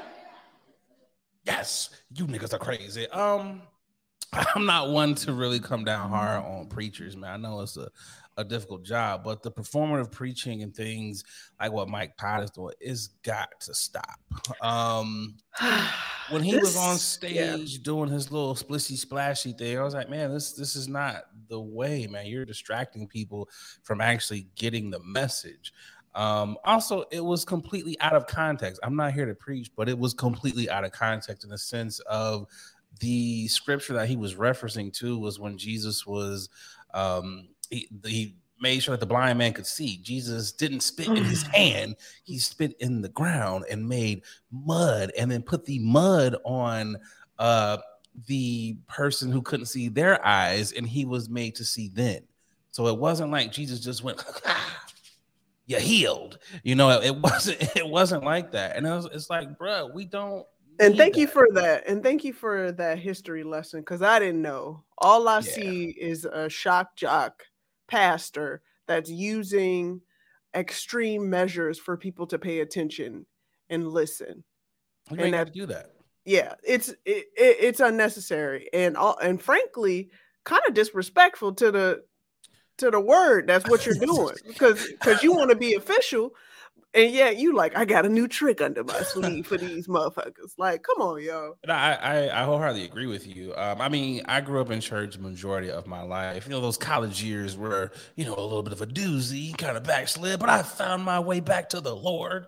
Yes, 1.47 1.89
you 2.13 2.27
niggas 2.27 2.53
are 2.53 2.59
crazy. 2.59 3.07
Um, 3.07 3.61
I'm 4.33 4.65
not 4.65 4.89
one 4.89 5.15
to 5.15 5.31
really 5.33 5.59
come 5.59 5.85
down 5.85 6.09
hard 6.09 6.43
on 6.43 6.67
preachers, 6.67 7.15
man. 7.15 7.31
I 7.31 7.37
know 7.49 7.61
it's 7.61 7.77
a, 7.77 7.87
a 8.35 8.43
difficult 8.43 8.83
job, 8.83 9.23
but 9.23 9.41
the 9.41 9.49
performative 9.49 10.11
preaching 10.11 10.61
and 10.61 10.75
things 10.75 11.23
like 11.59 11.71
what 11.71 11.87
Mike 11.87 12.17
Todd 12.17 12.43
is 12.43 12.51
doing 12.51 12.73
is 12.81 13.07
got 13.23 13.47
to 13.61 13.73
stop. 13.73 14.19
Um, 14.61 15.37
when 16.29 16.43
he 16.43 16.57
was 16.57 16.75
on 16.75 16.95
This- 16.95 17.17
yeah. 17.23 17.55
stage 17.55 17.81
doing 17.81 18.09
his 18.09 18.29
little 18.29 18.53
splissy 18.53 18.97
splashy 18.97 19.53
thing, 19.53 19.79
I 19.79 19.83
was 19.83 19.93
like, 19.93 20.09
man, 20.09 20.33
this 20.33 20.51
this 20.51 20.75
is 20.75 20.89
not 20.89 21.23
the 21.47 21.61
way, 21.61 22.05
man. 22.07 22.25
You're 22.27 22.43
distracting 22.45 23.07
people 23.07 23.47
from 23.83 24.01
actually 24.01 24.47
getting 24.55 24.89
the 24.89 24.99
message. 24.99 25.71
Um, 26.15 26.57
also, 26.63 27.05
it 27.11 27.23
was 27.23 27.45
completely 27.45 27.99
out 27.99 28.13
of 28.13 28.25
context. 28.27 28.79
I'm 28.83 28.95
not 28.95 29.13
here 29.13 29.25
to 29.25 29.35
preach, 29.35 29.71
but 29.75 29.87
it 29.87 29.97
was 29.97 30.13
completely 30.13 30.69
out 30.69 30.83
of 30.83 30.91
context 30.91 31.43
in 31.43 31.49
the 31.49 31.57
sense 31.57 31.99
of 32.01 32.47
the 32.99 33.47
scripture 33.47 33.93
that 33.93 34.07
he 34.07 34.15
was 34.15 34.35
referencing 34.35 34.91
to 34.91 35.17
was 35.19 35.39
when 35.39 35.57
Jesus 35.57 36.05
was 36.05 36.49
um 36.93 37.47
he, 37.69 37.87
he 38.05 38.35
made 38.59 38.81
sure 38.81 38.93
that 38.93 38.99
the 38.99 39.05
blind 39.05 39.37
man 39.37 39.53
could 39.53 39.67
see. 39.67 39.99
Jesus 40.01 40.51
didn't 40.51 40.79
spit 40.79 41.07
in 41.07 41.23
his 41.23 41.43
hand, 41.53 41.95
he 42.23 42.39
spit 42.39 42.75
in 42.79 43.01
the 43.01 43.09
ground 43.09 43.65
and 43.69 43.87
made 43.87 44.23
mud 44.51 45.11
and 45.17 45.29
then 45.29 45.43
put 45.43 45.65
the 45.65 45.79
mud 45.79 46.35
on 46.43 46.97
uh 47.39 47.77
the 48.25 48.75
person 48.87 49.31
who 49.31 49.43
couldn't 49.43 49.67
see 49.67 49.89
their 49.89 50.25
eyes 50.25 50.71
and 50.71 50.87
he 50.87 51.05
was 51.05 51.29
made 51.29 51.53
to 51.55 51.63
see 51.63 51.89
then. 51.93 52.21
So 52.71 52.87
it 52.87 52.97
wasn't 52.97 53.31
like 53.31 53.51
Jesus 53.51 53.79
just 53.79 54.03
went 54.03 54.23
you 55.67 55.77
healed. 55.79 56.39
You 56.63 56.75
know, 56.75 56.89
it 57.01 57.15
wasn't 57.21 57.61
it 57.75 57.87
wasn't 57.87 58.23
like 58.23 58.51
that. 58.53 58.75
And 58.75 58.87
it 58.87 58.89
was, 58.91 59.05
it's 59.13 59.29
like, 59.29 59.57
bruh, 59.57 59.93
we 59.93 60.05
don't 60.05 60.45
And 60.79 60.97
thank 60.97 61.15
you 61.17 61.27
for 61.27 61.47
that. 61.53 61.87
And 61.87 62.01
thank 62.01 62.23
you 62.23 62.33
for 62.33 62.71
that 62.73 62.97
history 62.99 63.43
lesson 63.43 63.81
because 63.81 64.01
I 64.01 64.17
didn't 64.19 64.41
know. 64.41 64.83
All 64.97 65.27
I 65.27 65.35
Yeah. 65.35 65.41
see 65.41 65.95
is 65.99 66.25
a 66.25 66.49
shock 66.49 66.95
jock 66.95 67.43
pastor 67.87 68.61
that's 68.87 69.09
using 69.09 70.01
extreme 70.55 71.29
measures 71.29 71.77
for 71.77 71.97
people 71.97 72.25
to 72.27 72.39
pay 72.39 72.61
attention 72.61 73.25
and 73.69 73.87
listen. 73.87 74.43
We 75.11 75.19
and 75.19 75.33
that- 75.33 75.47
to 75.47 75.53
do 75.53 75.65
that. 75.67 75.91
Yeah, 76.25 76.55
it's 76.61 76.89
it, 76.89 76.97
it, 77.37 77.57
it's 77.61 77.79
unnecessary 77.79 78.67
and 78.73 78.97
all 78.97 79.17
and 79.19 79.41
frankly 79.41 80.09
kind 80.43 80.61
of 80.67 80.73
disrespectful 80.73 81.53
to 81.53 81.71
the 81.71 82.03
to 82.77 82.91
the 82.91 82.99
word. 82.99 83.47
That's 83.47 83.67
what 83.69 83.85
you're 83.85 83.95
doing 83.95 84.35
because 84.47 84.87
because 84.87 85.23
you 85.23 85.33
want 85.33 85.51
to 85.51 85.55
be 85.55 85.73
official. 85.73 86.33
And 86.93 87.11
yet 87.11 87.37
you 87.37 87.53
like, 87.53 87.77
I 87.77 87.85
got 87.85 88.05
a 88.05 88.09
new 88.09 88.27
trick 88.27 88.59
under 88.59 88.83
my 88.83 88.99
sleeve 89.01 89.45
for 89.45 89.57
these 89.57 89.87
motherfuckers. 89.87 90.53
Like, 90.57 90.81
come 90.81 90.99
on, 91.05 91.21
yo. 91.21 91.55
And 91.61 91.71
I, 91.71 91.93
I, 91.93 92.41
I 92.41 92.43
wholeheartedly 92.43 92.85
agree 92.85 93.05
with 93.05 93.27
you. 93.27 93.53
Um, 93.55 93.81
I 93.81 93.89
mean, 93.89 94.23
I 94.25 94.41
grew 94.41 94.61
up 94.61 94.71
in 94.71 94.79
church 94.79 95.17
majority 95.19 95.69
of 95.69 95.85
my 95.85 96.01
life. 96.01 96.45
You 96.45 96.51
know, 96.51 96.61
those 96.61 96.77
college 96.77 97.21
years 97.21 97.55
were, 97.55 97.91
you 98.15 98.25
know, 98.25 98.33
a 98.33 98.41
little 98.41 98.63
bit 98.63 98.73
of 98.73 98.81
a 98.81 98.87
doozy, 98.87 99.55
kind 99.57 99.77
of 99.77 99.83
backslid, 99.83 100.39
but 100.39 100.49
I 100.49 100.63
found 100.63 101.03
my 101.03 101.19
way 101.19 101.39
back 101.39 101.69
to 101.69 101.81
the 101.81 101.95
Lord. 101.95 102.47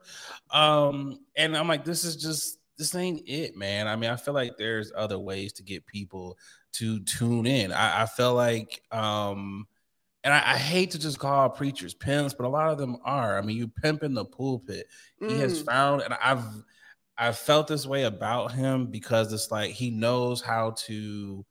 Um, 0.52 1.20
and 1.36 1.56
I'm 1.56 1.68
like, 1.68 1.86
this 1.86 2.04
is 2.04 2.16
just 2.16 2.60
this 2.80 2.96
ain't 2.96 3.22
it, 3.28 3.56
man. 3.56 3.88
I 3.88 3.98
mean, 3.98 4.10
I 4.10 4.16
feel 4.16 4.34
like 4.34 4.58
there's 4.58 4.92
other 4.96 5.20
ways 5.20 5.54
to 5.54 5.64
get 5.64 5.86
people 5.86 6.38
to 6.74 7.02
tune 7.02 7.46
in. 7.46 7.72
I, 7.72 8.04
I 8.04 8.06
feel 8.06 8.34
like 8.34 8.82
um 8.92 9.68
and 10.24 10.34
I, 10.34 10.38
I 10.54 10.58
hate 10.58 10.92
to 10.92 11.00
just 11.00 11.20
call 11.20 11.50
preachers 11.50 11.94
pimps, 11.94 12.34
but 12.34 12.46
a 12.46 12.50
lot 12.50 12.70
of 12.70 12.78
them 12.78 12.98
are. 13.06 13.38
I 13.38 13.42
mean, 13.42 13.58
you 13.58 13.68
pimp 13.68 14.04
in 14.04 14.14
the 14.14 14.26
pulpit. 14.26 14.88
He 15.20 15.40
has 15.40 15.62
Mm. 15.62 15.66
found, 15.66 16.02
and 16.02 16.14
I've 16.22 16.44
I've 17.18 17.38
felt 17.38 17.68
this 17.68 17.86
way 17.86 18.04
about 18.04 18.54
him 18.54 18.88
because 18.88 19.34
it's 19.34 19.52
like 19.52 19.72
he 19.72 19.92
knows 19.92 20.42
how 20.42 20.72
to 20.86 21.46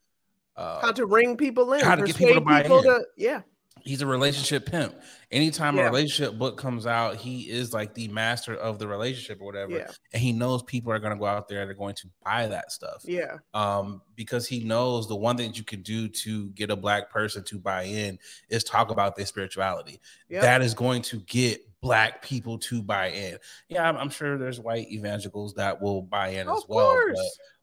uh, 0.56 0.80
how 0.80 0.92
to 0.92 1.06
ring 1.06 1.36
people 1.36 1.72
in, 1.74 1.80
how 1.84 1.94
to 1.94 2.02
get 2.02 2.16
people 2.16 2.34
to 2.34 2.40
buy 2.40 2.62
persuade 2.62 2.84
in. 2.84 3.04
yeah, 3.16 3.40
he's 3.84 4.02
a 4.02 4.06
relationship 4.06 4.66
pimp. 4.66 4.94
Anytime 5.30 5.76
Yeah. 5.76 5.82
a 5.82 5.90
relationship 5.90 6.38
book 6.38 6.56
comes 6.56 6.86
out, 6.86 7.16
he 7.16 7.50
is 7.50 7.72
like 7.74 7.92
the 7.94 8.08
master 8.08 8.54
of 8.54 8.78
the 8.78 8.88
relationship 8.88 9.40
or 9.40 9.44
whatever. 9.44 9.72
yeah, 9.72 9.90
And 10.12 10.22
he 10.22 10.32
knows 10.32 10.62
people 10.62 10.90
are 10.92 10.98
going 10.98 11.12
to 11.12 11.18
go 11.18 11.26
out 11.26 11.48
there 11.48 11.60
and 11.60 11.68
they're 11.68 11.76
going 11.76 11.94
to 11.96 12.08
buy 12.24 12.46
that 12.46 12.72
stuff. 12.72 13.02
yeah, 13.04 13.36
Um, 13.54 14.00
because 14.16 14.46
he 14.48 14.64
knows 14.64 15.06
the 15.06 15.16
one 15.16 15.36
thing 15.36 15.52
you 15.54 15.64
can 15.64 15.82
do 15.82 16.08
to 16.08 16.48
get 16.50 16.70
a 16.70 16.76
black 16.76 17.10
person 17.10 17.44
to 17.44 17.58
buy 17.58 17.82
in 17.82 18.18
is 18.48 18.64
talk 18.64 18.90
about 18.90 19.16
their 19.16 19.26
spirituality. 19.26 20.00
yeah. 20.28 20.40
That 20.40 20.62
is 20.62 20.72
going 20.74 21.02
to 21.02 21.18
get 21.20 21.60
black 21.80 22.22
people 22.22 22.58
to 22.58 22.82
buy 22.82 23.10
in. 23.10 23.38
Yeah, 23.68 23.88
I'm, 23.88 23.96
I'm 23.96 24.10
sure 24.10 24.36
there's 24.38 24.58
white 24.58 24.90
evangelicals 24.90 25.54
that 25.54 25.80
will 25.80 26.02
buy 26.02 26.28
in 26.30 26.48
of 26.48 26.56
as 26.56 26.64
well. 26.68 26.96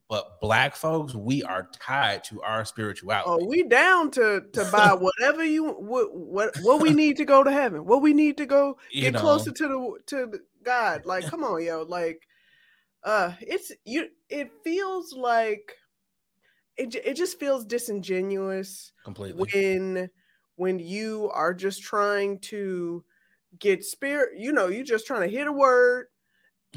But, 0.07 0.39
black 0.39 0.75
folks, 0.75 1.15
we 1.15 1.41
are 1.43 1.67
tied 1.73 2.23
to 2.25 2.41
our 2.43 2.63
spirituality. 2.63 3.27
Oh, 3.27 3.45
we 3.47 3.63
down 3.63 4.11
to 4.11 4.43
to 4.53 4.65
buy 4.71 4.93
whatever 4.93 5.43
you 5.43 5.71
what 5.71 6.15
what 6.15 6.55
what 6.61 6.79
we 6.81 6.91
need 6.93 7.17
to 7.17 7.25
go 7.25 7.43
to 7.43 7.51
heaven. 7.51 7.85
What 7.85 8.01
we 8.03 8.13
need 8.13 8.37
to 8.37 8.45
go 8.45 8.77
You 8.91 9.01
get 9.01 9.13
know. 9.13 9.19
closer 9.21 9.51
to 9.51 9.67
the 9.67 9.99
to 10.07 10.15
the 10.27 10.39
God. 10.63 11.05
Like, 11.05 11.25
come 11.25 11.43
on, 11.43 11.63
yo. 11.63 11.83
Like, 11.83 12.27
uh, 13.03 13.33
it's 13.41 13.71
you. 13.83 14.09
It 14.29 14.51
feels 14.63 15.13
like 15.13 15.73
it. 16.77 16.93
It 16.95 17.15
just 17.15 17.39
feels 17.39 17.65
disingenuous 17.65 18.91
completely. 19.03 19.47
when 19.53 20.09
when 20.55 20.77
you 20.79 21.31
are 21.33 21.53
just 21.53 21.81
trying 21.81 22.39
to 22.39 23.03
get 23.57 23.83
spirit. 23.83 24.37
You 24.37 24.51
know, 24.53 24.67
you're 24.67 24.83
just 24.83 25.07
trying 25.07 25.27
to 25.27 25.35
hit 25.35 25.47
a 25.47 25.51
word 25.51 26.07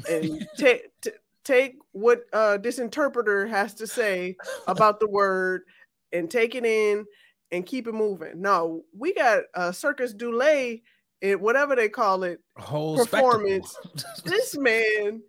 and 0.09 0.47
take 0.57 0.87
t- 1.01 1.11
take 1.43 1.75
what 1.91 2.21
uh 2.33 2.57
this 2.57 2.79
interpreter 2.79 3.47
has 3.47 3.73
to 3.73 3.87
say 3.87 4.35
about 4.67 4.99
the 4.99 5.07
word 5.07 5.63
and 6.11 6.29
take 6.29 6.55
it 6.55 6.65
in 6.65 7.05
and 7.51 7.65
keep 7.65 7.87
it 7.87 7.93
moving. 7.93 8.41
No, 8.41 8.83
we 8.97 9.13
got 9.13 9.43
a 9.55 9.73
circus 9.73 10.13
Dulé, 10.13 10.81
it 11.21 11.39
whatever 11.39 11.75
they 11.75 11.89
call 11.89 12.23
it. 12.23 12.39
whole 12.57 12.97
performance. 12.97 13.75
This 14.23 14.57
man, 14.57 15.21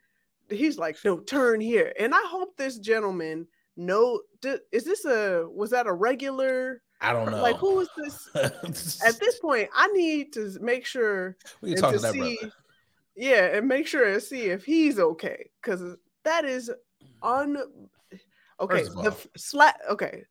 he's 0.48 0.78
like, 0.78 0.96
no, 1.04 1.20
turn 1.20 1.61
here. 1.61 1.92
And 1.98 2.14
I 2.14 2.22
hope 2.26 2.56
this 2.56 2.78
gentleman 2.78 3.46
know. 3.76 4.20
Is 4.72 4.84
this 4.84 5.04
a 5.04 5.46
was 5.50 5.70
that 5.70 5.86
a 5.86 5.92
regular 5.92 6.82
I 7.00 7.12
don't 7.12 7.30
know. 7.30 7.42
Like 7.42 7.56
who 7.56 7.80
is 7.80 7.88
this? 7.96 8.28
At 9.04 9.18
this 9.18 9.38
point, 9.38 9.68
I 9.74 9.86
need 9.88 10.32
to 10.34 10.56
make 10.61 10.84
sure 10.84 11.36
we 11.62 11.72
can 11.72 11.80
talk 11.80 11.92
to 11.92 11.96
to 11.98 12.02
that 12.02 12.12
see, 12.12 12.36
brother. 12.40 12.52
Yeah, 13.20 13.56
and 13.56 13.68
make 13.68 13.86
sure 13.86 14.04
and 14.10 14.22
see 14.22 14.46
if 14.46 14.64
he's 14.64 14.98
okay 14.98 15.50
because 15.62 15.96
that 16.24 16.44
is 16.44 16.70
un. 17.22 17.56
Okay, 18.58 18.82
of 18.82 18.94
the 19.04 19.10
f- 19.12 19.26
slap. 19.36 19.76
Okay, 19.90 20.24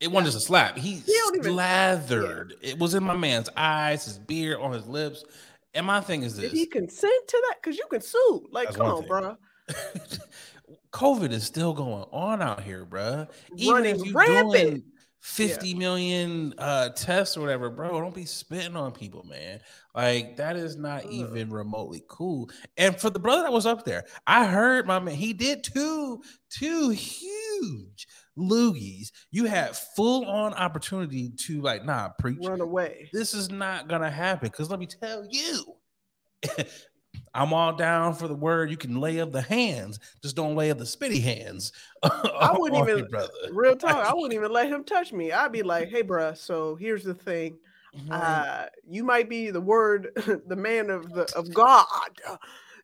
It 0.00 0.10
wasn't 0.10 0.32
just 0.32 0.44
a 0.44 0.46
slap. 0.46 0.76
He, 0.78 1.02
don't 1.06 1.36
even- 1.36 1.52
slathered. 1.52 2.54
It 2.62 2.78
was 2.78 2.94
in 2.94 3.02
my 3.04 3.16
man's 3.16 3.48
eyes, 3.56 4.04
his 4.04 4.18
beard, 4.18 4.58
on 4.60 4.72
his 4.72 4.86
lips. 4.86 5.24
And 5.74 5.84
my 5.86 6.00
thing 6.00 6.22
is 6.22 6.34
did 6.34 6.44
this: 6.44 6.52
he 6.52 6.66
consent 6.66 7.28
to 7.28 7.42
that? 7.48 7.56
Because 7.62 7.76
you 7.76 7.84
can 7.90 8.00
sue. 8.00 8.46
Like, 8.50 8.66
That's 8.68 8.76
come 8.78 8.86
on, 8.86 8.98
thing. 9.00 9.08
bro. 9.08 9.36
COVID 10.92 11.30
is 11.30 11.44
still 11.44 11.72
going 11.74 12.04
on 12.12 12.40
out 12.42 12.62
here, 12.62 12.84
bro. 12.84 13.26
Even 13.56 13.74
Running 13.74 14.00
if 14.00 14.06
you're 14.06 14.14
rampant. 14.14 14.52
doing 14.52 14.82
50 15.20 15.74
million 15.74 16.54
uh 16.58 16.90
tests 16.90 17.36
or 17.36 17.40
whatever, 17.40 17.68
bro, 17.70 18.00
don't 18.00 18.14
be 18.14 18.24
spitting 18.24 18.76
on 18.76 18.92
people, 18.92 19.24
man. 19.24 19.60
Like 19.94 20.36
that 20.36 20.56
is 20.56 20.76
not 20.76 21.04
Ugh. 21.04 21.10
even 21.10 21.50
remotely 21.50 22.02
cool. 22.08 22.50
And 22.76 22.98
for 23.00 23.10
the 23.10 23.18
brother 23.18 23.42
that 23.42 23.52
was 23.52 23.66
up 23.66 23.84
there, 23.84 24.04
I 24.26 24.46
heard 24.46 24.86
my 24.86 24.98
man, 24.98 25.14
he 25.14 25.32
did 25.32 25.64
two, 25.64 26.22
two 26.50 26.90
huge 26.90 28.06
loogies. 28.38 29.10
You 29.30 29.46
had 29.46 29.76
full 29.76 30.26
on 30.26 30.54
opportunity 30.54 31.30
to 31.46 31.60
like, 31.60 31.84
nah, 31.84 32.10
preach. 32.18 32.38
Run 32.42 32.60
away. 32.60 33.10
This 33.12 33.34
is 33.34 33.50
not 33.50 33.88
gonna 33.88 34.10
happen 34.10 34.48
because 34.50 34.70
let 34.70 34.78
me 34.78 34.86
tell 34.86 35.26
you, 35.28 35.76
I'm 37.36 37.52
all 37.52 37.74
down 37.74 38.14
for 38.14 38.28
the 38.28 38.34
word. 38.34 38.70
You 38.70 38.76
can 38.76 39.00
lay 39.00 39.18
of 39.18 39.32
the 39.32 39.42
hands, 39.42 40.00
just 40.22 40.34
don't 40.36 40.56
lay 40.56 40.70
of 40.70 40.78
the 40.78 40.84
spitty 40.84 41.22
hands. 41.22 41.72
I 42.02 42.54
wouldn't 42.56 42.88
even-. 42.88 43.08
Real 43.52 43.76
talk. 43.76 43.96
I 44.06 44.12
wouldn't 44.14 44.34
even 44.34 44.52
let 44.52 44.68
him 44.68 44.84
touch 44.84 45.12
me. 45.12 45.32
I'd 45.32 45.52
be 45.52 45.62
like, 45.62 45.88
hey, 45.88 46.02
bruh, 46.02 46.36
so 46.36 46.74
here's 46.76 47.04
the 47.04 47.14
thing. 47.14 47.58
Uh, 48.10 48.66
you 48.86 49.02
might 49.04 49.28
be 49.28 49.50
the 49.50 49.60
word, 49.60 50.10
the 50.46 50.56
man 50.56 50.90
of 50.90 51.10
the 51.14 51.30
of 51.34 51.52
God, 51.54 51.86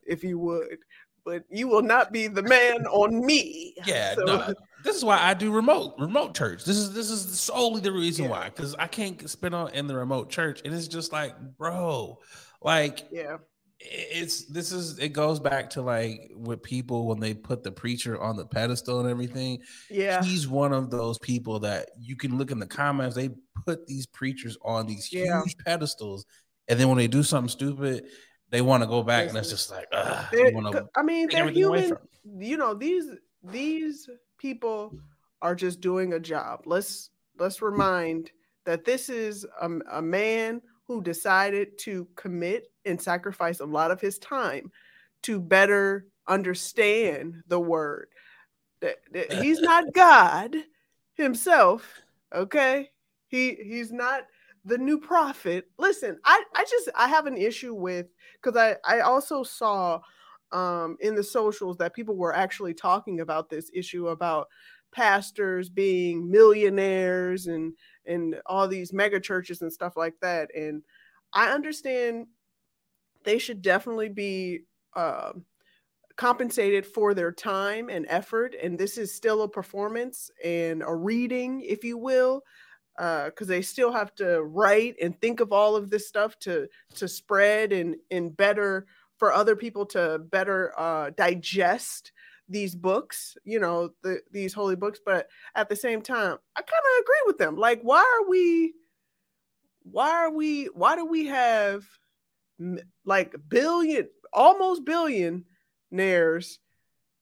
if 0.07 0.24
you 0.24 0.38
would, 0.38 0.78
but 1.24 1.44
you 1.50 1.68
will 1.68 1.82
not 1.82 2.12
be 2.12 2.28
the 2.28 2.42
man 2.42 2.86
on 2.86 3.24
me. 3.26 3.74
yeah, 3.84 4.14
So- 4.14 4.24
no, 4.24 4.55
this 4.84 4.96
is 4.96 5.05
why 5.05 5.18
I 5.20 5.34
do 5.34 5.53
remote 5.53 5.94
remote 5.98 6.34
church. 6.34 6.64
This 6.64 6.78
is 6.78 6.94
this 6.94 7.11
is 7.11 7.38
solely 7.38 7.82
the 7.82 7.92
reason 7.92 8.24
Yeah. 8.24 8.30
why 8.30 8.44
because 8.46 8.74
I 8.76 8.86
can't 8.86 9.28
spend 9.28 9.55
on 9.55 9.68
in 9.74 9.86
the 9.86 9.94
remote 9.96 10.30
church, 10.30 10.62
and 10.64 10.72
it's 10.74 10.88
just 10.88 11.12
like, 11.12 11.34
bro, 11.59 12.18
like 12.62 13.05
yeah, 13.12 13.36
it's 13.91 14.45
this 14.47 14.72
is 14.72 14.99
it 14.99 15.11
goes 15.11 15.41
back 15.41 15.70
to 15.70 15.83
like 15.83 16.30
with 16.35 16.62
people 16.62 17.07
when 17.07 17.20
they 17.20 17.35
put 17.35 17.62
the 17.62 17.72
preacher 17.72 18.20
on 18.20 18.37
the 18.37 18.47
pedestal 18.47 19.01
and 19.01 19.09
everything. 19.09 19.61
yeah, 19.91 20.22
he's 20.22 20.47
one 20.49 20.72
of 20.72 20.91
those 20.91 21.18
people 21.18 21.59
that 21.61 21.91
you 21.99 22.16
can 22.16 22.39
look 22.39 22.51
in 22.51 22.59
the 22.59 22.66
comments. 22.66 23.16
They 23.16 23.30
put 23.66 23.87
these 23.87 24.07
preachers 24.07 24.57
on 24.62 24.87
these 24.87 25.12
Yeah. 25.12 25.43
huge 25.43 25.57
pedestals, 25.59 26.24
and 26.68 26.78
then 26.78 26.89
when 26.89 26.99
they 26.99 27.09
do 27.09 27.22
something 27.22 27.49
stupid, 27.49 28.07
they 28.51 28.61
want 28.61 28.83
to 28.83 28.89
go 28.89 29.03
back, 29.03 29.28
and 29.28 29.37
it's 29.37 29.51
just 29.51 29.70
like, 29.70 29.89
ugh, 29.93 30.26
to 30.30 30.87
I 30.97 31.03
mean, 31.03 31.28
they're 31.30 31.51
human. 31.51 31.93
You 32.24 32.57
know, 32.57 32.74
these 32.74 33.07
these 33.43 34.09
people 34.39 34.95
are 35.41 35.55
just 35.55 35.80
doing 35.80 36.12
a 36.12 36.20
job. 36.20 36.62
Let's 36.66 37.11
let's 37.39 37.61
remind 37.61 38.30
that 38.64 38.85
this 38.85 39.09
is 39.09 39.45
a, 39.61 39.68
a 39.91 40.03
man 40.03 40.62
who 40.87 41.03
decided 41.03 41.78
to 41.78 42.07
commit 42.16 42.71
and 42.85 43.01
sacrifice 43.01 43.61
a 43.61 43.64
lot 43.64 43.91
of 43.91 44.01
his 44.01 44.18
time 44.18 44.70
to 45.22 45.41
better 45.41 46.07
understand 46.28 47.43
the 47.49 47.61
word. 47.61 48.09
That, 48.80 48.97
that 49.12 49.33
he's 49.33 49.61
not 49.61 49.85
God 49.95 50.57
himself, 51.14 52.01
okay? 52.35 52.91
He 53.28 53.55
he's 53.55 53.93
not 53.93 54.26
the 54.64 54.78
new 54.78 54.99
prophet. 54.99 55.66
Listen, 55.78 56.18
I 56.24 56.43
I 56.55 56.64
just 56.68 56.91
I 56.97 57.09
have 57.09 57.26
an 57.26 57.37
issue 57.37 57.74
with 57.74 58.07
because 58.43 58.57
I 58.57 58.76
I 58.85 59.01
also 59.01 59.43
saw 59.43 60.01
um 60.53 60.97
in 61.01 61.14
the 61.14 61.22
socials 61.22 61.76
that 61.78 61.95
people 61.95 62.16
were 62.16 62.35
actually 62.35 62.74
talking 62.74 63.20
about 63.20 63.49
this 63.49 63.70
issue 63.72 64.09
about 64.09 64.49
pastors 64.93 65.68
being 65.68 66.30
millionaires 66.30 67.47
and 67.47 67.72
and 68.07 68.37
all 68.47 68.68
these 68.68 68.93
mega 68.93 69.18
churches 69.18 69.62
and 69.62 69.72
stuff 69.72 69.97
like 69.97 70.14
that 70.20 70.55
and 70.55 70.83
i 71.33 71.51
understand 71.51 72.26
they 73.24 73.38
should 73.38 73.62
definitely 73.62 74.08
be 74.08 74.60
um 74.96 75.44
compensated 76.16 76.86
for 76.86 77.14
their 77.14 77.32
time 77.32 77.88
and 77.88 78.06
effort 78.08 78.54
and 78.62 78.78
this 78.78 78.98
is 78.98 79.14
still 79.14 79.42
a 79.42 79.48
performance 79.48 80.30
and 80.44 80.82
a 80.86 80.94
reading 80.94 81.62
if 81.62 81.82
you 81.82 81.96
will 81.96 82.42
because 82.98 83.48
they 83.48 83.62
still 83.62 83.90
have 83.90 84.14
to 84.14 84.42
write 84.42 84.94
and 85.00 85.18
think 85.20 85.40
of 85.40 85.52
all 85.52 85.74
of 85.74 85.88
this 85.88 86.06
stuff 86.06 86.38
to 86.38 86.68
to 86.94 87.08
spread 87.08 87.72
and 87.72 87.96
and 88.10 88.36
better 88.36 88.86
for 89.16 89.32
other 89.32 89.56
people 89.56 89.86
to 89.86 90.18
better 90.30 90.78
uh, 90.78 91.10
digest 91.16 92.12
these 92.48 92.74
books 92.74 93.36
you 93.44 93.58
know 93.58 93.88
the, 94.02 94.20
these 94.30 94.52
holy 94.52 94.76
books 94.76 95.00
but 95.04 95.28
at 95.54 95.70
the 95.70 95.76
same 95.76 96.02
time 96.02 96.36
i 96.56 96.60
kind 96.60 96.82
of 96.84 97.02
agree 97.02 97.22
with 97.26 97.38
them. 97.38 97.56
Like 97.56 97.80
why 97.82 98.00
are 98.00 98.28
we 98.28 98.74
why 99.84 100.10
are 100.10 100.30
we 100.30 100.66
why 100.66 100.96
do 100.96 101.04
we 101.04 101.26
have 101.26 101.84
like 103.04 103.34
billion 103.48 104.08
almost 104.32 104.84
billionaires 104.84 106.58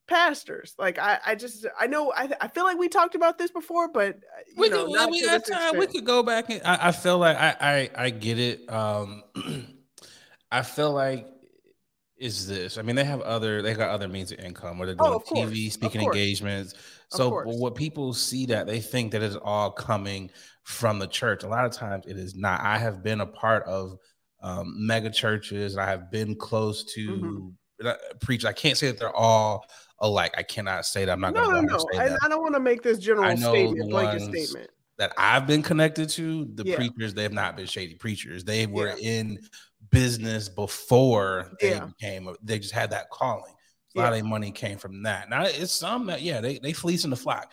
pastors 0.09 0.75
like 0.79 0.99
i 0.99 1.19
i 1.25 1.35
just 1.35 1.67
i 1.79 1.87
know 1.87 2.13
i, 2.17 2.29
I 2.41 2.49
feel 2.49 2.65
like 2.65 2.79
we 2.79 2.89
talked 2.89 3.15
about 3.15 3.39
this 3.39 3.51
before 3.53 3.89
but 3.93 4.17
uh, 4.17 4.41
you 4.49 4.61
We 4.61 4.69
know, 4.69 4.87
could, 4.87 5.11
we 5.11 5.23
got 5.25 5.47
time. 5.47 5.79
We 5.79 5.87
could 5.87 6.05
go 6.05 6.23
back 6.23 6.51
and 6.51 6.61
I, 6.65 6.89
I 6.89 6.93
feel 6.93 7.19
like 7.19 7.37
I, 7.37 7.57
I 7.61 7.91
I 8.07 8.11
get 8.11 8.39
it. 8.39 8.71
Um, 8.71 9.23
I 10.51 10.63
feel 10.63 10.93
like 10.93 11.27
is 12.19 12.47
this? 12.47 12.77
I 12.77 12.83
mean, 12.83 12.97
they 12.97 13.05
have 13.05 13.23
other 13.23 13.63
they 13.63 13.73
got 13.75 13.91
other 13.91 14.09
means 14.09 14.31
of 14.33 14.41
income 14.41 14.79
where 14.79 14.87
they're 14.87 14.97
Oh, 14.99 15.19
doing 15.19 15.21
course, 15.21 15.51
TV 15.51 15.73
speaking 15.73 16.03
engagements. 16.03 16.75
So 17.09 17.43
what 17.45 17.75
people 17.75 18.13
see 18.13 18.47
that 18.47 18.67
they 18.67 18.81
think 18.81 19.13
that 19.13 19.23
it's 19.23 19.37
all 19.37 19.71
coming 19.71 20.31
from 20.65 20.99
the 20.99 21.07
church. 21.07 21.45
A 21.45 21.49
lot 21.49 21.65
of 21.65 21.73
times 21.73 22.05
it 22.07 22.17
is 22.19 22.35
not. 22.35 22.61
I 22.61 22.79
have 22.79 23.03
been 23.03 23.21
a 23.21 23.27
part 23.27 23.65
of 23.65 23.97
um, 24.43 24.75
mega 24.87 25.11
churches. 25.11 25.75
and 25.75 25.83
I 25.83 25.87
have 25.87 26.11
been 26.11 26.35
close 26.35 26.85
to 26.95 27.55
Mhm. 27.83 28.21
preach. 28.21 28.45
I 28.45 28.53
can't 28.53 28.77
say 28.77 28.89
that 28.89 28.99
they're 28.99 29.15
all 29.15 29.65
alike. 30.01 30.35
I 30.37 30.43
cannot 30.43 30.87
say 30.87 31.05
that. 31.05 31.13
I'm 31.13 31.21
not 31.21 31.35
no 31.35 31.45
going 31.51 31.67
no 31.67 31.79
to 31.79 31.85
no 31.85 31.87
say 31.93 31.99
I. 31.99 32.17
I 32.25 32.29
don't 32.29 32.43
want 32.43 32.55
to 32.55 32.61
make 32.61 32.83
this 32.83 32.99
general 32.99 33.37
statement 33.37 33.79
the 33.79 33.89
blanket 33.89 34.23
ones- 34.23 34.49
statement 34.51 34.71
that 34.99 35.13
I've 35.17 35.47
been 35.47 35.63
connected 35.63 36.09
to, 36.11 36.45
the 36.55 36.65
Yeah. 36.65 36.77
preachers, 36.77 37.15
they 37.15 37.23
have 37.23 37.33
not 37.33 37.57
been 37.57 37.67
shady 37.67 37.95
preachers. 37.95 38.45
They 38.45 38.67
were 38.67 38.95
Yeah. 38.99 39.21
in 39.23 39.39
business 39.91 40.49
before 40.49 41.53
they 41.61 41.71
Yeah. 41.71 41.87
became, 41.87 42.29
they 42.43 42.59
just 42.59 42.75
had 42.75 42.91
that 42.91 43.09
calling. 43.11 43.55
A 43.97 43.99
lot 43.99 44.09
of 44.13 44.15
their 44.19 44.25
money 44.25 44.53
came 44.53 44.79
from 44.79 45.03
that. 45.05 45.29
Now 45.31 45.45
it's 45.45 45.73
some 45.73 46.07
that, 46.07 46.23
yeah, 46.23 46.41
they, 46.41 46.59
they 46.59 46.73
fleece 46.75 47.05
in 47.05 47.11
the 47.11 47.17
flock. 47.17 47.51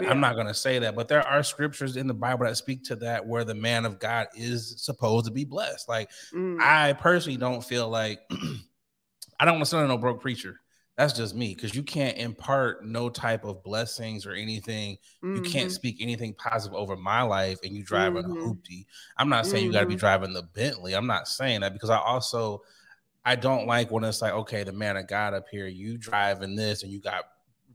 Yeah. 0.00 0.10
I'm 0.10 0.20
not 0.20 0.34
going 0.34 0.46
to 0.46 0.54
say 0.54 0.78
that, 0.80 0.94
but 0.94 1.08
there 1.08 1.26
are 1.26 1.42
scriptures 1.42 1.96
in 1.96 2.06
the 2.06 2.14
Bible 2.14 2.44
that 2.46 2.56
speak 2.56 2.84
to 2.84 2.96
that 2.96 3.26
where 3.26 3.44
the 3.44 3.54
man 3.54 3.84
of 3.84 3.98
God 3.98 4.28
is 4.34 4.74
supposed 4.84 5.26
to 5.26 5.32
be 5.32 5.44
blessed. 5.44 5.88
Like 5.88 6.10
Mm, 6.34 6.58
I 6.60 6.92
personally 6.94 7.38
don't 7.38 7.64
feel 7.64 7.88
like 7.88 8.20
I 9.40 9.44
don't 9.44 9.54
want 9.54 9.64
to 9.64 9.70
sound 9.70 9.88
no 9.88 9.98
broke 9.98 10.20
preacher. 10.20 10.60
That's 10.96 11.14
just 11.14 11.34
me 11.34 11.54
because 11.54 11.74
you 11.74 11.82
can't 11.82 12.18
impart 12.18 12.84
no 12.84 13.08
type 13.08 13.44
of 13.44 13.62
blessings 13.64 14.26
or 14.26 14.32
anything 14.32 14.98
you 15.32 15.40
can't 15.40 15.70
mhm. 15.70 15.74
speak 15.74 15.96
anything 16.00 16.34
positive 16.34 16.76
over 16.76 16.96
my 16.96 17.22
life 17.22 17.60
and 17.62 17.72
you 17.74 17.84
driving 17.84 18.24
Mhm. 18.24 18.32
a 18.32 18.44
hoopty. 18.44 18.84
I'm 19.16 19.28
not 19.28 19.46
saying 19.46 19.64
you 19.64 19.72
got 19.72 19.82
to 19.82 19.86
be 19.86 19.94
driving 19.94 20.32
the 20.32 20.42
Bentley. 20.42 20.94
I'm 20.94 21.06
not 21.06 21.28
saying 21.28 21.60
that 21.60 21.72
because 21.72 21.88
I 21.90 21.98
also 21.98 22.62
I 23.24 23.36
don't 23.36 23.66
like 23.66 23.90
when 23.90 24.04
it's 24.04 24.22
like, 24.22 24.32
okay, 24.32 24.64
the 24.64 24.72
man 24.72 24.96
of 24.96 25.06
God 25.06 25.34
up 25.34 25.46
here, 25.50 25.66
you 25.66 25.98
driving 25.98 26.56
this 26.56 26.82
and 26.82 26.92
you 26.92 27.00
got 27.00 27.24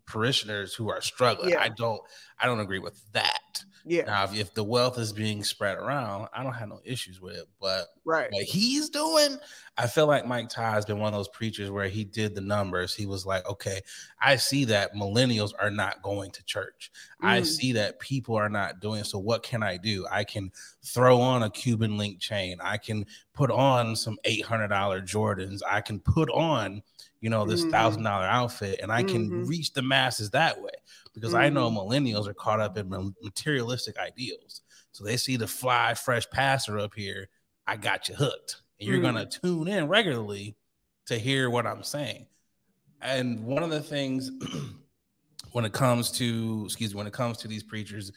parishioners 0.08 0.74
who 0.74 0.90
are 0.90 1.02
struggling. 1.02 1.52
Yeah. 1.52 1.62
I 1.62 1.70
don't 1.70 2.02
I 2.40 2.46
don't 2.48 2.60
agree 2.60 2.80
with 2.80 3.02
that. 3.14 3.64
yeah 3.86 4.04
Now, 4.04 4.26
if, 4.26 4.36
if 4.36 4.54
the 4.54 4.64
wealth 4.64 5.00
is 5.00 5.14
being 5.14 5.44
spread 5.44 5.78
around, 5.78 6.28
I 6.34 6.44
don't 6.44 6.54
have 6.54 6.68
no 6.70 6.82
issues 6.84 7.22
with 7.22 7.36
it. 7.38 7.46
But 7.62 7.88
right 8.04 8.30
what 8.32 8.44
he's 8.44 8.90
doing, 8.90 9.38
I 9.78 9.88
feel 9.88 10.06
like 10.08 10.26
Mike 10.28 10.50
Todd 10.50 10.74
has 10.74 10.86
been 10.86 11.00
one 11.00 11.14
of 11.14 11.18
those 11.18 11.30
preachers 11.30 11.72
where 11.72 11.88
he 11.88 12.04
did 12.04 12.36
the 12.36 12.42
numbers. 12.42 12.94
He 12.94 13.06
was 13.06 13.26
like, 13.26 13.48
okay, 13.50 13.80
I 14.20 14.36
see 14.36 14.66
that 14.66 14.94
millennials 14.96 15.52
are 15.60 15.72
not 15.72 16.02
going 16.02 16.32
to 16.32 16.44
church. 16.44 16.92
I 17.22 17.40
Mm. 17.42 17.46
see 17.46 17.72
that 17.74 18.00
people 18.00 18.36
are 18.36 18.50
not 18.50 18.82
doing. 18.82 19.04
So 19.06 19.18
what 19.18 19.44
can 19.44 19.64
I 19.64 19.78
do? 19.78 20.06
I 20.12 20.24
can 20.26 20.52
throw 20.84 21.22
on 21.22 21.44
a 21.44 21.50
Cuban 21.50 21.98
link 21.98 22.20
chain. 22.20 22.58
I 22.62 22.78
can 22.78 23.06
put 23.34 23.50
on 23.50 23.96
some 23.96 24.18
eight 24.26 24.44
hundred 24.44 24.68
dollar 24.68 25.02
Jordans. 25.02 25.62
I 25.70 25.80
can 25.82 26.00
put 26.02 26.30
on, 26.32 26.82
you 27.22 27.30
know, 27.30 27.46
this 27.46 27.64
thousand 27.66 28.04
dollar 28.04 28.26
outfit, 28.26 28.80
and 28.82 28.92
I 28.92 29.04
can 29.04 29.32
Mhm. 29.32 29.48
reach 29.48 29.74
the 29.74 29.82
masses 29.82 30.30
that 30.32 30.62
way. 30.62 30.72
Because 31.14 31.34
I 31.34 31.50
know 31.50 31.70
Mhm. 31.72 31.78
millennials 31.78 32.28
are 32.28 32.34
caught 32.34 32.60
up 32.60 32.78
in 32.78 32.90
materialistic 33.24 33.98
ideals. 33.98 34.62
So 34.92 35.04
they 35.04 35.18
see 35.18 35.38
the 35.38 35.48
fly, 35.48 35.94
fresh 35.94 36.30
passer 36.30 36.78
up 36.78 36.94
here. 36.94 37.30
I 37.68 37.78
got 37.78 38.10
you 38.10 38.16
hooked. 38.16 38.62
And 38.80 38.88
you're 38.90 39.00
Mm. 39.00 39.14
going 39.14 39.28
to 39.28 39.40
tune 39.40 39.68
in 39.68 39.88
regularly 39.88 40.58
to 41.06 41.18
hear 41.18 41.50
what 41.50 41.66
I'm 41.66 41.84
saying. 41.84 42.28
And 43.02 43.46
one 43.46 43.64
of 43.64 43.70
the 43.70 43.82
things 43.82 44.30
when 45.52 45.64
it 45.66 45.74
comes 45.74 46.12
to, 46.14 46.64
excuse 46.66 46.94
me, 46.94 46.98
when 46.98 47.08
it 47.08 47.14
comes 47.14 47.38
to 47.40 47.48
these 47.48 47.64
preachers, 47.64 48.12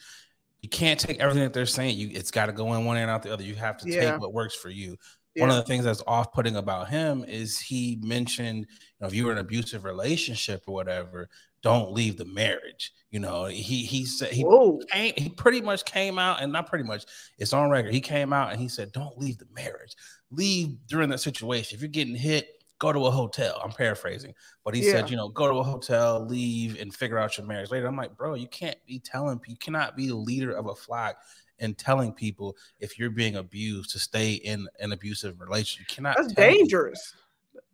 you 0.61 0.67
can't 0.69 0.99
take 0.99 1.19
everything 1.19 1.43
that 1.43 1.53
they're 1.53 1.65
saying. 1.65 1.97
You 1.97 2.09
it's 2.11 2.31
got 2.31 2.47
to 2.47 2.51
go 2.51 2.73
in 2.73 2.83
one 2.83 2.97
ear 2.97 3.03
and 3.03 3.11
out 3.11 3.23
the 3.23 3.31
other. 3.31 3.43
You 3.43 3.55
have 3.55 3.77
to 3.77 3.89
Yeah. 3.89 4.11
take 4.11 4.19
what 4.19 4.33
works 4.33 4.55
for 4.55 4.69
you. 4.69 4.97
Yeah. 5.39 5.47
One 5.47 5.49
of 5.51 5.55
the 5.57 5.63
things 5.63 5.85
that's 5.85 6.03
off-putting 6.05 6.55
about 6.55 6.89
him 6.89 7.23
is 7.27 7.59
he 7.59 7.99
mentioned, 8.03 8.67
you 8.69 8.75
know, 9.01 9.07
if 9.07 9.13
you 9.13 9.25
were 9.25 9.31
in 9.31 9.37
an 9.37 9.45
abusive 9.45 9.83
relationship 9.83 10.63
or 10.67 10.73
whatever, 10.73 11.29
don't 11.61 11.91
leave 11.91 12.17
the 12.17 12.25
marriage. 12.25 12.93
You 13.11 13.19
know, 13.19 13.45
he 13.45 13.83
he 13.85 14.05
said 14.05 14.31
he 14.31 14.43
Whoa. 14.43 14.79
came, 14.91 15.13
he 15.17 15.29
pretty 15.29 15.61
much 15.61 15.83
came 15.83 16.19
out 16.19 16.41
and 16.41 16.53
not 16.53 16.67
pretty 16.67 16.83
much 16.85 17.05
it's 17.37 17.53
on 17.53 17.69
record. 17.69 17.93
He 17.93 18.01
came 18.01 18.31
out 18.31 18.51
and 18.51 18.61
he 18.61 18.69
said, 18.69 18.91
Don't 18.91 19.17
leave 19.17 19.37
the 19.39 19.47
marriage, 19.53 19.95
leave 20.31 20.77
during 20.87 21.09
that 21.09 21.19
situation. 21.19 21.75
If 21.75 21.81
you're 21.81 21.89
getting 21.89 22.15
hit, 22.15 22.47
go 22.77 22.93
to 22.93 23.07
a 23.07 23.11
hotel. 23.11 23.59
I'm 23.63 23.71
paraphrasing, 23.71 24.33
but 24.63 24.73
he 24.75 24.85
Yeah. 24.85 24.91
said, 24.91 25.09
You 25.09 25.17
know, 25.17 25.27
go 25.27 25.47
to 25.49 25.55
a 25.55 25.63
hotel, 25.63 26.25
leave, 26.25 26.79
and 26.79 26.93
figure 26.93 27.17
out 27.17 27.37
your 27.37 27.47
marriage 27.47 27.71
later. 27.71 27.87
I'm 27.87 27.97
like, 27.97 28.15
Bro, 28.15 28.35
you 28.35 28.47
can't 28.47 28.77
be 28.85 28.99
telling 28.99 29.41
you 29.47 29.57
cannot 29.57 29.97
be 29.97 30.07
the 30.07 30.15
leader 30.15 30.51
of 30.53 30.67
a 30.67 30.75
flock 30.75 31.17
and 31.59 31.77
telling 31.77 32.13
people 32.13 32.55
if 32.79 32.97
you're 32.97 33.09
being 33.09 33.35
abused 33.35 33.91
to 33.91 33.99
stay 33.99 34.33
in 34.33 34.67
an 34.79 34.91
abusive 34.91 35.39
relationship. 35.39 35.89
You 35.89 35.95
cannot 35.95 36.17
That's 36.17 36.29
people. 36.29 36.43
dangerous. 36.43 37.15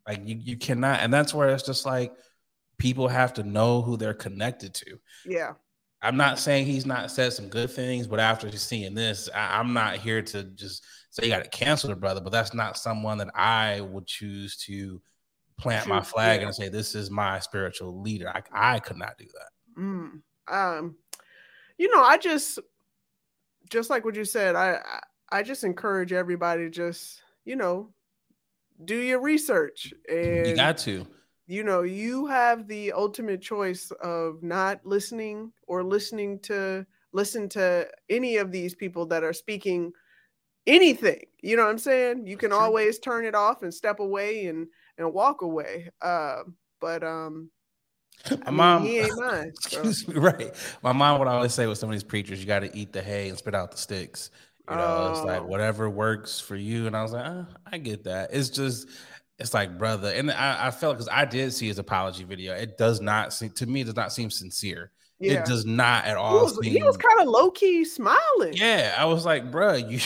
Like 0.07 0.21
you, 0.25 0.37
you 0.39 0.57
cannot, 0.57 0.99
and 0.99 1.13
that's 1.13 1.33
where 1.33 1.49
it's 1.49 1.63
just 1.63 1.85
like 1.85 2.13
people 2.77 3.07
have 3.07 3.33
to 3.35 3.43
know 3.43 3.81
who 3.81 3.97
they're 3.97 4.13
connected 4.13 4.73
to. 4.75 4.99
Yeah. 5.25 5.53
I'm 6.01 6.17
not 6.17 6.37
saying 6.37 6.67
he's 6.67 6.85
not 6.85 7.09
said 7.09 7.33
some 7.33 7.47
good 7.47 7.71
things, 7.71 8.05
but 8.05 8.19
after 8.19 8.51
seeing 8.51 8.93
this, 8.93 9.27
I, 9.33 9.57
I'm 9.57 9.73
not 9.73 9.95
here 9.97 10.21
to 10.21 10.43
just 10.43 10.83
say 11.09 11.25
you 11.25 11.31
got 11.31 11.43
to 11.43 11.49
cancel 11.49 11.89
the 11.89 11.95
brother. 11.95 12.21
But 12.21 12.31
that's 12.31 12.53
not 12.53 12.77
someone 12.77 13.17
that 13.17 13.31
I 13.33 13.81
would 13.81 14.05
choose 14.05 14.57
to 14.65 15.01
plant 15.57 15.87
my 15.87 16.01
flag 16.01 16.41
yeah. 16.41 16.47
and 16.47 16.55
say 16.55 16.69
this 16.69 16.93
is 16.93 17.09
my 17.09 17.39
spiritual 17.39 18.01
leader. 18.01 18.29
I, 18.29 18.43
I 18.75 18.79
could 18.79 18.97
not 18.97 19.17
do 19.17 19.25
that. 19.25 19.81
Mm. 19.81 20.21
Um, 20.47 20.95
you 21.77 21.89
know, 21.89 22.03
I 22.03 22.17
just, 22.17 22.59
just 23.69 23.89
like 23.89 24.05
what 24.05 24.15
you 24.15 24.25
said, 24.25 24.55
I, 24.55 24.79
I, 25.31 25.43
just 25.43 25.63
encourage 25.63 26.13
everybody 26.13 26.69
just, 26.69 27.21
you 27.45 27.55
know, 27.55 27.89
do 28.83 28.95
your 28.97 29.21
research 29.21 29.93
and 30.09 30.47
You 30.47 30.55
got 30.55 30.77
to. 30.79 31.07
you 31.47 31.63
know 31.63 31.83
you 31.83 32.25
have 32.27 32.67
the 32.67 32.91
ultimate 32.91 33.41
choice 33.41 33.91
of 34.01 34.43
not 34.43 34.85
listening 34.85 35.51
or 35.67 35.83
listening 35.83 36.39
to 36.39 36.85
listen 37.13 37.47
to 37.47 37.87
any 38.09 38.37
of 38.37 38.51
these 38.51 38.75
people 38.75 39.05
that 39.05 39.23
are 39.23 39.31
speaking 39.33 39.93
anything. 40.67 41.21
You 41.41 41.55
know 41.55 41.63
what 41.63 41.71
i'm 41.71 41.77
saying? 41.77 42.27
You 42.27 42.37
can 42.37 42.51
always 42.51 42.99
turn 42.99 43.25
it 43.25 43.35
off 43.35 43.63
and 43.63 43.73
step 43.73 43.99
away 43.99 44.47
and 44.47 44.67
and 44.97 45.13
walk 45.13 45.41
away. 45.41 45.89
Uh 46.01 46.43
but 46.81 47.03
um 47.03 47.49
My 48.31 48.37
I 48.45 48.51
mean, 48.51 48.57
mom, 48.57 48.81
he 48.81 48.99
ain't 48.99 49.17
mine 49.17 49.51
excuse 49.55 50.07
me, 50.07 50.15
right? 50.15 50.53
My 50.81 50.91
mom 50.93 51.19
would 51.19 51.27
always 51.27 51.53
say 51.53 51.67
with 51.67 51.77
some 51.77 51.89
of 51.89 51.93
these 51.93 52.03
preachers, 52.03 52.39
you 52.39 52.45
got 52.45 52.59
to 52.59 52.75
eat 52.77 52.93
the 52.93 53.01
hay 53.01 53.29
and 53.29 53.37
spit 53.37 53.55
out 53.55 53.71
the 53.71 53.77
sticks. 53.77 54.31
You 54.69 54.77
know, 54.77 55.05
it's 55.05 55.23
like 55.23 55.43
Oh. 55.43 55.45
whatever 55.45 55.89
works 55.89 56.39
for 56.39 56.55
you. 56.55 56.87
And 56.87 56.95
I 56.97 57.03
was 57.03 57.11
like, 57.13 57.25
uh, 57.25 57.43
I 57.71 57.77
get 57.77 58.03
that. 58.05 58.31
It's 58.33 58.49
just, 58.49 58.87
it's 59.39 59.53
like, 59.53 59.77
brother. 59.77 60.11
And 60.11 60.31
I, 60.31 60.67
I 60.67 60.71
felt 60.71 60.95
because 60.95 61.09
I 61.11 61.25
did 61.25 61.53
see 61.53 61.67
his 61.67 61.77
apology 61.79 62.23
video. 62.23 62.53
It 62.55 62.77
does 62.77 62.99
not 63.01 63.33
seem 63.33 63.51
to 63.51 63.65
me, 63.67 63.81
it 63.81 63.85
does 63.85 63.95
not 63.95 64.11
seem 64.13 64.31
sincere. 64.31 64.91
Yeah 65.19 65.39
It 65.39 65.45
does 65.45 65.65
not 65.65 66.05
at 66.05 66.17
he 66.17 66.17
all 66.17 66.41
was, 66.43 66.59
seem. 66.59 66.71
he 66.71 66.83
was 66.83 66.97
kind 66.97 67.19
of 67.21 67.27
low-key 67.27 67.85
smiling 67.85 68.53
yeah, 68.53 68.95
I 68.97 69.05
was 69.05 69.25
like, 69.25 69.51
bruh, 69.51 69.79
you. 69.89 69.99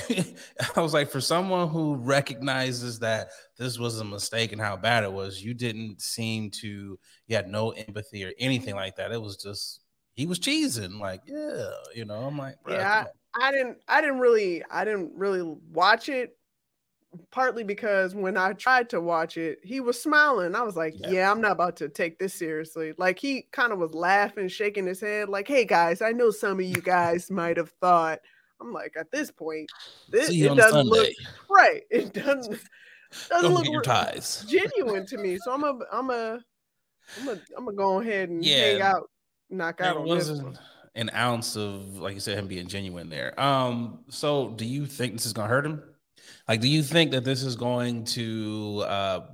I 0.76 0.82
was 0.82 0.93
like, 0.93 1.10
for 1.12 1.22
someone 1.22 1.70
who 1.70 1.95
recognizes 1.95 2.99
that 2.99 3.30
this 3.57 3.78
was 3.78 3.99
a 3.99 4.03
mistake 4.05 4.51
and 4.53 4.62
how 4.62 4.76
bad 4.78 5.03
it 5.03 5.12
was, 5.12 5.43
you 5.43 5.53
didn't 5.53 6.01
seem 6.01 6.49
to. 6.62 6.97
You 7.28 7.36
had 7.36 7.47
no 7.49 7.72
empathy 7.72 8.26
or 8.26 8.34
anything 8.39 8.76
like 8.76 8.95
that. 8.95 9.12
It 9.12 9.22
was 9.22 9.38
just 9.38 9.82
he 10.16 10.26
was 10.26 10.39
cheesing, 10.39 10.99
like, 10.99 11.22
yeah, 11.26 11.70
you 11.95 12.05
know. 12.05 12.24
I'm 12.26 12.38
like, 12.38 12.55
Yeah, 12.68 13.05
on. 13.36 13.43
I 13.43 13.51
didn't 13.51 13.78
I 13.88 14.01
didn't 14.01 14.20
really 14.20 14.64
I 14.72 14.86
didn't 14.86 15.12
really 15.16 15.43
watch 15.72 16.10
it 16.10 16.38
partly 17.32 17.64
because 17.64 18.14
when 18.14 18.38
I 18.38 18.53
tried 18.53 18.89
to 18.91 19.01
watch 19.01 19.38
it, 19.38 19.60
he 19.64 19.80
was 19.80 20.01
smiling. 20.01 20.55
I 20.55 20.62
was 20.62 20.76
like, 20.76 20.93
Yeah. 20.99 21.10
yeah, 21.10 21.32
I'm 21.32 21.41
not 21.41 21.51
about 21.53 21.76
to 21.78 21.89
take 21.89 22.20
this 22.20 22.34
seriously. 22.34 22.93
Like 22.97 23.18
he 23.20 23.47
kind 23.51 23.72
of 23.74 23.80
was 23.80 23.93
laughing, 23.93 24.47
shaking 24.47 24.86
his 24.88 25.01
head 25.01 25.30
like, 25.30 25.47
"Hey 25.47 25.66
guys, 25.66 26.01
I 26.01 26.12
know 26.12 26.30
some 26.32 26.60
of 26.60 26.66
you 26.66 26.82
guys 26.82 27.30
might 27.32 27.57
have 27.57 27.72
thought." 27.82 28.20
I'm 28.62 28.74
like, 28.74 28.93
at 28.99 29.10
this 29.12 29.32
point, 29.32 29.70
this 30.10 30.30
it 30.30 30.55
doesn't 30.55 30.88
look 30.88 31.10
right. 31.49 31.82
It 31.89 32.14
doesn't 32.14 32.60
doesn't 33.30 33.41
Don't 33.41 33.53
look 33.53 33.66
your 33.66 33.80
re- 33.80 33.86
ties. 33.86 34.45
genuine 34.47 35.05
to 35.07 35.18
me. 35.18 35.38
So 35.43 35.51
I'm 35.53 35.64
a 35.64 35.80
I'm 35.91 36.10
a 36.10 36.39
I'm 37.22 37.28
a 37.30 37.32
I'm 37.57 37.66
gonna 37.66 37.78
go 37.78 38.01
ahead 38.01 38.30
and 38.30 38.43
hang 38.45 38.82
out, 38.82 39.10
knock 39.49 39.82
out 39.82 39.97
on 39.97 40.03
this 40.03 40.10
wasn't 40.30 40.43
one. 40.43 40.60
an 40.95 41.10
ounce 41.16 41.55
of, 41.55 41.97
like 41.97 42.14
you 42.14 42.20
said, 42.20 42.38
him 42.38 42.47
being 42.47 42.68
genuine 42.68 43.10
there. 43.10 43.39
Um, 43.39 43.99
so 44.10 44.49
do 44.49 44.66
you 44.66 44.86
think 44.86 45.14
this 45.14 45.26
is 45.26 45.34
gonna 45.34 45.47
hurt 45.47 45.66
him? 45.66 45.82
Like, 46.50 46.62
do 46.62 46.68
you 46.68 46.82
think 46.82 47.12
that 47.12 47.24
this 47.24 47.43
is 47.43 47.56
going 47.56 48.06
to 48.06 48.84
uh 48.88 49.28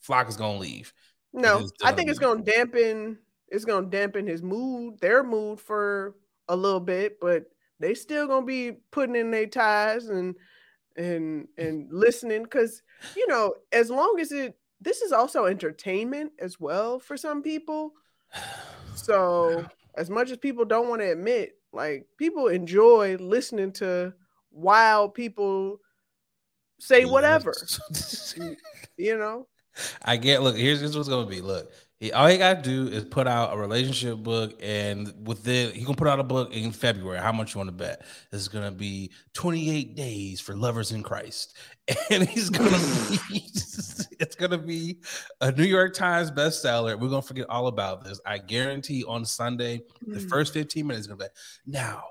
flock 0.00 0.28
is 0.28 0.36
gonna 0.36 0.58
leave? 0.58 0.92
No, 1.32 1.68
I 1.84 1.92
think 1.92 2.10
it's 2.10 2.18
gonna 2.18 2.42
dampen. 2.42 3.18
It's 3.46 3.64
gonna 3.64 3.86
dampen 3.86 4.26
his 4.26 4.42
mood, 4.42 4.98
their 5.00 5.22
mood 5.22 5.60
for 5.60 6.16
a 6.48 6.56
little 6.56 6.80
bit, 6.80 7.20
but 7.20 7.44
they 7.78 7.94
still 7.94 8.26
gonna 8.26 8.44
be 8.44 8.72
putting 8.90 9.14
in 9.14 9.30
their 9.30 9.46
ties 9.46 10.08
and 10.08 10.34
and 10.96 11.46
and 11.56 11.92
listening 11.92 12.42
because 12.42 12.82
you 13.14 13.28
know 13.28 13.54
as 13.70 13.88
long 13.88 14.18
as 14.18 14.32
it 14.32 14.58
this 14.80 15.00
is 15.00 15.12
also 15.12 15.44
entertainment 15.44 16.32
as 16.40 16.58
well 16.58 16.98
for 16.98 17.16
some 17.16 17.40
people. 17.40 17.92
So 18.96 19.64
as 19.94 20.10
much 20.10 20.32
as 20.32 20.38
people 20.38 20.64
don't 20.64 20.88
want 20.88 21.02
to 21.02 21.12
admit, 21.12 21.52
like 21.72 22.08
people 22.16 22.48
enjoy 22.48 23.16
listening 23.20 23.70
to 23.74 24.12
wild 24.50 25.14
people 25.14 25.80
say 26.78 27.04
whatever, 27.04 27.54
you 28.96 29.18
know. 29.18 29.46
I 30.04 30.16
get. 30.16 30.42
Look, 30.42 30.56
here's, 30.56 30.80
here's 30.80 30.96
what's 30.96 31.08
gonna 31.08 31.28
be. 31.28 31.40
Look, 31.40 31.70
he, 32.00 32.10
all 32.12 32.26
he 32.26 32.36
got 32.36 32.62
to 32.62 32.68
do 32.68 32.92
is 32.92 33.04
put 33.04 33.28
out 33.28 33.54
a 33.54 33.56
relationship 33.56 34.18
book, 34.18 34.58
and 34.60 35.12
within 35.26 35.72
he 35.72 35.82
gonna 35.84 35.96
put 35.96 36.08
out 36.08 36.18
a 36.18 36.24
book 36.24 36.52
in 36.52 36.72
February. 36.72 37.18
How 37.20 37.30
much 37.32 37.54
you 37.54 37.58
want 37.58 37.68
to 37.68 37.72
bet? 37.76 38.02
This 38.32 38.40
is 38.40 38.48
gonna 38.48 38.72
be 38.72 39.12
28 39.34 39.94
days 39.94 40.40
for 40.40 40.56
lovers 40.56 40.90
in 40.90 41.04
Christ, 41.04 41.56
and 42.10 42.28
he's 42.28 42.50
gonna 42.50 42.70
be. 43.30 43.42
it's 44.20 44.34
gonna 44.34 44.58
be 44.58 44.98
a 45.40 45.52
New 45.52 45.62
York 45.64 45.94
Times 45.94 46.32
bestseller. 46.32 46.98
We're 46.98 47.08
gonna 47.08 47.22
forget 47.22 47.46
all 47.48 47.68
about 47.68 48.02
this. 48.02 48.20
I 48.26 48.38
guarantee. 48.38 49.04
On 49.06 49.24
Sunday, 49.24 49.82
the 50.04 50.18
Mm. 50.18 50.28
first 50.28 50.52
15 50.54 50.86
minutes 50.88 51.02
is 51.02 51.06
gonna 51.06 51.18
be 51.18 51.26
now. 51.66 52.02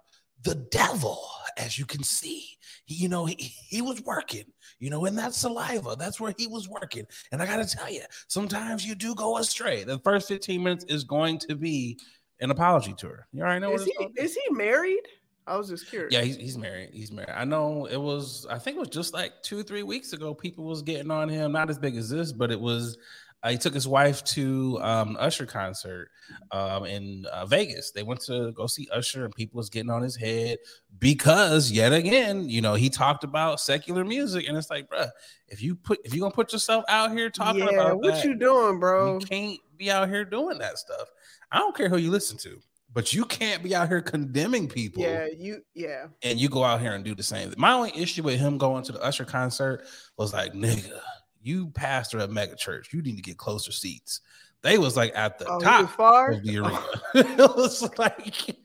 The 0.44 0.56
devil, 0.56 1.20
as 1.58 1.78
you 1.80 1.86
can 1.86 2.04
see, 2.04 2.46
he, 2.86 2.94
you 2.96 3.10
know, 3.10 3.26
he, 3.26 3.36
he 3.36 3.82
was 3.82 4.02
working, 4.04 4.46
you 4.80 4.90
know, 4.90 5.06
in 5.06 5.16
that 5.16 5.34
saliva. 5.34 5.96
That's 5.98 6.20
where 6.20 6.34
he 6.38 6.48
was 6.48 6.68
working. 6.70 7.06
And 7.32 7.42
I 7.42 7.46
got 7.46 7.58
to 7.58 7.78
tell 7.78 7.92
you, 7.92 8.02
sometimes 8.28 8.86
you 8.86 8.96
do 8.96 9.16
go 9.16 9.38
astray. 9.38 9.84
The 9.84 10.00
first 10.00 10.28
15 10.28 10.62
minutes 10.62 10.86
is 10.88 11.04
going 11.04 11.40
to 11.40 11.56
be 11.56 12.00
an 12.40 12.52
apology 12.52 12.94
tour. 12.98 13.28
You 13.34 13.42
already 13.42 13.62
know 13.62 13.72
what 13.72 13.82
Is 13.82 13.86
he 13.86 14.08
is 14.16 14.36
he 14.36 14.54
married? 14.54 15.02
I 15.48 15.56
was 15.56 15.70
just 15.70 15.90
curious. 15.90 16.14
Yeah, 16.14 16.22
he's, 16.22 16.36
he's 16.36 16.58
married. 16.58 16.90
He's 16.92 17.12
married. 17.12 17.32
I 17.34 17.46
know 17.46 17.86
it 17.86 18.00
was, 18.00 18.46
I 18.50 18.60
think 18.60 18.76
it 18.76 18.82
was 18.82 18.90
just 18.90 19.14
like 19.14 19.32
two, 19.44 19.64
three 19.64 19.84
weeks 19.84 20.12
ago, 20.12 20.34
people 20.34 20.66
was 20.66 20.82
getting 20.82 21.10
on 21.10 21.30
him. 21.30 21.54
Not 21.54 21.70
as 21.70 21.80
big 21.80 21.96
as 21.96 22.10
this, 22.10 22.34
but 22.34 22.52
it 22.52 22.60
was, 22.60 22.98
uh, 23.44 23.50
he 23.50 23.58
took 23.58 23.74
his 23.74 23.88
wife 23.88 24.24
to 24.24 24.80
um, 24.82 25.16
Usher 25.20 25.46
concert 25.46 26.10
um, 26.52 26.86
in 26.86 27.26
uh, 27.32 27.46
Vegas. 27.46 27.92
They 27.92 28.04
went 28.04 28.22
to 28.22 28.52
go 28.54 28.66
see 28.66 28.88
Usher, 28.92 29.26
and 29.26 29.36
people 29.36 29.58
was 29.58 29.70
getting 29.70 29.92
on 29.92 30.02
his 30.02 30.16
head 30.16 30.58
because, 30.98 31.72
yet 31.72 31.94
again, 31.94 32.50
you 32.50 32.62
know, 32.62 32.74
he 32.74 32.90
talked 32.90 33.24
about 33.24 33.60
secular 33.60 34.04
music, 34.04 34.48
and 34.48 34.58
it's 34.58 34.70
like, 34.70 34.90
bruh, 34.90 35.10
if 35.48 35.62
you 35.62 35.76
put, 35.76 36.00
if 36.04 36.14
you 36.14 36.22
gonna 36.22 36.34
put 36.34 36.52
yourself 36.52 36.84
out 36.90 37.12
here 37.12 37.30
talking 37.30 37.64
yeah, 37.64 37.70
about 37.70 38.00
what 38.00 38.16
that, 38.16 38.24
you 38.24 38.36
doing, 38.36 38.80
bro? 38.80 39.20
you 39.20 39.26
can't 39.26 39.60
be 39.78 39.92
out 39.92 40.10
here 40.10 40.26
doing 40.26 40.58
that 40.58 40.78
stuff. 40.80 41.08
I 41.52 41.60
don't 41.60 41.76
care 41.76 41.90
who 41.90 41.98
you 41.98 42.10
listen 42.10 42.38
to, 42.40 42.60
but 42.94 43.14
you 43.14 43.24
can't 43.24 43.62
be 43.62 43.76
out 43.76 43.88
here 43.88 44.02
condemning 44.02 44.68
people 44.68 45.04
Yeah, 45.04 45.28
you 45.28 45.62
yeah. 45.76 46.08
and 46.24 46.40
you 46.40 46.50
go 46.50 46.64
out 46.64 46.82
here 46.82 46.94
and 46.94 47.04
do 47.04 47.14
the 47.14 47.24
same. 47.24 47.54
My 47.56 47.74
only 47.74 47.92
issue 47.96 48.24
with 48.24 48.40
him 48.40 48.58
going 48.58 48.84
to 48.84 48.92
the 48.92 49.02
Usher 49.02 49.26
concert 49.26 49.86
was 50.18 50.34
like, 50.34 50.54
nigga, 50.54 51.00
you 51.48 51.70
pastor 51.70 52.20
at 52.20 52.30
mega 52.30 52.56
church, 52.56 52.94
you 52.94 53.02
need 53.02 53.16
to 53.16 53.22
get 53.22 53.38
closer 53.38 53.72
seats. 53.72 54.22
They 54.64 54.78
was 54.78 54.98
like 54.98 55.14
at 55.16 55.40
the 55.40 55.48
Oh, 55.48 55.60
top 55.60 55.90
far. 55.92 56.32
of 56.32 56.44
the 56.44 56.58
arena. 56.58 56.84
it 57.16 57.38
was 57.56 57.82
like 57.98 58.56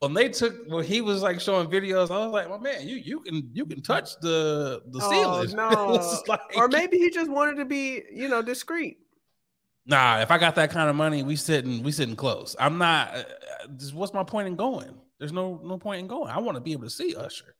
when 0.00 0.14
they 0.14 0.28
took 0.28 0.54
when 0.68 0.84
he 0.84 1.00
was 1.00 1.22
like 1.22 1.40
showing 1.40 1.68
videos, 1.68 2.10
I 2.10 2.24
was 2.24 2.32
like, 2.32 2.48
well, 2.48 2.58
man, 2.58 2.86
you 2.86 2.96
you 2.96 3.20
can 3.20 3.48
you 3.52 3.64
can 3.66 3.80
touch 3.82 4.18
the 4.20 4.82
the 4.88 5.00
Oh, 5.02 5.10
ceiling. 5.10 5.56
No. 5.56 6.20
like- 6.28 6.40
or 6.56 6.68
maybe 6.68 6.98
he 6.98 7.10
just 7.10 7.30
wanted 7.30 7.56
to 7.56 7.64
be, 7.64 8.02
you 8.12 8.28
know, 8.28 8.42
discreet. 8.42 8.98
Nah, 9.86 10.20
if 10.20 10.30
I 10.30 10.38
got 10.38 10.54
that 10.56 10.70
kind 10.70 10.90
of 10.90 10.96
money, 10.96 11.22
we 11.22 11.36
sitting 11.36 11.82
we 11.82 11.90
sitting 11.92 12.16
close. 12.16 12.54
I'm 12.58 12.76
not. 12.78 13.14
Uh, 13.14 13.18
uh, 13.64 13.66
what's 13.94 14.12
my 14.12 14.22
point 14.24 14.46
in 14.48 14.56
going? 14.56 14.94
There's 15.18 15.32
no 15.32 15.60
no 15.64 15.78
point 15.78 16.00
in 16.00 16.06
going. 16.06 16.30
I 16.30 16.38
want 16.38 16.56
to 16.56 16.60
be 16.60 16.72
able 16.72 16.84
to 16.84 16.90
see 16.90 17.14
Usher. 17.14 17.54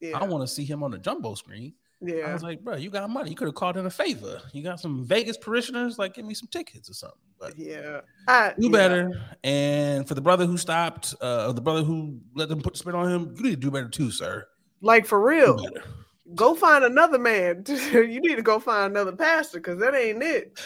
Yeah, 0.00 0.18
I 0.18 0.24
want 0.24 0.42
to 0.42 0.48
see 0.48 0.64
him 0.64 0.82
on 0.82 0.90
the 0.90 0.98
jumbo 0.98 1.34
screen. 1.34 1.74
I 2.06 2.32
was 2.32 2.42
like, 2.42 2.62
bro, 2.62 2.76
you 2.76 2.90
got 2.90 3.08
money. 3.10 3.30
You 3.30 3.36
could 3.36 3.46
have 3.48 3.54
called 3.54 3.76
in 3.76 3.86
a 3.86 3.90
favor. 3.90 4.40
You 4.52 4.62
got 4.62 4.80
some 4.80 5.04
Vegas 5.04 5.36
parishioners, 5.36 5.98
like 5.98 6.14
give 6.14 6.24
me 6.24 6.34
some 6.34 6.48
tickets 6.48 6.88
or 6.90 6.94
something. 6.94 7.18
But 7.38 7.58
Yeah. 7.58 8.00
I, 8.28 8.54
do 8.58 8.66
yeah. 8.66 8.72
better. 8.72 9.22
And 9.42 10.06
for 10.06 10.14
the 10.14 10.20
brother 10.20 10.46
who 10.46 10.56
stopped, 10.56 11.14
uh, 11.20 11.52
the 11.52 11.60
brother 11.60 11.82
who 11.82 12.20
let 12.34 12.48
them 12.48 12.60
put 12.60 12.74
the 12.74 12.78
spit 12.78 12.94
on 12.94 13.10
him, 13.10 13.34
you 13.36 13.42
need 13.42 13.50
to 13.50 13.56
do 13.56 13.70
better 13.70 13.88
too, 13.88 14.10
sir. 14.10 14.46
Like 14.80 15.06
for 15.06 15.20
real. 15.20 15.64
Go 16.34 16.54
find 16.54 16.84
another 16.84 17.18
man. 17.18 17.64
you 17.68 18.20
need 18.20 18.36
to 18.36 18.42
go 18.42 18.58
find 18.58 18.92
another 18.92 19.12
pastor 19.12 19.58
because 19.58 19.78
that 19.80 19.94
ain't 19.94 20.22
it. 20.22 20.58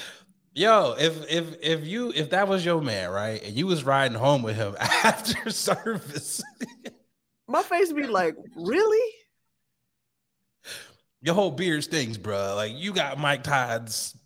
Yo, 0.54 0.94
if 0.98 1.30
if 1.30 1.54
if 1.62 1.86
you 1.86 2.12
if 2.16 2.30
that 2.30 2.48
was 2.48 2.64
your 2.64 2.80
man, 2.80 3.10
right, 3.10 3.40
and 3.44 3.56
you 3.56 3.66
was 3.66 3.84
riding 3.84 4.18
home 4.18 4.42
with 4.42 4.56
him 4.56 4.74
after 4.80 5.50
service, 5.50 6.42
My 7.48 7.62
face 7.62 7.92
be 7.92 8.06
like, 8.06 8.36
really? 8.56 9.14
Your 11.20 11.34
whole 11.34 11.50
beard 11.50 11.84
stings, 11.84 12.18
bro. 12.18 12.54
Like 12.56 12.72
you 12.74 12.92
got 12.92 13.18
Mike 13.18 13.42
Todd's 13.42 14.16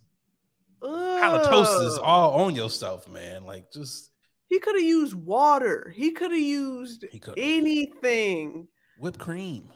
halitosis 0.81 1.99
all 2.01 2.43
on 2.45 2.55
yourself, 2.55 3.07
man. 3.09 3.45
Like 3.45 3.71
just 3.71 4.11
He 4.49 4.59
could 4.59 4.75
have 4.75 4.83
used 4.83 5.13
water. 5.15 5.93
He 5.95 6.11
could 6.11 6.31
have 6.31 6.39
used 6.39 7.05
anything. 7.37 8.67
whipped 8.99 9.19
cream, 9.19 9.69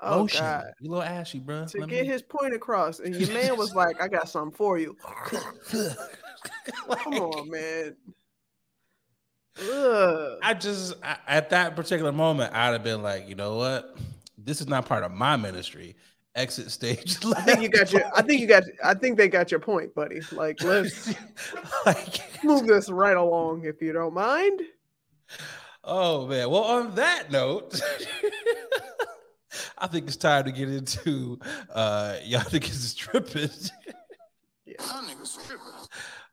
Oh 0.00 0.22
lotion. 0.22 0.40
God. 0.40 0.64
You 0.80 0.90
little 0.90 1.04
ashy, 1.04 1.38
bro. 1.38 1.66
To 1.66 1.86
get 1.86 2.06
his 2.06 2.22
point 2.22 2.54
across. 2.54 2.98
And 3.00 3.14
your 3.14 3.32
man 3.32 3.56
was 3.56 3.74
like, 3.74 4.00
I 4.02 4.08
got 4.08 4.28
something 4.28 4.56
for 4.56 4.78
you. 4.78 4.96
Come 5.26 5.44
on, 7.14 7.50
man. 7.50 7.96
Ugh. 9.70 10.38
I 10.42 10.54
just 10.54 10.94
I, 11.04 11.16
at 11.28 11.50
that 11.50 11.76
particular 11.76 12.10
moment, 12.10 12.52
I'd 12.54 12.72
have 12.72 12.82
been 12.82 13.02
like, 13.02 13.28
you 13.28 13.34
know 13.36 13.56
what? 13.56 13.96
This 14.36 14.60
is 14.60 14.66
not 14.66 14.86
part 14.86 15.04
of 15.04 15.12
my 15.12 15.36
ministry. 15.36 15.94
Exit 16.36 16.70
stage. 16.72 17.24
I 17.36 17.42
think 17.42 17.62
you 17.62 17.68
got 17.68 17.92
your 17.92 18.02
I 18.14 18.20
think 18.22 18.40
you 18.40 18.48
got 18.48 18.64
I 18.82 18.94
think 18.94 19.16
they 19.16 19.28
got 19.28 19.52
your 19.52 19.60
point, 19.60 19.94
buddy. 19.94 20.20
Like 20.32 20.62
let's 20.64 21.14
like 21.86 22.44
move 22.44 22.66
this 22.66 22.90
right 22.90 23.16
along 23.16 23.64
if 23.64 23.80
you 23.80 23.92
don't 23.92 24.14
mind. 24.14 24.60
Oh 25.84 26.26
man. 26.26 26.50
Well, 26.50 26.64
on 26.64 26.94
that 26.96 27.30
note, 27.30 27.80
I 29.78 29.86
think 29.86 30.08
it's 30.08 30.16
time 30.16 30.44
to 30.44 30.52
get 30.52 30.68
into 30.68 31.38
uh 31.72 32.16
y'all 32.24 32.40
niggas 32.40 32.70
is 32.70 32.94
tripping. 32.94 33.50
Y'all 34.66 35.02
niggas 35.04 35.46
tripping. 35.46 35.66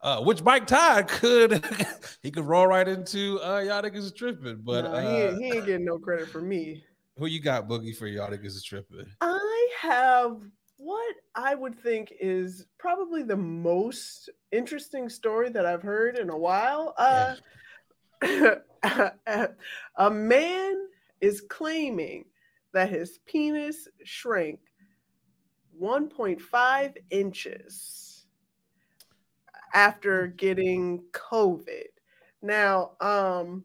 Uh, 0.04 0.20
which 0.22 0.42
Mike 0.42 0.66
Todd 0.66 1.08
could 1.10 1.64
he 2.24 2.32
could 2.32 2.46
roll 2.46 2.66
right 2.66 2.88
into 2.88 3.40
uh 3.44 3.60
y'all 3.60 3.84
niggas 3.84 3.98
is 3.98 4.12
tripping. 4.14 4.62
But 4.64 4.86
Nah, 4.86 5.00
he, 5.00 5.06
uh, 5.06 5.12
ain't, 5.12 5.38
he 5.38 5.46
ain't 5.52 5.66
getting 5.68 5.86
no 5.86 6.00
credit 6.00 6.28
for 6.28 6.42
me. 6.42 6.84
Who 7.22 7.28
you 7.28 7.40
got 7.40 7.70
boogie 7.70 7.96
for 7.96 8.08
y'all 8.08 8.32
niggas 8.32 8.48
is 8.48 8.64
tripping? 8.64 9.06
I 9.22 9.70
have 9.80 10.42
what 10.78 11.16
I 11.36 11.54
would 11.54 11.80
think 11.80 12.12
is 12.20 12.66
probably 12.80 13.22
the 13.22 13.38
most 13.38 14.28
interesting 14.52 15.08
story 15.08 15.50
that 15.52 15.64
I've 15.64 15.84
heard 15.84 16.18
in 16.18 16.32
a 16.32 16.38
while. 16.38 16.96
Uh, 16.98 17.36
a 19.98 20.10
man 20.10 20.88
is 21.22 21.42
claiming 21.48 22.26
that 22.74 22.90
his 22.90 23.20
penis 23.28 23.88
shrank 24.04 24.60
1.5 25.80 26.98
inches 27.12 28.26
after 29.76 30.26
getting 30.26 31.04
COVID. 31.12 31.86
Now, 32.42 32.94
um, 33.00 33.64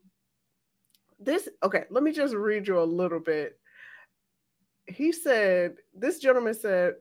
this 1.19 1.49
okay, 1.63 1.85
let 1.91 2.03
me 2.03 2.13
just 2.13 2.35
read 2.35 2.67
you 2.69 2.81
a 2.81 2.85
little 2.85 3.21
bit. 3.21 3.59
He 4.87 5.13
said, 5.13 5.77
this 5.95 6.19
gentleman 6.19 6.55
said, 6.55 6.95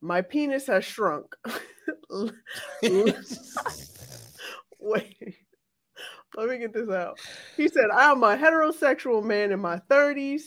My 0.00 0.22
penis 0.22 0.66
has 0.66 0.84
shrunk. 0.84 1.34
Wait, 4.80 5.36
let 6.36 6.48
me 6.48 6.58
get 6.58 6.72
this 6.72 6.90
out. 6.90 7.18
He 7.56 7.68
said, 7.68 7.90
I'm 7.94 8.22
a 8.22 8.36
heterosexual 8.36 9.22
man 9.24 9.52
in 9.52 9.60
my 9.60 9.80
30s. 9.90 10.42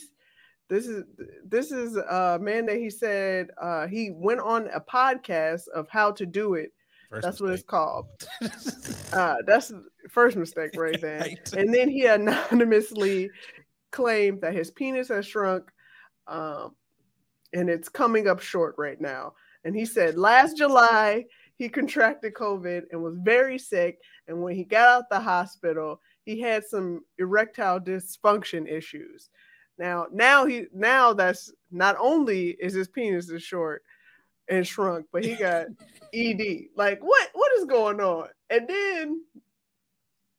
This 0.68 0.86
is 0.86 1.04
this 1.46 1.72
is 1.72 1.96
a 1.96 2.38
man 2.40 2.66
that 2.66 2.76
he 2.76 2.90
said 2.90 3.48
uh, 3.60 3.86
he 3.86 4.10
went 4.12 4.40
on 4.40 4.68
a 4.68 4.80
podcast 4.80 5.66
of 5.68 5.88
how 5.88 6.12
to 6.12 6.26
do 6.26 6.54
it. 6.54 6.72
First 7.08 7.22
That's 7.22 7.40
what 7.40 7.50
it's 7.50 7.62
called. 7.62 8.06
Uh, 9.12 9.36
that's 9.46 9.68
the 9.68 9.82
first 10.10 10.36
mistake 10.36 10.72
right 10.76 11.00
there. 11.00 11.20
Right. 11.20 11.52
And 11.54 11.72
then 11.72 11.88
he 11.88 12.04
anonymously 12.04 13.30
claimed 13.90 14.42
that 14.42 14.54
his 14.54 14.70
penis 14.70 15.08
has 15.08 15.26
shrunk, 15.26 15.70
um, 16.26 16.74
and 17.54 17.70
it's 17.70 17.88
coming 17.88 18.28
up 18.28 18.40
short 18.40 18.74
right 18.76 19.00
now. 19.00 19.32
And 19.64 19.74
he 19.74 19.86
said 19.86 20.18
last 20.18 20.58
July 20.58 21.24
he 21.56 21.68
contracted 21.68 22.34
COVID 22.34 22.82
and 22.92 23.02
was 23.02 23.16
very 23.22 23.58
sick. 23.58 23.98
And 24.28 24.42
when 24.42 24.54
he 24.54 24.64
got 24.64 24.88
out 24.88 25.10
the 25.10 25.18
hospital, 25.18 26.00
he 26.24 26.40
had 26.40 26.64
some 26.64 27.00
erectile 27.18 27.80
dysfunction 27.80 28.70
issues. 28.70 29.30
Now, 29.78 30.06
now 30.12 30.44
he 30.44 30.66
now 30.72 31.12
that's 31.12 31.52
not 31.70 31.96
only 31.98 32.50
is 32.60 32.74
his 32.74 32.88
penis 32.88 33.30
is 33.30 33.42
short 33.42 33.82
and 34.50 34.66
shrunk, 34.66 35.06
but 35.12 35.24
he 35.24 35.34
got 35.34 35.66
ED. 36.14 36.40
Like 36.76 37.00
what 37.02 37.28
what 37.34 37.52
is 37.58 37.64
going 37.66 38.00
on? 38.00 38.28
And 38.50 38.68
then 38.68 39.22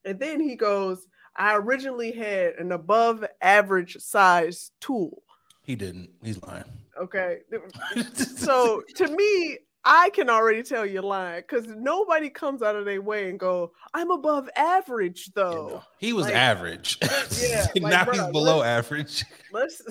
and 0.05 0.19
then 0.19 0.39
he 0.39 0.55
goes, 0.55 1.05
I 1.35 1.55
originally 1.55 2.11
had 2.11 2.53
an 2.55 2.71
above 2.71 3.23
average 3.41 3.97
size 3.99 4.71
tool. 4.81 5.23
He 5.63 5.75
didn't. 5.75 6.09
He's 6.23 6.41
lying. 6.41 6.63
Okay. 6.99 7.39
So 8.37 8.81
to 8.95 9.07
me, 9.07 9.57
I 9.85 10.09
can 10.09 10.29
already 10.29 10.63
tell 10.63 10.85
you're 10.85 11.01
lying 11.03 11.41
because 11.41 11.65
nobody 11.67 12.29
comes 12.29 12.61
out 12.61 12.75
of 12.75 12.85
their 12.85 13.01
way 13.01 13.29
and 13.29 13.39
go, 13.39 13.71
I'm 13.93 14.11
above 14.11 14.49
average 14.55 15.27
You 15.27 15.33
though. 15.35 15.67
know, 15.67 15.83
he 15.99 16.11
was 16.13 16.25
like- 16.25 16.35
average. 16.35 16.97
Yeah, 17.41 17.65
like, 17.75 17.83
now 17.83 18.11
he's 18.11 18.21
below 18.31 18.57
let's- 18.59 18.85
average. 18.87 19.25
Let's 19.53 19.81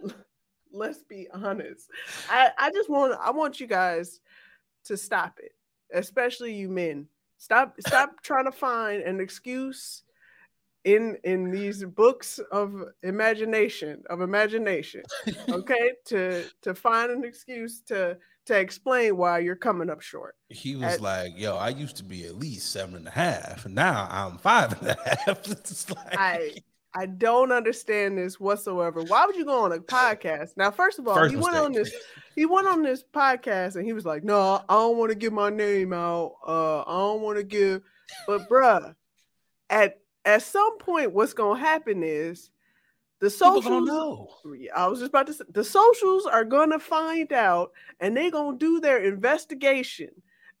let's 0.74 1.02
be 1.02 1.28
honest. 1.32 1.88
I, 2.28 2.50
I 2.58 2.70
just 2.70 2.90
want 2.90 3.14
I 3.20 3.30
want 3.30 3.60
you 3.60 3.66
guys 3.66 4.20
to 4.84 4.96
stop 4.96 5.38
it, 5.42 5.52
especially 5.92 6.54
you 6.54 6.68
men. 6.68 7.06
Stop 7.38 7.74
stop 7.80 8.10
trying 8.22 8.44
to 8.46 8.52
find 8.52 9.02
an 9.02 9.20
excuse 9.20 10.02
in 10.84 11.16
in 11.24 11.50
these 11.50 11.82
books 11.84 12.38
of 12.52 12.84
imagination 13.02 14.02
of 14.10 14.20
imagination 14.20 15.02
okay 15.48 15.92
to 16.04 16.44
to 16.60 16.74
find 16.74 17.10
an 17.10 17.24
excuse 17.24 17.80
to 17.80 18.16
to 18.44 18.58
explain 18.58 19.16
why 19.16 19.38
you're 19.38 19.56
coming 19.56 19.88
up 19.88 20.02
short 20.02 20.36
He 20.50 20.76
was 20.76 20.94
At- 20.94 21.00
like, 21.00 21.32
"Yo, 21.38 21.56
I 21.56 21.70
used 21.70 21.96
to 21.96 22.04
be 22.04 22.26
at 22.26 22.34
least 22.34 22.70
seven 22.70 22.96
and 22.96 23.08
a 23.08 23.10
half, 23.10 23.64
and 23.64 23.74
now 23.74 24.06
I'm 24.10 24.36
five 24.36 24.78
and 24.82 24.90
a 24.90 24.96
half." 25.24 25.48
It's 25.50 25.88
like, 25.90 26.18
i 26.18 26.54
i 26.94 27.06
don't 27.06 27.52
understand 27.52 28.16
this 28.18 28.38
whatsoever. 28.38 29.02
Why 29.02 29.26
would 29.26 29.36
you 29.36 29.44
go 29.44 29.64
on 29.64 29.72
a 29.72 29.78
podcast? 29.78 30.56
Now 30.56 30.70
first 30.70 30.98
of 30.98 31.08
all 31.08 31.14
First 31.14 31.34
he 31.34 31.40
went 31.40 31.56
on 31.56 31.72
this 31.72 31.92
he 32.34 32.46
went 32.46 32.66
on 32.66 32.82
this 32.82 33.02
podcast 33.02 33.76
and 33.76 33.84
he 33.84 33.92
was 33.92 34.04
like 34.04 34.24
no 34.24 34.62
i 34.68 34.74
don't 34.74 34.96
want 34.96 35.10
to 35.10 35.16
give 35.18 35.32
my 35.32 35.50
name 35.50 35.92
out. 35.92 36.34
Uh 36.46 36.80
i 36.82 36.92
don't 36.92 37.22
want 37.22 37.38
to 37.38 37.44
give 37.44 37.82
but 38.26 38.48
bruh 38.48 38.94
at 39.70 40.00
at 40.24 40.42
some 40.42 40.78
point 40.78 41.12
what's 41.12 41.32
gonna 41.32 41.58
happen 41.58 42.02
is 42.02 42.50
the 43.20 43.30
socials. 43.30 43.88
I 44.74 44.86
was 44.86 44.98
just 44.98 45.08
about 45.08 45.26
to 45.28 45.32
say 45.32 45.44
the 45.50 45.64
socials 45.64 46.26
are 46.26 46.44
gonna 46.44 46.78
find 46.78 47.32
out 47.32 47.72
and 48.00 48.16
they're 48.16 48.30
gonna 48.30 48.58
do 48.58 48.80
their 48.80 48.98
investigation 48.98 50.10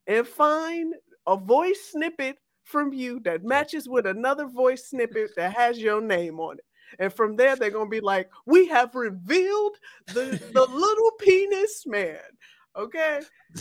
and 0.06 0.26
find 0.26 0.94
a 1.26 1.36
voice 1.36 1.90
snippet 1.92 2.38
from 2.64 2.92
you 2.92 3.20
that 3.20 3.44
matches 3.44 3.88
with 3.88 4.06
another 4.06 4.46
voice 4.46 4.88
snippet 4.88 5.30
that 5.36 5.54
has 5.54 5.78
your 5.78 6.00
name 6.00 6.40
on 6.40 6.58
it. 6.58 6.64
And 6.98 7.12
from 7.12 7.36
there, 7.36 7.56
they're 7.56 7.70
gonna 7.70 7.88
be 7.90 8.00
like, 8.00 8.30
we 8.46 8.66
have 8.68 8.94
revealed 8.94 9.76
the, 10.08 10.40
the 10.52 10.62
little 10.70 11.10
penis 11.20 11.84
man. 11.86 12.18
Okay. 12.76 13.20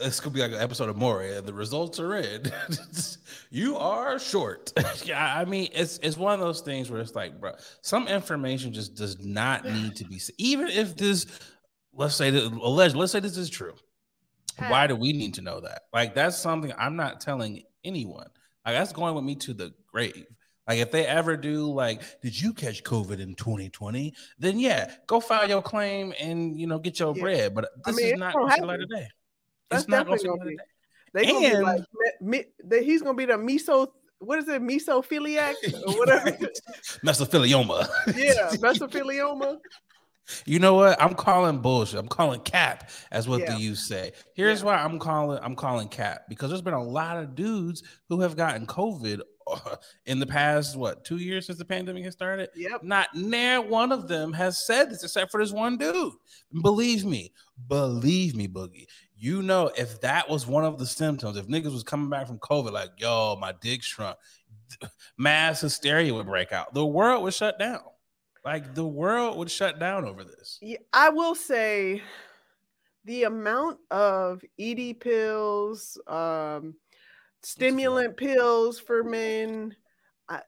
It's 0.00 0.20
gonna 0.20 0.32
be 0.34 0.40
like 0.40 0.52
an 0.52 0.58
episode 0.60 0.88
of 0.88 0.96
Maury. 0.96 1.40
The 1.40 1.52
results 1.52 1.98
are 1.98 2.14
in. 2.16 2.42
you 3.50 3.76
are 3.76 4.18
short. 4.20 4.72
yeah, 5.04 5.36
I 5.36 5.44
mean, 5.46 5.68
it's 5.72 5.98
it's 6.02 6.16
one 6.16 6.32
of 6.34 6.38
those 6.38 6.60
things 6.60 6.90
where 6.90 7.00
it's 7.00 7.14
like, 7.16 7.40
bro, 7.40 7.52
some 7.82 8.06
information 8.06 8.72
just 8.72 8.94
does 8.94 9.18
not 9.24 9.64
need 9.64 9.96
to 9.96 10.04
be. 10.04 10.16
s- 10.16 10.30
Even 10.38 10.68
if 10.68 10.96
this, 10.96 11.26
let's 11.92 12.14
say 12.14 12.30
that 12.30 12.44
alleged, 12.52 12.94
let's 12.94 13.10
say 13.10 13.20
this 13.20 13.36
is 13.36 13.50
true. 13.50 13.72
Why 14.68 14.86
do 14.86 14.94
we 14.94 15.12
need 15.12 15.34
to 15.34 15.42
know 15.42 15.60
that? 15.60 15.82
Like, 15.92 16.14
that's 16.14 16.38
something 16.38 16.72
I'm 16.78 16.94
not 16.94 17.20
telling 17.20 17.62
anyone. 17.84 18.26
Like, 18.64 18.74
that's 18.76 18.92
going 18.92 19.14
with 19.14 19.24
me 19.24 19.34
to 19.36 19.54
the 19.54 19.72
grave. 19.86 20.26
Like, 20.66 20.78
if 20.78 20.90
they 20.90 21.06
ever 21.06 21.36
do, 21.36 21.70
like, 21.70 22.02
did 22.22 22.40
you 22.40 22.54
catch 22.54 22.82
COVID 22.84 23.20
in 23.20 23.34
2020? 23.34 24.14
Then 24.38 24.58
yeah, 24.58 24.90
go 25.06 25.20
file 25.20 25.48
your 25.48 25.60
claim 25.62 26.14
and 26.18 26.58
you 26.58 26.66
know 26.66 26.78
get 26.78 26.98
your 26.98 27.14
Yeah. 27.14 27.22
bread. 27.22 27.54
But 27.54 27.66
I 27.86 27.90
this 27.90 27.96
mean, 27.96 28.14
is 28.14 28.18
not 28.18 28.32
gonna 28.34 28.56
the 28.58 28.66
light 28.66 28.80
of 28.80 28.88
day. 28.88 29.08
That's 29.70 29.82
It's 29.82 29.88
not 29.90 30.06
definitely 30.08 30.18
see 30.20 30.28
light 30.28 30.40
be. 30.46 30.52
of 30.54 30.58
day. 30.58 30.64
They 31.12 31.24
gonna 31.26 31.38
be 31.40 31.46
And- 31.54 31.62
like, 31.62 31.80
me, 31.92 32.10
me, 32.38 32.44
that 32.64 32.82
he's 32.82 33.02
gonna 33.02 33.14
be 33.14 33.26
the 33.26 33.34
meso. 33.34 33.88
What 34.20 34.38
is 34.38 34.48
it, 34.48 34.62
mesophiliac 34.62 35.54
or 35.86 35.94
whatever? 35.98 36.30
mesophilioma. 37.04 37.86
yeah, 38.16 38.48
mesothelioma. 38.56 39.58
You 40.46 40.58
know 40.58 40.74
what? 40.74 41.00
I'm 41.02 41.14
calling 41.14 41.58
bullshit. 41.58 41.98
I'm 42.00 42.08
calling 42.08 42.40
cap, 42.40 42.90
as 43.10 43.28
what 43.28 43.40
Yeah. 43.40 43.54
the 43.54 43.60
youth 43.60 43.78
say. 43.78 44.12
Here's 44.34 44.60
Yeah. 44.60 44.66
why 44.66 44.74
I'm 44.76 44.98
calling. 44.98 45.38
I'm 45.42 45.54
calling 45.56 45.88
cap 45.88 46.22
because 46.28 46.50
there's 46.50 46.62
been 46.62 46.74
a 46.74 46.82
lot 46.82 47.18
of 47.18 47.34
dudes 47.34 47.82
who 48.08 48.20
have 48.20 48.36
gotten 48.36 48.66
COVID 48.66 49.20
uh, 49.46 49.76
in 50.06 50.20
the 50.20 50.26
past 50.26 50.74
what 50.76 51.04
two 51.04 51.18
years 51.18 51.44
since 51.46 51.58
the 51.58 51.64
pandemic 51.66 52.02
has 52.04 52.14
started. 52.14 52.48
Yep. 52.56 52.82
Not 52.82 53.14
near 53.14 53.60
one 53.60 53.92
of 53.92 54.08
them 54.08 54.32
has 54.32 54.64
said 54.64 54.90
this, 54.90 55.04
except 55.04 55.30
for 55.30 55.38
this 55.40 55.52
one 55.52 55.76
dude. 55.76 56.14
Believe 56.62 57.04
me, 57.04 57.30
believe 57.68 58.34
me, 58.34 58.48
Boogie. 58.48 58.86
You 59.16 59.42
know, 59.42 59.70
if 59.76 60.00
that 60.00 60.28
was 60.30 60.46
one 60.46 60.64
of 60.64 60.78
the 60.78 60.86
symptoms, 60.86 61.36
if 61.36 61.46
niggas 61.46 61.72
was 61.72 61.82
coming 61.84 62.08
back 62.08 62.26
from 62.26 62.38
COVID, 62.38 62.72
like, 62.72 62.90
yo, 62.96 63.36
my 63.38 63.52
dick 63.60 63.82
shrunk, 63.82 64.16
mass 65.18 65.60
hysteria 65.60 66.12
would 66.14 66.26
break 66.26 66.52
out. 66.52 66.72
The 66.72 66.84
world 66.86 67.22
would 67.24 67.34
shut 67.34 67.58
down. 67.58 67.80
Like 68.44 68.74
the 68.74 68.86
world 68.86 69.38
would 69.38 69.50
shut 69.50 69.78
down 69.78 70.04
over 70.04 70.22
this. 70.22 70.58
Yeah, 70.60 70.78
I 70.92 71.08
will 71.08 71.34
say 71.34 72.02
the 73.04 73.24
amount 73.24 73.78
of 73.90 74.42
ED 74.58 75.00
pills, 75.00 75.98
um, 76.06 76.74
stimulant 77.42 78.16
pills 78.16 78.78
for 78.78 79.02
men, 79.02 79.74
I, 80.28 80.40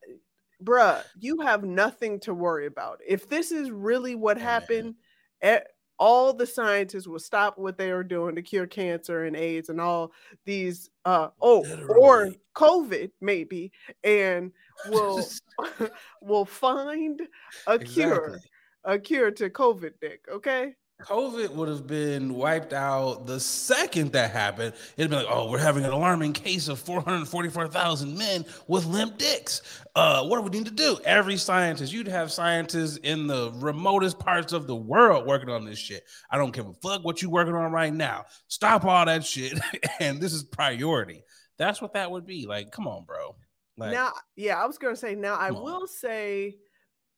bruh, 0.63 1.03
you 1.19 1.41
have 1.41 1.65
nothing 1.65 2.21
to 2.21 2.35
worry 2.35 2.67
about. 2.67 3.01
If 3.07 3.29
this 3.29 3.51
is 3.51 3.71
really 3.71 4.15
what 4.15 4.39
happened, 4.39 4.95
eh, 5.43 5.61
all 5.99 6.33
the 6.33 6.47
scientists 6.47 7.07
will 7.07 7.19
stop 7.19 7.59
what 7.59 7.79
they 7.79 7.91
are 7.91 8.05
doing 8.05 8.35
to 8.35 8.43
cure 8.43 8.67
cancer 8.67 9.25
and 9.25 9.37
AIDS 9.37 9.71
and 9.71 9.81
all 9.81 10.13
these, 10.45 10.91
uh, 11.05 11.29
oh, 11.41 11.65
or 11.89 12.33
COVID 12.55 13.11
maybe, 13.21 13.73
and 14.05 14.53
will 14.89 15.27
will 16.23 16.45
find 16.45 17.23
a 17.67 17.79
cure 17.79 18.41
a 18.87 18.99
cure 18.99 19.31
to 19.33 19.51
COVID, 19.51 19.93
Dick. 20.01 20.25
Okay. 20.33 20.75
COVID 21.03 21.51
would 21.51 21.69
have 21.69 21.87
been 21.87 22.33
wiped 22.33 22.73
out 22.73 23.27
the 23.27 23.39
second 23.39 24.13
that 24.13 24.31
happened. 24.31 24.73
It'd 24.97 25.11
be 25.11 25.17
like, 25.17 25.27
oh, 25.29 25.51
we're 25.51 25.59
having 25.59 25.85
an 25.85 25.91
alarming 25.91 26.33
case 26.33 26.69
of 26.69 26.79
444,000 26.81 28.17
men 28.17 28.47
with 28.67 28.87
limp 28.87 29.19
dicks. 29.19 29.83
Uh, 29.95 30.25
what 30.25 30.39
do 30.39 30.43
we 30.43 30.49
need 30.49 30.65
to 30.65 30.73
do? 30.73 30.99
Every 31.05 31.37
scientist, 31.37 31.93
you'd 31.93 32.09
have 32.09 32.33
scientists 32.33 32.97
in 32.99 33.27
the 33.27 33.53
remotest 33.57 34.19
parts 34.19 34.55
of 34.55 34.67
the 34.67 34.75
world 34.75 35.27
working 35.27 35.51
on 35.51 35.67
this 35.67 35.79
shit. 35.79 36.03
I 36.31 36.39
don't 36.39 36.55
give 36.55 36.67
a 36.67 36.73
fuck 36.73 37.05
what 37.05 37.21
you're 37.21 37.31
working 37.31 37.55
on 37.55 37.71
right 37.73 37.93
now. 37.93 38.25
Stop 38.49 38.87
all 38.87 39.05
that 39.05 39.27
shit. 39.27 39.53
and 40.01 40.19
this 40.19 40.33
is 40.33 40.45
priority. 40.45 41.25
That's 41.59 41.83
what 41.83 41.93
that 41.93 42.11
would 42.11 42.25
be. 42.25 42.47
Like, 42.47 42.71
come 42.71 42.89
on, 42.89 43.05
bro. 43.05 43.37
Like, 43.77 43.93
now, 43.93 44.13
yeah, 44.37 44.63
I 44.63 44.67
was 44.67 44.79
gonna 44.79 44.97
say. 44.97 45.15
Now, 45.15 45.37
I 45.37 45.49
Come 45.49 45.57
on. 45.57 45.63
will 45.65 45.87
say, 45.87 46.57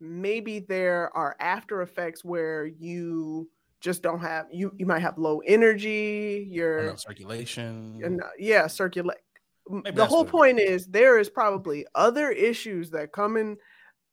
maybe 0.01 0.61
there 0.61 1.15
are 1.17 1.37
after 1.41 1.83
effects 1.83 2.25
where 2.25 2.67
you 2.67 3.49
just 3.81 4.03
don't 4.03 4.21
have 4.21 4.47
you. 4.53 4.73
You 4.77 4.87
might 4.87 5.01
have 5.01 5.19
low 5.19 5.41
energy. 5.47 6.49
Enough 6.51 7.01
circulation. 7.01 8.01
and 8.03 8.21
yeah, 8.39 8.67
circulate. 8.67 9.19
The 9.95 10.07
whole 10.07 10.25
point 10.25 10.59
is 10.59 10.87
there 10.87 11.19
is 11.19 11.29
probably 11.29 11.87
other 11.95 12.31
issues 12.31 12.91
that 12.91 13.13
come 13.13 13.37
in 13.37 13.57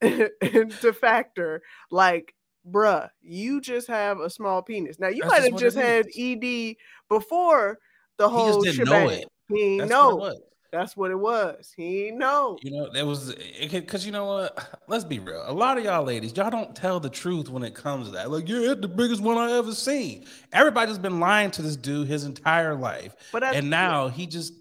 into 0.42 0.94
factor, 0.94 1.62
like 1.90 2.36
bruh, 2.70 3.10
you 3.22 3.62
just 3.62 3.88
have 3.88 4.20
a 4.20 4.30
small 4.30 4.62
penis. 4.62 5.00
Now 5.00 5.08
you 5.08 5.22
That's 5.22 5.40
might 5.40 5.52
have 5.52 5.60
just 5.60 5.78
had 5.78 6.08
is. 6.08 6.16
ED 6.18 6.76
before 7.10 7.80
the 8.18 8.28
He 8.30 8.36
whole 8.36 8.64
just 8.64 8.78
didn't 8.78 8.90
know 8.90 9.08
shebang. 9.08 9.20
it. 9.20 9.26
He 9.48 9.62
ain't 9.64 9.90
That's 9.90 9.92
what 10.02 10.10
it 10.10 10.32
know. 10.32 10.40
That's 10.76 10.98
what 10.98 11.10
it 11.10 11.16
was. 11.16 11.74
He 11.78 12.08
ain't 12.08 12.18
know. 12.18 12.58
You 12.62 12.72
know, 12.72 12.90
there 12.92 13.06
was 13.06 13.34
because 13.62 14.06
you 14.06 14.12
know 14.12 14.26
what? 14.26 14.82
Let's 14.90 15.06
be 15.06 15.20
real. 15.20 15.42
A 15.48 15.54
lot 15.54 15.78
of 15.78 15.86
y'all 15.86 16.04
ladies, 16.04 16.36
y'all 16.36 16.50
don't 16.50 16.76
tell 16.76 17.00
the 17.00 17.10
truth 17.10 17.50
when 17.50 17.64
it 17.64 17.74
comes 17.74 18.08
to 18.08 18.12
that. 18.16 18.30
Like, 18.30 18.50
yeah, 18.50 18.72
it's 18.72 18.82
the 18.82 18.90
biggest 18.90 19.22
one 19.22 19.38
I 19.38 19.54
ever 19.54 19.74
seen. 19.74 20.26
Everybody's 20.52 20.98
been 20.98 21.22
lying 21.22 21.52
to 21.52 21.62
this 21.62 21.78
dude 21.78 22.10
his 22.10 22.26
entire 22.26 22.76
life, 22.76 23.16
But 23.32 23.44
and 23.44 23.70
now 23.70 24.10
he 24.10 24.28
just 24.28 24.52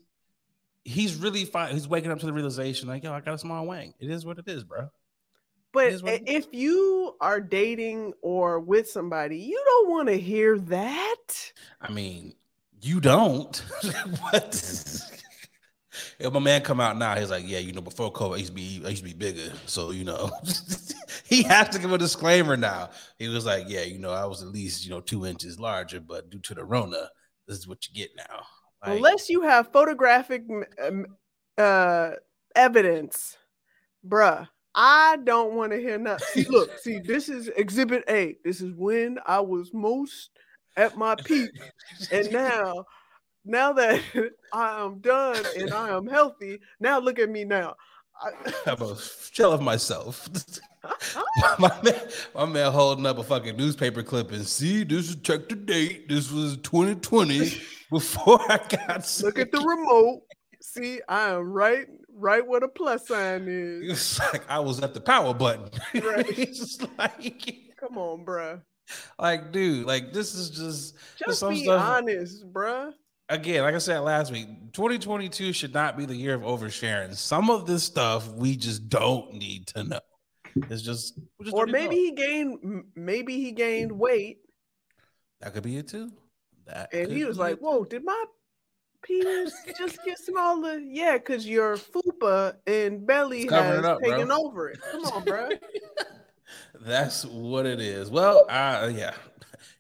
he's 0.85 1.17
really 1.17 1.45
fine. 1.47 1.73
He's 1.73 1.89
waking 1.89 2.13
up 2.13 2.21
to 2.21 2.27
the 2.27 2.33
realization, 2.33 2.87
like, 2.89 3.03
yo, 3.03 3.13
I 3.13 3.21
got 3.21 3.35
a 3.35 3.39
small 3.39 3.67
wang. 3.67 3.93
It 3.99 4.09
is 4.09 4.25
what 4.25 4.39
it 4.39 4.47
is, 4.47 4.63
bro. 4.63 4.91
But 5.73 5.89
is 5.89 6.03
what 6.05 6.13
i- 6.13 6.15
it 6.17 6.29
is. 6.29 6.45
if 6.47 6.55
you 6.55 7.17
are 7.21 7.41
dating 7.41 8.13
or 8.23 8.61
with 8.61 8.89
somebody, 8.89 9.39
you 9.39 9.61
don't 9.67 9.91
want 9.91 10.09
to 10.11 10.17
hear 10.17 10.61
that. 10.61 11.53
I 11.81 11.91
mean, 11.91 12.35
you 12.81 13.01
don't. 13.01 13.57
what? 14.21 15.11
If 16.19 16.33
my 16.33 16.41
man 16.41 16.63
come 16.63 16.81
out 16.81 16.97
now, 16.97 17.15
he's 17.17 17.31
like, 17.31 17.45
yeah, 17.47 17.59
you 17.59 17.73
know, 17.73 17.81
before 17.81 18.13
COVID, 18.13 18.35
I 18.35 18.37
used 18.39 18.51
to 18.51 18.55
be, 18.55 18.83
I 18.85 18.91
used 18.91 19.03
to 19.03 19.09
be 19.09 19.15
bigger, 19.15 19.53
so 19.67 19.91
you 19.91 20.05
know, 20.05 20.31
he 21.25 21.43
has 21.45 21.69
to 21.71 21.79
give 21.79 21.93
a 21.93 21.99
disclaimer 21.99 22.57
now. 22.57 22.91
He 23.19 23.29
was 23.29 23.47
like, 23.47 23.65
yeah, 23.69 23.83
you 23.83 23.99
know, 23.99 24.11
I 24.11 24.25
was 24.25 24.43
at 24.43 24.49
least, 24.49 24.85
you 24.85 24.91
know, 24.91 25.01
two 25.01 25.27
inches 25.27 25.59
larger, 25.59 26.01
but 26.01 26.31
due 26.31 26.41
to 26.41 26.55
the 26.55 26.65
Rona, 26.65 27.09
this 27.47 27.59
is 27.59 27.69
what 27.69 27.87
you 27.89 27.95
get 27.95 28.11
now. 28.17 28.45
Like, 28.83 28.97
Unless 28.99 29.31
you 29.31 29.43
have 29.43 29.73
photographic 29.73 30.45
um, 30.83 31.07
uh, 31.57 32.13
evidence, 32.55 33.37
bruh. 34.07 34.49
I 34.75 35.19
don't 35.23 35.55
want 35.55 35.71
to 35.73 35.79
hear 35.79 35.99
nothing. 35.99 36.45
See, 36.45 36.51
look, 36.51 36.79
see, 36.83 36.99
this 36.99 37.29
is 37.29 37.49
Exhibit 37.49 38.05
A. 38.09 38.37
This 38.45 38.61
is 38.61 38.73
when 38.75 39.19
I 39.25 39.41
was 39.41 39.73
most 39.73 40.31
at 40.77 40.97
my 40.97 41.15
peak, 41.15 41.51
and 42.11 42.33
now, 42.33 42.85
now 43.45 43.73
that 43.75 44.01
I 44.53 44.85
am 44.85 44.99
done 45.01 45.43
and 45.59 45.73
I 45.73 45.91
am 45.97 46.07
healthy, 46.07 46.61
now 46.81 46.99
look 46.99 47.19
at 47.19 47.29
me 47.31 47.45
now. 47.45 47.75
I, 48.23 48.31
I'm 48.71 48.81
a 48.83 48.97
shell 49.33 49.53
of 49.53 49.61
myself. 49.61 50.29
my, 51.59 51.71
man, 51.83 52.01
my 52.35 52.45
man 52.47 52.73
holding 52.73 53.07
up 53.07 53.19
a 53.19 53.23
fucking 53.23 53.57
newspaper 53.57 54.03
clip 54.03 54.31
and 54.33 54.47
see, 54.47 54.85
this 54.85 55.11
is 55.11 55.17
check 55.17 55.49
the 55.49 55.57
date. 55.57 56.09
This 56.09 56.31
was 56.31 56.57
2020 56.59 57.61
before 57.91 58.41
I 58.51 58.61
got 58.87 59.05
sick. 59.05 59.25
look 59.27 59.39
at 59.39 59.53
the 59.53 59.61
remote. 59.61 60.23
See, 60.61 61.01
I 61.09 61.31
am 61.31 61.53
right, 61.53 61.87
right 62.15 62.47
where 62.47 62.61
the 62.61 62.69
plus 62.69 63.07
sign 63.09 63.47
is. 63.49 63.91
It's 63.91 64.19
like 64.33 64.49
I 64.51 64.61
was 64.61 64.81
at 64.81 64.95
the 64.95 65.01
power 65.01 65.35
button. 65.35 65.69
Right. 65.95 66.39
it's 66.39 66.79
like, 66.99 67.73
Come 67.79 67.99
on, 67.99 68.25
bruh. 68.25 68.63
like, 69.19 69.53
dude, 69.53 69.87
like 69.87 70.13
this 70.13 70.35
is 70.35 70.51
just 70.51 70.97
Just 71.19 71.47
be 71.49 71.65
stuff- 71.65 71.83
honest, 71.83 72.51
bruh. 72.53 72.93
Again, 73.29 73.63
like 73.63 73.75
I 73.75 73.79
said 73.79 74.01
last 74.01 74.33
week, 74.33 74.47
2022 74.73 75.53
should 75.53 75.75
not 75.75 75.97
be 75.97 76.07
the 76.07 76.15
year 76.17 76.35
of 76.35 76.43
oversharing. 76.43 77.15
Some 77.15 77.51
of 77.51 77.67
this 77.67 77.83
stuff 77.85 78.29
we 78.33 78.57
just 78.57 78.89
don't 78.89 79.33
need 79.35 79.67
to 79.69 79.85
know. 79.85 80.01
It's 80.71 80.83
just, 80.83 81.19
just 81.43 81.55
Or 81.55 81.67
don't 81.67 81.73
need 81.73 81.73
to 81.73 81.73
maybe 81.73 81.97
know. 81.97 82.03
he 82.03 82.13
gained, 82.13 82.85
maybe 82.95 83.37
he 83.41 83.53
gained 83.53 83.93
weight, 83.93 84.39
that 85.41 85.53
could 85.53 85.63
be 85.65 85.77
it 85.77 85.89
too. 85.89 86.11
That 86.67 86.95
and 86.95 87.13
he 87.13 87.25
was 87.25 87.37
like, 87.37 87.59
"Whoa, 87.59 87.85
did 87.85 88.03
my 88.05 88.25
penis 89.03 89.53
just 89.77 89.99
get 90.05 90.19
smaller?" 90.19 90.79
Yeah, 90.79 91.19
because 91.19 91.47
your 91.47 91.77
fupa 91.77 92.55
and 92.67 93.07
belly 93.07 93.43
It's 93.43 93.53
has 93.53 93.85
up, 93.85 94.01
bro. 94.01 94.11
taken 94.11 94.33
over 94.33 94.71
it. 94.71 94.79
Come 94.91 95.05
on, 95.05 95.25
bro. 95.25 95.49
That's 96.81 97.25
what 97.27 97.67
it 97.67 97.81
is. 97.81 98.09
Well, 98.11 98.47
uh, 98.49 98.91
yeah, 98.95 99.13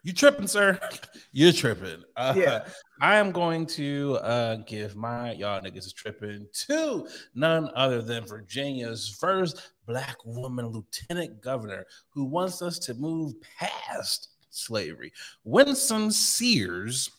you 0.02 0.12
tripping, 0.12 0.46
sir? 0.46 0.78
You're 1.32 1.52
tripping. 1.52 2.02
Uh, 2.16 2.34
Yeah. 2.36 2.64
I 3.00 3.16
am 3.16 3.32
going 3.32 3.66
to 3.66 4.18
uh, 4.22 4.56
give 4.66 4.94
my 4.94 5.32
y'all 5.32 5.60
niggas 5.60 5.78
is 5.86 5.92
tripping 5.92 6.46
to 6.66 7.08
none 7.34 7.68
other 7.74 8.00
than 8.00 8.24
Virginia's 8.24 9.08
first 9.20 9.72
black 9.86 10.16
woman 10.24 10.68
lieutenant 10.68 11.40
governor 11.42 11.86
who 12.10 12.24
wants 12.24 12.62
us 12.62 12.78
to 12.80 12.94
move 12.94 13.34
past 13.58 14.28
slavery. 14.50 15.12
Winsome 15.44 16.10
Sears. 16.10 17.10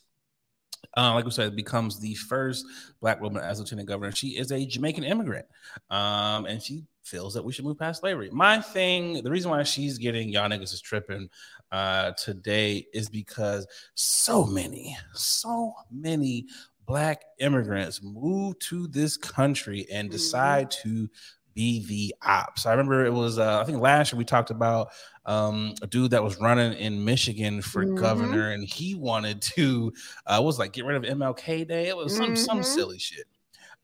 Uh, 0.98 1.14
like 1.14 1.26
we 1.26 1.32
said, 1.32 1.56
becomes 1.56 2.00
the 2.00 2.16
first 2.16 2.66
black 3.02 3.20
woman 3.20 3.44
as 3.44 3.60
lieutenant 3.60 3.88
governor. 3.88 4.14
She 4.14 4.30
is 4.30 4.52
a 4.52 4.66
Jamaican 4.66 5.04
immigrant, 5.04 5.46
um, 5.90 6.46
and 6.46 6.62
she 6.62 6.86
feels 7.04 7.34
that 7.34 7.44
we 7.44 7.52
should 7.52 7.66
move 7.66 7.78
past 7.78 8.00
slavery. 8.00 8.30
My 8.32 8.62
thing, 8.62 9.22
the 9.24 9.30
reason 9.30 9.52
why 9.52 9.62
she's 9.64 9.98
getting 9.98 10.30
y'all 10.30 10.50
niggas 10.50 10.74
is 10.74 10.82
tripping 10.82 11.30
uh, 11.76 12.12
today 12.14 12.86
is 12.94 13.10
because 13.10 13.68
so 13.96 14.46
many, 14.46 14.98
so 15.14 15.74
many 15.92 16.46
black 16.86 17.24
immigrants 17.40 18.02
move 18.04 18.58
to 18.60 18.88
this 18.88 19.18
country 19.18 19.88
and 19.92 20.10
Mhm. 20.10 20.12
decide 20.12 20.72
to 20.84 21.10
be 21.54 21.86
the 21.88 22.14
ops. 22.22 22.66
I 22.66 22.72
remember 22.72 23.06
it 23.06 23.14
was, 23.14 23.40
uh, 23.40 23.60
I 23.62 23.64
think 23.66 23.80
last 23.82 24.12
year 24.12 24.18
we 24.18 24.26
talked 24.26 24.52
about 24.52 24.90
um, 25.28 25.74
a 25.82 25.88
dude 25.88 26.12
that 26.12 26.24
was 26.24 26.40
running 26.40 26.74
in 26.74 27.04
Michigan 27.04 27.62
for 27.62 27.84
Mhm. 27.84 27.96
governor, 27.96 28.52
and 28.52 28.64
he 28.64 28.94
wanted 28.94 29.42
to, 29.42 29.92
uh, 30.28 30.40
was 30.44 30.60
like 30.60 30.72
get 30.74 30.86
rid 30.86 30.96
of 30.98 31.04
MLK 31.04 31.64
Day. 31.64 31.88
It 31.88 31.98
was 31.98 32.16
some 32.16 32.36
some 32.36 32.62
Mhm. 32.62 32.64
silly 32.64 33.00
shit. 33.00 33.26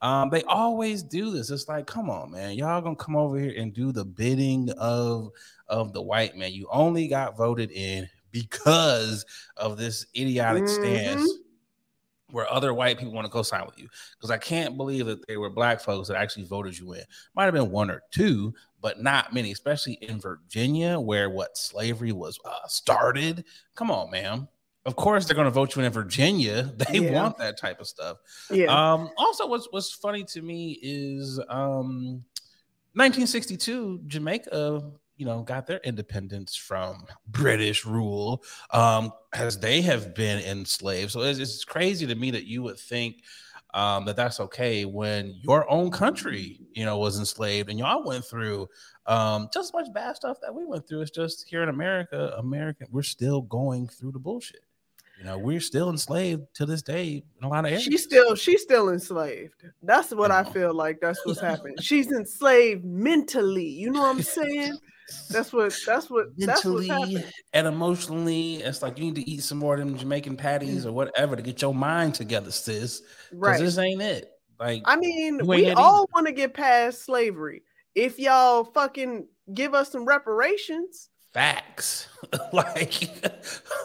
Um, 0.02 0.30
they 0.30 0.44
always 0.44 1.04
do 1.04 1.32
this. 1.32 1.52
It's 1.52 1.68
like, 1.68 1.86
come 1.86 2.10
on, 2.10 2.32
man, 2.32 2.56
y'all 2.56 2.82
gonna 2.82 2.96
come 2.96 3.16
over 3.16 3.38
here 3.38 3.54
and 3.56 3.74
do 3.74 3.92
the 3.92 4.06
bidding 4.06 4.72
of 4.78 5.32
of 5.68 5.94
the 5.94 6.02
white 6.02 6.36
man. 6.36 6.54
You 6.54 6.68
only 6.72 7.08
got 7.08 7.38
voted 7.38 7.72
in 7.72 8.10
because 8.32 9.26
of 9.58 9.78
this 9.78 10.06
idiotic 10.18 10.68
stance 10.68 11.22
Mhm. 11.22 12.34
where 12.34 12.52
other 12.52 12.74
white 12.74 12.98
people 12.98 13.14
want 13.14 13.26
to 13.26 13.32
co-sign 13.32 13.66
with 13.66 13.78
you. 13.78 13.90
Because 14.18 14.32
I 14.32 14.38
can't 14.38 14.78
believe 14.78 15.06
that 15.06 15.26
they 15.28 15.38
were 15.38 15.50
black 15.50 15.80
folks 15.82 16.08
that 16.08 16.18
actually 16.18 16.46
voted 16.46 16.78
you 16.80 16.94
in. 16.94 17.04
Might 17.36 17.46
have 17.46 17.54
been 17.54 17.72
one 17.72 17.92
or 17.92 18.04
two, 18.12 18.54
but 18.82 19.02
not 19.02 19.34
many, 19.34 19.52
especially 19.52 19.94
in 20.02 20.20
Virginia, 20.20 21.00
where 21.00 21.30
what 21.30 21.58
slavery 21.58 22.12
was 22.12 22.40
uh, 22.46 22.68
started. 22.68 23.46
Come 23.76 23.92
on, 23.92 24.10
man. 24.10 24.48
Of 24.86 24.96
course, 24.96 25.26
they're 25.26 25.36
going 25.36 25.46
to 25.46 25.52
vote 25.52 25.76
you 25.76 25.82
in 25.82 25.86
in 25.86 25.92
Virginia. 25.94 26.74
They 26.78 27.00
Yeah. 27.00 27.22
want 27.22 27.38
that 27.38 27.58
type 27.58 27.80
of 27.80 27.88
stuff. 27.88 28.18
Yeah. 28.50 28.66
Um, 28.94 29.10
also, 29.18 29.48
what's 29.48 29.68
what's 29.72 29.92
funny 29.92 30.24
to 30.26 30.42
me 30.42 30.80
is 30.82 31.40
um, 31.50 32.24
1962, 32.94 34.02
Jamaica, 34.08 34.92
you 35.18 35.26
know, 35.26 35.44
got 35.44 35.68
their 35.68 35.80
independence 35.84 36.56
from 36.56 37.06
British 37.28 37.86
rule, 37.86 38.44
um, 38.72 39.12
as 39.34 39.60
they 39.60 39.82
have 39.82 40.16
been 40.16 40.44
enslaved. 40.44 41.12
So 41.12 41.22
it's, 41.22 41.38
it's 41.40 41.64
crazy 41.64 42.08
to 42.08 42.16
me 42.16 42.32
that 42.32 42.46
you 42.46 42.64
would 42.64 42.80
think 42.80 43.24
um, 43.74 44.06
that 44.06 44.16
that's 44.16 44.40
okay 44.40 44.86
when 44.86 45.36
your 45.42 45.70
own 45.72 45.92
country, 45.92 46.60
you 46.74 46.86
know, 46.86 46.98
was 46.98 47.20
enslaved 47.20 47.70
and 47.70 47.80
y'all 47.80 48.04
went 48.04 48.26
through 48.26 48.68
um, 49.06 49.48
just 49.54 49.70
as 49.70 49.74
much 49.74 49.94
bad 49.94 50.16
stuff 50.16 50.38
that 50.42 50.54
we 50.54 50.66
went 50.66 50.88
through. 50.88 51.02
It's 51.02 51.12
just 51.12 51.48
here 51.48 51.64
in 51.64 51.70
America, 51.70 52.34
America, 52.38 52.86
we're 52.92 53.02
still 53.04 53.42
going 53.42 53.88
through 53.88 54.12
the 54.12 54.20
bullshit. 54.20 54.66
You 55.22 55.28
know, 55.28 55.38
we're 55.38 55.60
still 55.60 55.92
enslaved 55.92 56.48
to 56.56 56.66
this 56.66 56.82
day 56.82 57.24
in 57.38 57.44
a 57.44 57.48
lot 57.48 57.60
of 57.60 57.68
areas. 57.68 57.84
She's 57.84 58.02
still 58.02 58.34
she's 58.34 58.64
still 58.64 58.90
enslaved. 58.90 59.54
That's 59.84 60.10
what 60.10 60.32
I 60.32 60.42
know. 60.42 60.50
feel 60.50 60.74
like. 60.74 61.00
That's 61.00 61.24
what's 61.28 61.40
happening. 61.50 61.76
She's 61.80 62.12
enslaved 62.12 62.84
mentally. 62.84 63.68
You 63.68 63.92
know 63.92 64.02
what 64.02 64.16
I'm 64.16 64.24
saying? 64.24 64.80
That's 65.30 65.54
what 65.54 65.76
that's 65.86 66.10
what 66.10 66.36
that's 66.38 66.66
what's 66.66 66.88
mentally 66.88 67.24
and 67.54 67.68
emotionally. 67.68 68.56
It's 68.56 68.82
like 68.82 68.98
you 68.98 69.06
need 69.06 69.16
to 69.16 69.30
eat 69.30 69.44
some 69.44 69.60
more 69.60 69.76
of 69.76 69.80
them 69.80 69.96
Jamaican 69.96 70.38
patties 70.38 70.86
mm. 70.86 70.90
or 70.90 70.92
whatever 70.92 71.36
to 71.36 71.42
get 71.44 71.62
your 71.62 71.76
mind 71.76 72.16
together, 72.16 72.50
sis. 72.50 73.04
Right. 73.32 73.60
this 73.60 73.78
ain't 73.78 74.02
it. 74.02 74.32
Like 74.60 74.82
I 74.86 74.96
mean, 74.96 75.46
we 75.46 75.70
all 75.70 76.10
want 76.16 76.26
to 76.26 76.34
get 76.34 76.56
past 76.56 77.06
slavery. 77.06 77.62
If 77.94 78.18
y'all 78.18 78.64
fucking 78.64 79.28
give 79.54 79.76
us 79.76 79.92
some 79.92 80.06
reparations, 80.06 81.10
facts. 81.34 82.08
like 82.54 83.10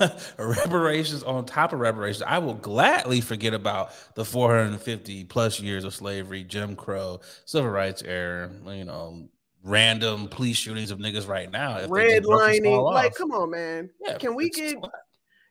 reparations 0.38 1.22
on 1.22 1.44
top 1.44 1.72
of 1.72 1.80
reparations. 1.80 2.22
I 2.22 2.38
will 2.38 2.54
gladly 2.54 3.20
forget 3.20 3.54
about 3.54 3.90
the 4.14 4.24
450 4.24 5.24
plus 5.24 5.60
years 5.60 5.84
of 5.84 5.94
slavery, 5.94 6.44
Jim 6.44 6.76
Crow, 6.76 7.20
civil 7.44 7.70
rights 7.70 8.02
era, 8.02 8.50
you 8.66 8.84
know, 8.84 9.28
random 9.62 10.28
police 10.28 10.56
shootings 10.56 10.90
of 10.90 10.98
niggas 10.98 11.26
right 11.26 11.50
now. 11.50 11.78
if 11.78 11.90
they 11.90 12.16
just 12.18 12.28
broke 12.28 12.42
us 12.42 12.58
redlining, 12.58 12.92
like, 12.92 13.12
off. 13.12 13.18
come 13.18 13.32
on, 13.32 13.50
man. 13.50 13.90
Yeah, 14.00 14.18
Can 14.18 14.34
we 14.34 14.50
get? 14.50 14.76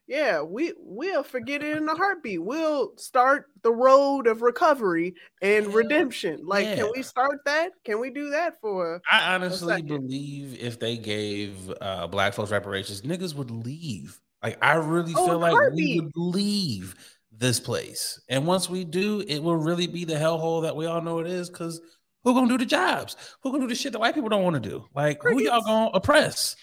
Yeah, 0.06 0.42
we 0.42 0.72
we'll 0.78 1.24
forget 1.24 1.62
it 1.62 1.76
in 1.76 1.88
a 1.88 1.94
heartbeat. 1.94 2.42
We'll 2.42 2.96
start 2.96 3.46
the 3.62 3.72
road 3.72 4.28
of 4.28 4.40
recovery 4.40 5.14
and 5.42 5.74
redemption. 5.74 6.42
Like, 6.44 6.76
can 6.76 6.90
we 6.94 7.02
start 7.02 7.40
that? 7.44 7.72
Can 7.84 8.00
we 8.00 8.10
do 8.10 8.30
that 8.30 8.60
for? 8.60 9.02
I 9.10 9.34
honestly 9.34 9.82
believe 9.82 10.58
if 10.60 10.78
they 10.78 10.96
gave 10.96 11.72
uh, 11.80 12.06
black 12.06 12.34
folks 12.34 12.52
reparations, 12.52 13.02
niggas 13.02 13.34
would 13.34 13.50
leave. 13.50 14.20
Like 14.42 14.58
I 14.62 14.74
really 14.74 15.12
Oh, 15.16 15.26
feel 15.26 15.38
like 15.38 15.54
we 15.72 16.00
would 16.00 16.12
leave 16.14 16.94
this 17.32 17.58
place, 17.58 18.20
and 18.28 18.46
once 18.46 18.70
we 18.70 18.84
do, 18.84 19.24
it 19.26 19.42
will 19.42 19.56
really 19.56 19.88
be 19.88 20.04
the 20.04 20.14
hellhole 20.14 20.62
that 20.62 20.76
we 20.76 20.86
all 20.86 21.02
know 21.02 21.18
it 21.18 21.26
is. 21.26 21.50
Because 21.50 21.80
who 22.22 22.32
gonna 22.34 22.48
do 22.48 22.58
the 22.58 22.64
jobs? 22.66 23.16
Who 23.42 23.50
gonna 23.50 23.64
do 23.64 23.68
the 23.68 23.74
shit 23.74 23.92
that 23.92 23.98
white 23.98 24.14
people 24.14 24.28
don't 24.28 24.44
want 24.44 24.62
to 24.62 24.68
do? 24.68 24.84
Like 24.94 25.20
who 25.22 25.42
y'all 25.42 25.62
gonna 25.62 25.90
oppress? 25.94 26.54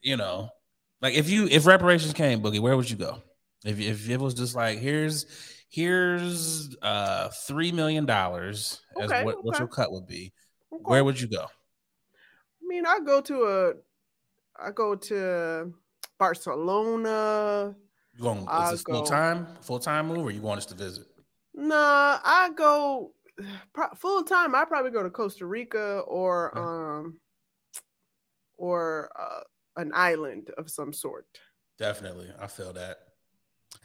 You 0.00 0.16
know, 0.16 0.50
like 1.02 1.14
if 1.14 1.28
you 1.28 1.46
if 1.50 1.66
reparations 1.66 2.14
came, 2.14 2.40
Boogie, 2.40 2.60
where 2.60 2.76
would 2.76 2.88
you 2.88 2.96
go? 2.96 3.22
If 3.64 3.78
if 3.80 4.08
it 4.08 4.18
was 4.20 4.34
just 4.34 4.54
like 4.54 4.78
here's 4.78 5.26
here's 5.68 6.74
uh 6.82 7.28
three 7.46 7.72
million 7.72 8.06
dollars 8.06 8.80
as 9.00 9.10
Okay, 9.10 9.24
what, 9.24 9.44
what 9.44 9.54
okay. 9.54 9.58
your 9.60 9.68
cut 9.68 9.92
would 9.92 10.06
be, 10.06 10.32
Okay. 10.72 10.82
where 10.84 11.04
would 11.04 11.20
you 11.20 11.28
go? 11.28 11.44
I 11.44 12.66
mean, 12.66 12.86
I 12.86 13.00
go 13.04 13.20
to 13.20 13.42
a, 13.42 13.72
I 14.56 14.70
go 14.70 14.94
to 14.94 15.74
Barcelona. 16.18 17.74
You 18.14 18.22
going? 18.22 18.46
I'll 18.48 18.64
Is 18.64 18.70
this 18.70 18.82
full 18.82 19.02
time 19.02 19.46
Full 19.62 19.78
time 19.78 20.08
move, 20.08 20.26
or 20.26 20.30
you 20.30 20.40
want 20.40 20.58
us 20.58 20.66
to 20.66 20.74
visit? 20.74 21.06
Nah, 21.54 22.18
I 22.24 22.50
go 22.56 23.12
full 23.96 24.22
time. 24.22 24.54
I 24.54 24.64
probably 24.64 24.90
go 24.90 25.02
to 25.02 25.10
Costa 25.10 25.46
Rica 25.46 26.00
or 26.00 26.56
um, 26.56 27.18
or 28.56 29.10
uh, 29.18 29.40
an 29.76 29.92
island 29.94 30.50
of 30.58 30.70
some 30.70 30.92
sort. 30.92 31.26
Definitely, 31.78 32.30
I 32.40 32.46
feel 32.46 32.72
that. 32.74 32.98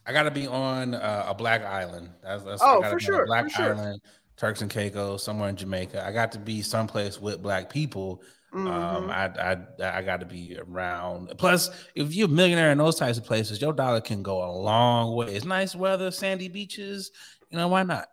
I 0.06 0.14
got 0.14 0.24
to 0.24 0.32
be 0.32 0.48
on 0.48 0.94
uh, 0.96 1.26
a 1.28 1.34
black 1.34 1.64
island. 1.64 2.12
That's, 2.24 2.44
that's 2.44 2.62
Oh, 2.62 2.84
for 2.84 3.00
be 3.00 3.08
on 3.08 3.16
a 3.16 3.20
sure, 3.20 3.26
black 3.26 3.46
for 3.46 3.50
sure. 3.50 3.76
island, 3.76 4.02
Turks 4.38 4.62
and 4.62 4.72
Caicos, 4.72 5.24
somewhere 5.24 5.50
in 5.50 5.56
Jamaica. 5.56 6.06
I 6.06 6.12
got 6.12 6.32
to 6.34 6.40
be 6.40 6.62
someplace 6.62 7.20
with 7.20 7.42
black 7.42 7.70
people. 7.70 8.22
Um, 8.66 9.08
Mhm. 9.08 9.10
I 9.10 9.26
I 9.84 9.98
I 10.00 10.02
got 10.04 10.20
to 10.22 10.26
be 10.26 10.58
around. 10.58 11.34
Plus, 11.38 11.70
if 11.96 12.14
you're 12.16 12.28
a 12.28 12.32
millionaire 12.32 12.72
in 12.72 12.78
those 12.78 12.96
types 12.96 13.18
of 13.18 13.26
places, 13.26 13.62
your 13.62 13.74
dollar 13.74 14.02
can 14.02 14.24
go 14.24 14.44
a 14.44 14.52
long 14.52 15.16
way. 15.16 15.36
It's 15.36 15.46
nice 15.46 15.76
weather, 15.76 16.12
sandy 16.12 16.48
beaches. 16.48 17.12
You 17.50 17.58
know 17.58 17.68
why 17.68 17.84
not? 17.84 18.08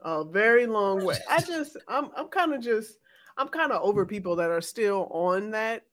a 0.00 0.24
very 0.24 0.66
long 0.66 1.04
way. 1.04 1.18
I 1.28 1.40
just, 1.40 1.76
I'm, 1.88 2.10
I'm 2.16 2.28
kind 2.28 2.52
of 2.52 2.60
just, 2.60 2.98
I'm 3.38 3.48
kind 3.48 3.72
of 3.72 3.82
over 3.82 4.04
people 4.04 4.36
that 4.36 4.50
are 4.50 4.60
still 4.60 5.08
on 5.10 5.50
that, 5.52 5.84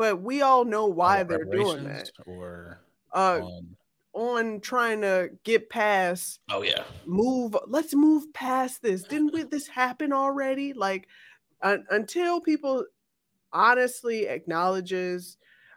but 0.00 0.22
we 0.22 0.40
all 0.40 0.64
know 0.64 0.86
why 0.86 1.22
they're 1.22 1.44
doing 1.44 1.84
that. 1.84 2.10
Or 2.26 2.80
Uh, 3.12 3.40
on- 3.42 3.76
on 4.12 4.60
trying 4.60 5.02
to 5.02 5.30
get 5.44 5.68
past 5.70 6.40
oh 6.50 6.62
yeah, 6.62 6.84
move 7.04 7.54
let's 7.68 7.94
move 7.94 8.32
past 8.32 8.82
this. 8.82 9.02
Didn't 9.04 9.32
we, 9.32 9.42
this 9.44 9.68
happen 9.68 10.12
already? 10.12 10.72
Like 10.72 11.06
un- 11.62 11.86
until 11.90 12.40
people 12.40 12.86
honestly 13.52 14.26
acknowledges 14.26 15.36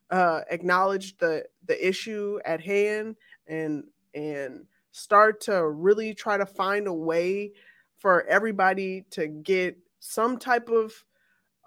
uh 0.10 0.42
acknowledge 0.50 1.18
the 1.18 1.46
the 1.66 1.88
issue 1.88 2.40
at 2.46 2.62
hand 2.62 3.16
and 3.48 3.84
and 4.14 4.66
start 4.92 5.42
to 5.42 5.68
really 5.68 6.14
try 6.14 6.38
to 6.38 6.46
find 6.46 6.88
a 6.88 6.94
way 6.94 7.52
for 7.98 8.24
everybody 8.28 9.06
to 9.10 9.28
get 9.28 9.78
some 10.00 10.38
type 10.38 10.70
of 10.70 11.04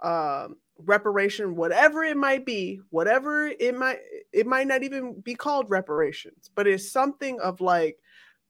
um 0.02 0.56
reparation 0.84 1.56
whatever 1.56 2.04
it 2.04 2.16
might 2.16 2.44
be 2.44 2.80
whatever 2.90 3.46
it 3.48 3.74
might 3.74 3.98
it 4.32 4.46
might 4.46 4.66
not 4.66 4.82
even 4.82 5.18
be 5.20 5.34
called 5.34 5.70
reparations 5.70 6.50
but 6.54 6.66
it's 6.66 6.90
something 6.90 7.40
of 7.40 7.60
like 7.60 7.98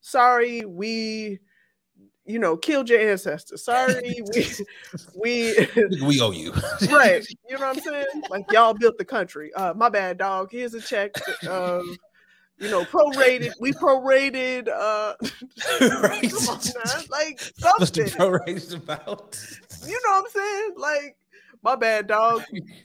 sorry 0.01 0.64
we 0.64 1.39
you 2.27 2.39
know 2.39 2.57
killed 2.57 2.89
your 2.89 3.01
ancestors. 3.01 3.64
Sorry 3.64 4.20
we 4.33 4.45
we 5.16 5.68
we 6.03 6.20
owe 6.20 6.33
you. 6.33 6.53
right 6.91 7.24
you 7.49 7.57
know 7.57 7.66
what 7.66 7.77
i'm 7.77 7.81
saying? 7.81 8.07
Like 8.29 8.45
y'all 8.51 8.74
built 8.74 8.99
the 8.99 9.05
country. 9.05 9.53
Uh 9.55 9.74
my 9.74 9.89
bad 9.89 10.18
dog. 10.18 10.51
Here's 10.51 10.74
a 10.74 10.81
check 10.81 11.12
um 11.49 11.97
you 12.59 12.70
know 12.70 12.85
prorated 12.85 13.53
we 13.61 13.72
prorated 13.72 14.68
uh 14.68 15.14
right. 16.03 16.31
come 16.31 16.49
on 16.49 16.59
man. 16.59 17.05
Like 17.11 17.41
What's 17.61 17.91
the 17.91 18.09
something. 18.09 18.18
prorate 18.18 18.74
about? 18.74 19.39
you 19.87 20.01
know 20.05 20.12
what 20.12 20.24
i'm 20.24 20.31
saying? 20.31 20.74
Like 20.77 21.16
my 21.63 21.77
bad 21.77 22.07
dog 22.07 22.43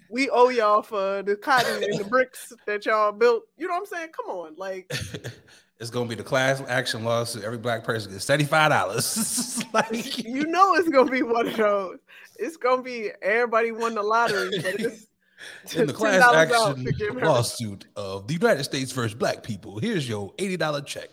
we 0.10 0.30
owe 0.30 0.50
y'all 0.50 0.82
for 0.82 1.22
the 1.24 1.36
cotton 1.36 1.84
and 1.84 2.00
the 2.00 2.04
bricks 2.06 2.54
that 2.66 2.86
y'all 2.86 3.12
built 3.12 3.44
you 3.58 3.68
know 3.68 3.74
what 3.74 3.80
i'm 3.82 3.86
saying 3.86 4.10
come 4.16 4.30
on 4.36 4.54
like 4.58 4.92
it's 5.82 5.90
gonna 5.90 6.08
be 6.08 6.16
the 6.16 6.24
class 6.24 6.62
action 6.68 7.04
lawsuit. 7.04 7.44
Every 7.44 7.58
black 7.58 7.84
person 7.84 8.12
gets 8.12 8.24
seventy-five 8.24 8.70
dollars. 8.70 9.64
like 9.74 10.24
you 10.24 10.46
know 10.46 10.76
it's 10.76 10.88
gonna 10.88 11.10
be 11.10 11.24
one 11.24 11.48
of 11.48 11.58
those. 11.58 11.98
It's 12.38 12.56
gonna 12.56 12.84
be 12.84 13.10
everybody 13.22 13.72
won 13.72 13.96
the 13.96 14.04
lottery, 14.04 14.52
but 14.62 14.80
it's 14.80 15.08
in 15.76 15.88
the 15.88 15.94
class 15.94 16.22
action 16.22 16.86
to 16.86 16.92
give 16.92 17.08
everybody- 17.10 17.26
lawsuit 17.28 17.88
of 17.96 18.28
the 18.28 18.34
United 18.36 18.64
States 18.64 18.92
versus 18.92 19.16
black 19.16 19.42
people. 19.42 19.80
Here's 19.80 20.08
your 20.08 20.32
eighty-dollar 20.38 20.84
check. 20.84 21.10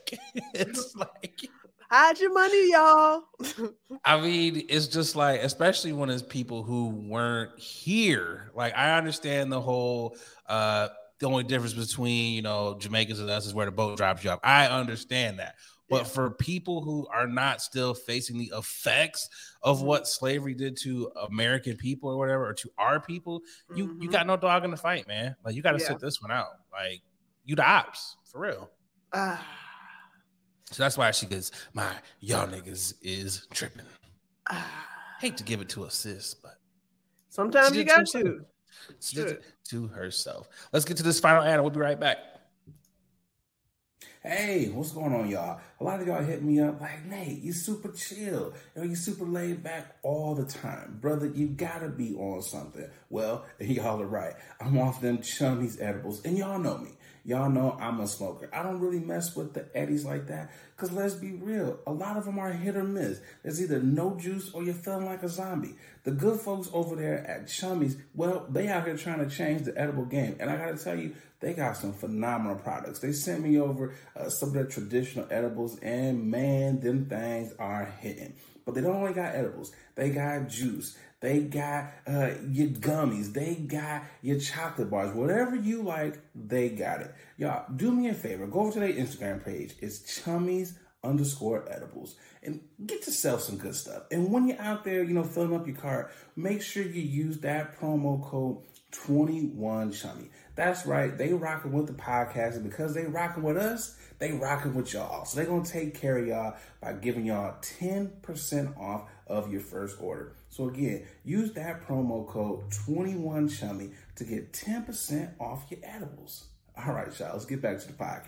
it's 0.52 0.94
like 0.94 1.48
Hide 1.90 2.18
your 2.20 2.32
money, 2.34 2.70
y'all. 2.72 3.22
I 4.04 4.20
mean, 4.20 4.66
it's 4.68 4.88
just 4.88 5.16
like, 5.16 5.40
especially 5.42 5.92
when 5.94 6.10
it's 6.10 6.22
people 6.22 6.62
who 6.62 6.88
weren't 6.88 7.58
here. 7.58 8.50
Like, 8.54 8.74
I 8.76 8.96
understand 8.98 9.50
the 9.50 9.60
whole 9.60 10.16
uh 10.46 10.88
the 11.20 11.26
only 11.26 11.42
difference 11.44 11.74
between 11.74 12.34
you 12.34 12.42
know 12.42 12.76
Jamaicans 12.78 13.18
and 13.20 13.28
us 13.30 13.46
is 13.46 13.54
where 13.54 13.66
the 13.66 13.72
boat 13.72 13.96
drops 13.96 14.22
you 14.22 14.30
off. 14.30 14.40
I 14.44 14.66
understand 14.68 15.38
that. 15.38 15.54
But 15.88 16.02
Yeah. 16.02 16.04
for 16.04 16.30
people 16.32 16.82
who 16.82 17.06
are 17.08 17.26
not 17.26 17.62
still 17.62 17.94
facing 17.94 18.36
the 18.38 18.52
effects 18.54 19.28
of 19.62 19.80
Mhm. 19.80 19.84
what 19.84 20.06
slavery 20.06 20.54
did 20.54 20.76
to 20.82 21.10
American 21.28 21.76
people 21.78 22.10
or 22.10 22.18
whatever, 22.18 22.46
or 22.46 22.52
to 22.54 22.70
our 22.76 23.00
people, 23.00 23.40
you 23.74 23.96
you 24.00 24.08
Mhm. 24.08 24.12
got 24.12 24.26
no 24.26 24.36
dog 24.36 24.64
in 24.64 24.70
the 24.70 24.76
fight, 24.76 25.08
man. 25.08 25.34
Like 25.42 25.54
you 25.54 25.62
got 25.62 25.72
to 25.72 25.78
Yeah. 25.78 25.88
sit 25.88 26.00
this 26.00 26.20
one 26.20 26.30
out. 26.30 26.50
Like 26.70 27.00
you 27.46 27.56
the 27.56 27.66
ops 27.66 28.16
for 28.30 28.40
real. 28.42 28.70
Ah, 29.14 29.42
So 30.70 30.82
that's 30.82 30.98
why 30.98 31.10
she 31.12 31.26
gets 31.26 31.50
my 31.72 31.90
y'all 32.20 32.46
niggas 32.46 32.94
is 33.02 33.46
tripping. 33.52 33.86
ah. 34.50 34.84
Hate 35.20 35.36
to 35.38 35.44
give 35.44 35.60
it 35.60 35.68
to 35.70 35.84
a 35.84 35.90
sis, 35.90 36.34
but 36.34 36.58
Sometimes 37.28 37.76
you 37.76 37.84
got 37.84 38.06
to. 38.08 38.44
She 39.00 39.16
did 39.16 39.26
it 39.28 39.44
to 39.70 39.88
herself. 39.88 40.48
Let's 40.72 40.84
get 40.84 40.96
to 40.98 41.02
this 41.02 41.20
final 41.20 41.42
ad. 41.42 41.60
We'll 41.60 41.70
be 41.70 41.80
right 41.80 41.98
back. 41.98 42.18
Hey, 44.22 44.68
what's 44.70 44.92
going 44.92 45.14
on, 45.14 45.28
y'all? 45.28 45.60
A 45.80 45.84
lot 45.84 46.00
of 46.00 46.06
y'all 46.06 46.22
hit 46.22 46.42
me 46.42 46.60
up 46.60 46.80
like, 46.80 47.04
Nate, 47.06 47.40
you 47.40 47.52
super 47.52 47.90
chill. 47.92 48.52
You 48.74 48.82
know, 48.82 48.82
you 48.82 48.96
super 48.96 49.24
laid 49.24 49.62
back 49.62 49.96
all 50.02 50.34
the 50.34 50.44
time. 50.44 50.98
Brother, 51.00 51.26
you 51.28 51.46
gotta 51.46 51.88
be 51.88 52.14
on 52.16 52.42
something. 52.42 52.88
Well, 53.10 53.46
y'all 53.60 54.02
are 54.02 54.06
right. 54.06 54.34
I'm 54.60 54.76
off 54.78 55.00
them 55.00 55.18
chummies 55.18 55.80
edibles, 55.80 56.24
and 56.24 56.36
y'all 56.36 56.58
know 56.58 56.78
me. 56.78 56.90
Y'all 57.28 57.50
know 57.50 57.76
I'm 57.78 58.00
a 58.00 58.08
smoker. 58.08 58.48
I 58.54 58.62
don't 58.62 58.80
really 58.80 59.00
mess 59.00 59.36
with 59.36 59.52
the 59.52 59.68
eddies 59.74 60.02
like 60.02 60.28
that. 60.28 60.50
Cause 60.78 60.90
let's 60.92 61.12
be 61.12 61.32
real, 61.32 61.78
a 61.86 61.92
lot 61.92 62.16
of 62.16 62.24
them 62.24 62.38
are 62.38 62.50
hit 62.50 62.74
or 62.74 62.84
miss. 62.84 63.20
There's 63.42 63.60
either 63.60 63.82
no 63.82 64.16
juice 64.16 64.50
or 64.54 64.62
you're 64.62 64.72
feeling 64.72 65.04
like 65.04 65.22
a 65.22 65.28
zombie. 65.28 65.74
The 66.04 66.12
good 66.12 66.40
folks 66.40 66.70
over 66.72 66.96
there 66.96 67.18
at 67.26 67.44
Chummies, 67.44 68.00
well, 68.14 68.46
they 68.48 68.68
out 68.68 68.86
here 68.86 68.96
trying 68.96 69.18
to 69.18 69.28
change 69.28 69.64
the 69.64 69.78
edible 69.78 70.06
game. 70.06 70.36
And 70.40 70.48
I 70.48 70.56
gotta 70.56 70.82
tell 70.82 70.98
you, 70.98 71.16
they 71.40 71.52
got 71.52 71.76
some 71.76 71.92
phenomenal 71.92 72.56
products. 72.56 73.00
They 73.00 73.12
sent 73.12 73.42
me 73.42 73.60
over 73.60 73.94
uh, 74.16 74.30
some 74.30 74.48
of 74.48 74.54
their 74.54 74.64
traditional 74.64 75.26
edibles, 75.30 75.78
and 75.80 76.30
man, 76.30 76.80
them 76.80 77.10
things 77.10 77.52
are 77.58 77.92
hitting. 78.00 78.36
But 78.64 78.74
they 78.74 78.80
don't 78.80 78.96
only 78.96 79.12
got 79.12 79.34
edibles, 79.34 79.70
they 79.96 80.08
got 80.10 80.48
juice. 80.48 80.96
They 81.20 81.40
got 81.40 81.92
uh, 82.06 82.30
your 82.48 82.68
gummies. 82.68 83.32
They 83.32 83.56
got 83.56 84.02
your 84.22 84.38
chocolate 84.38 84.90
bars. 84.90 85.14
Whatever 85.14 85.56
you 85.56 85.82
like, 85.82 86.18
they 86.34 86.68
got 86.68 87.00
it. 87.00 87.14
Y'all, 87.36 87.64
do 87.74 87.90
me 87.90 88.08
a 88.08 88.14
favor. 88.14 88.46
Go 88.46 88.60
over 88.60 88.72
to 88.72 88.80
their 88.80 88.92
Instagram 88.92 89.44
page. 89.44 89.74
It's 89.80 90.20
chummies 90.20 90.74
underscore 91.04 91.64
edibles 91.70 92.16
and 92.42 92.60
get 92.84 93.06
yourself 93.06 93.40
some 93.42 93.56
good 93.56 93.74
stuff. 93.74 94.04
And 94.10 94.32
when 94.32 94.48
you're 94.48 94.60
out 94.60 94.84
there, 94.84 95.02
you 95.02 95.14
know, 95.14 95.24
filling 95.24 95.54
up 95.54 95.66
your 95.66 95.76
cart, 95.76 96.12
make 96.36 96.62
sure 96.62 96.82
you 96.82 97.02
use 97.02 97.38
that 97.40 97.78
promo 97.78 98.22
code 98.22 98.58
21 98.92 99.92
chummy. 99.92 100.30
That's 100.54 100.86
right. 100.86 101.16
They 101.16 101.32
rocking 101.32 101.72
with 101.72 101.86
the 101.86 101.92
podcast. 101.92 102.54
And 102.54 102.64
because 102.64 102.94
they 102.94 103.04
rocking 103.04 103.42
with 103.42 103.56
us, 103.56 103.96
they 104.18 104.32
rocking 104.32 104.74
with 104.74 104.92
y'all. 104.92 105.24
So 105.24 105.36
they're 105.36 105.46
going 105.46 105.62
to 105.62 105.70
take 105.70 105.94
care 105.94 106.18
of 106.18 106.26
y'all 106.26 106.56
by 106.80 106.94
giving 106.94 107.26
y'all 107.26 107.56
10% 107.60 108.78
off 108.78 109.08
of 109.28 109.52
your 109.52 109.60
first 109.60 110.00
order. 110.00 110.32
So 110.48 110.68
again, 110.68 111.06
use 111.24 111.52
that 111.52 111.86
promo 111.86 112.26
code 112.26 112.70
21chummy 112.70 113.92
to 114.16 114.24
get 114.24 114.52
10% 114.52 115.30
off 115.38 115.66
your 115.70 115.80
edibles. 115.82 116.44
All 116.76 116.92
right, 116.92 117.18
y'all, 117.18 117.32
let's 117.32 117.44
get 117.44 117.60
back 117.60 117.78
to 117.80 117.86
the 117.86 117.92
podcast. 117.92 118.26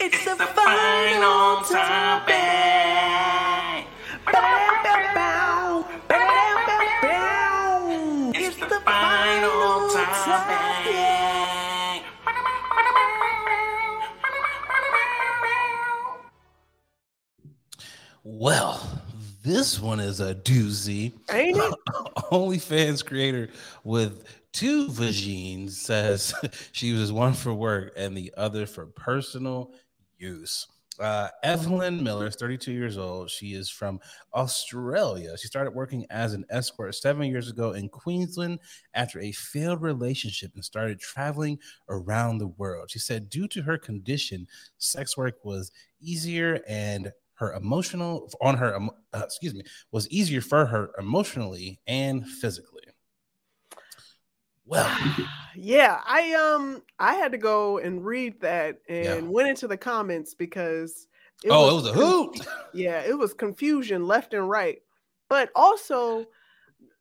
It's, 0.00 0.24
the, 0.24 0.36
final 0.36 1.62
topic. 1.64 2.34
It's 8.34 8.56
the 8.56 8.80
final 8.84 9.88
topic. 9.90 10.68
Well, 18.24 18.97
this 19.42 19.80
one 19.80 20.00
is 20.00 20.20
a 20.20 20.34
doozy. 20.34 21.12
Ain't 21.32 21.56
it? 21.56 21.74
OnlyFans 22.32 23.04
creator 23.04 23.50
with 23.84 24.24
two 24.52 24.88
vagines 24.88 25.70
says 25.70 26.34
she 26.72 26.88
uses 26.88 27.12
one 27.12 27.34
for 27.34 27.54
work 27.54 27.92
and 27.96 28.16
the 28.16 28.32
other 28.36 28.66
for 28.66 28.86
personal 28.86 29.72
use. 30.18 30.66
Uh, 30.98 31.28
Evelyn 31.44 32.02
Miller 32.02 32.26
is 32.26 32.34
32 32.34 32.72
years 32.72 32.98
old. 32.98 33.30
She 33.30 33.52
is 33.52 33.70
from 33.70 34.00
Australia. 34.34 35.36
She 35.38 35.46
started 35.46 35.72
working 35.72 36.04
as 36.10 36.34
an 36.34 36.44
escort 36.50 36.92
seven 36.96 37.28
years 37.28 37.48
ago 37.48 37.72
in 37.72 37.88
Queensland 37.88 38.58
after 38.94 39.20
a 39.20 39.30
failed 39.30 39.80
relationship 39.80 40.50
and 40.56 40.64
started 40.64 40.98
traveling 40.98 41.58
around 41.88 42.38
the 42.38 42.48
world. 42.48 42.90
She 42.90 42.98
said, 42.98 43.30
due 43.30 43.46
to 43.46 43.62
her 43.62 43.78
condition, 43.78 44.48
sex 44.78 45.16
work 45.16 45.44
was 45.44 45.70
easier 46.00 46.60
and 46.66 47.12
her 47.38 47.52
emotional 47.52 48.30
on 48.40 48.56
her 48.56 48.74
uh, 48.76 49.22
excuse 49.24 49.54
me 49.54 49.62
was 49.92 50.08
easier 50.10 50.40
for 50.40 50.66
her 50.66 50.90
emotionally 50.98 51.80
and 51.86 52.26
physically. 52.26 52.82
Well, 54.66 54.90
yeah, 55.56 56.00
I 56.04 56.32
um 56.34 56.82
I 56.98 57.14
had 57.14 57.32
to 57.32 57.38
go 57.38 57.78
and 57.78 58.04
read 58.04 58.40
that 58.42 58.78
and 58.88 59.04
Yeah. 59.04 59.30
went 59.30 59.48
into 59.48 59.66
the 59.68 59.76
comments 59.76 60.34
because 60.34 61.06
oh, 61.48 61.70
it 61.70 61.74
was 61.74 61.86
a 61.86 61.92
hoot. 61.92 62.46
Yeah, 62.74 63.00
it 63.00 63.16
was 63.18 63.32
confusion 63.32 64.06
left 64.06 64.34
and 64.34 64.48
right. 64.48 64.78
But 65.30 65.50
also, 65.54 66.26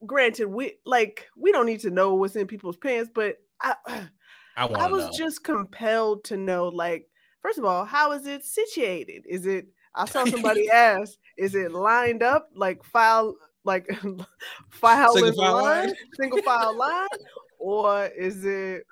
granted, 0.06 0.48
we 0.48 0.76
like 0.86 1.28
we 1.36 1.52
don't 1.52 1.66
need 1.66 1.82
to 1.82 1.90
know 1.90 2.16
what's 2.16 2.36
in 2.36 2.48
people's 2.48 2.78
pants, 2.78 3.10
but 3.14 3.38
I 3.62 3.76
I 3.86 4.08
I 4.58 4.88
was 4.88 5.04
know. 5.06 5.12
just 5.18 5.44
compelled 5.44 6.24
to 6.26 6.38
know, 6.38 6.68
like, 6.70 7.08
first 7.42 7.58
of 7.60 7.66
all, 7.66 7.86
how 7.86 8.14
is 8.14 8.26
it 8.28 8.46
situated? 8.46 9.26
Is 9.28 9.46
it 9.46 9.68
I 9.98 10.06
saw 10.06 10.26
somebody 10.36 10.70
ask, 10.70 11.14
is 11.38 11.56
it 11.56 11.72
lined 11.72 12.24
up 12.24 12.50
like 12.56 12.84
file 12.84 13.36
like 13.64 13.88
file 14.70 15.14
Single 15.14 15.30
in 15.32 15.36
file 15.36 15.54
line, 15.56 15.88
line? 15.88 15.96
single 16.20 16.42
file 16.42 16.78
line, 16.78 17.08
or 17.60 18.06
is 18.06 18.46
it 18.46 18.84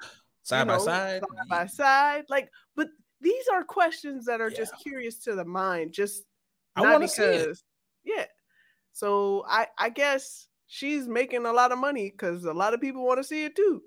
side 0.43 0.67
by 0.67 0.77
know, 0.77 0.83
side. 0.83 1.21
side 1.21 1.49
by 1.49 1.65
side? 1.67 2.23
Like, 2.29 2.49
but 2.75 2.87
these 3.21 3.47
are 3.53 3.63
questions 3.63 4.25
that 4.25 4.41
are 4.41 4.49
just 4.49 4.73
curious 4.81 5.19
to 5.19 5.35
the 5.35 5.45
mind, 5.45 5.93
just 5.93 6.23
I 6.75 6.81
not 6.83 6.93
wanna 6.93 7.07
see 7.07 7.23
it. 7.23 7.39
because 7.39 7.63
yeah. 8.03 8.25
So 8.93 9.45
I 9.47 9.67
I 9.77 9.89
guess 9.89 10.47
she's 10.67 11.07
making 11.07 11.45
a 11.45 11.53
lot 11.53 11.71
of 11.71 11.77
money 11.77 12.09
because 12.11 12.43
a 12.43 12.53
lot 12.53 12.73
of 12.73 12.81
people 12.81 13.05
want 13.05 13.19
to 13.19 13.23
see 13.23 13.45
it 13.45 13.55
too. 13.55 13.81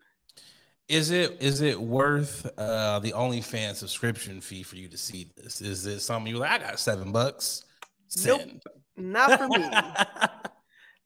Is 0.89 1.11
it 1.11 1.37
is 1.41 1.61
it 1.61 1.79
worth 1.79 2.47
uh 2.59 2.99
the 3.01 3.13
OnlyFans 3.13 3.77
subscription 3.77 4.41
fee 4.41 4.63
for 4.63 4.77
you 4.77 4.89
to 4.89 4.97
see 4.97 5.31
this? 5.37 5.61
Is 5.61 5.85
it 5.87 6.01
something 6.01 6.33
you're 6.33 6.41
like, 6.41 6.63
I 6.63 6.71
got 6.71 6.81
seven 6.81 7.13
bucks? 7.13 7.65
Nope. 8.25 8.43
Not 8.97 9.39
for 9.39 9.49
me. 9.49 9.71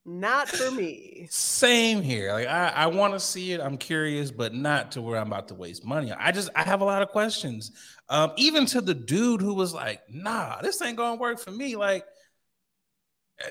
Not 0.05 0.49
for 0.49 0.71
me. 0.73 1.29
Same 1.31 2.03
here. 2.03 2.33
Like 2.33 2.49
I, 2.49 2.69
I 2.69 2.87
want 2.89 3.15
to 3.15 3.21
see 3.21 3.53
it. 3.53 3.61
I'm 3.61 3.77
curious, 3.79 4.33
but 4.33 4.53
not 4.53 4.91
to 4.93 5.03
where 5.03 5.21
I'm 5.21 5.29
about 5.29 5.47
to 5.49 5.55
waste 5.55 5.85
money. 5.85 6.13
I 6.13 6.33
just 6.33 6.51
I 6.57 6.65
have 6.65 6.81
a 6.81 6.85
lot 6.85 7.03
of 7.03 7.09
questions. 7.11 7.71
Um, 8.09 8.33
even 8.37 8.67
to 8.67 8.81
the 8.81 8.95
dude 8.95 9.41
who 9.41 9.55
was 9.55 9.73
like, 9.73 10.01
nah, 10.11 10.61
this 10.61 10.83
ain't 10.83 10.97
gonna 10.97 11.21
work 11.21 11.39
for 11.39 11.53
me. 11.53 11.77
Like 11.77 12.05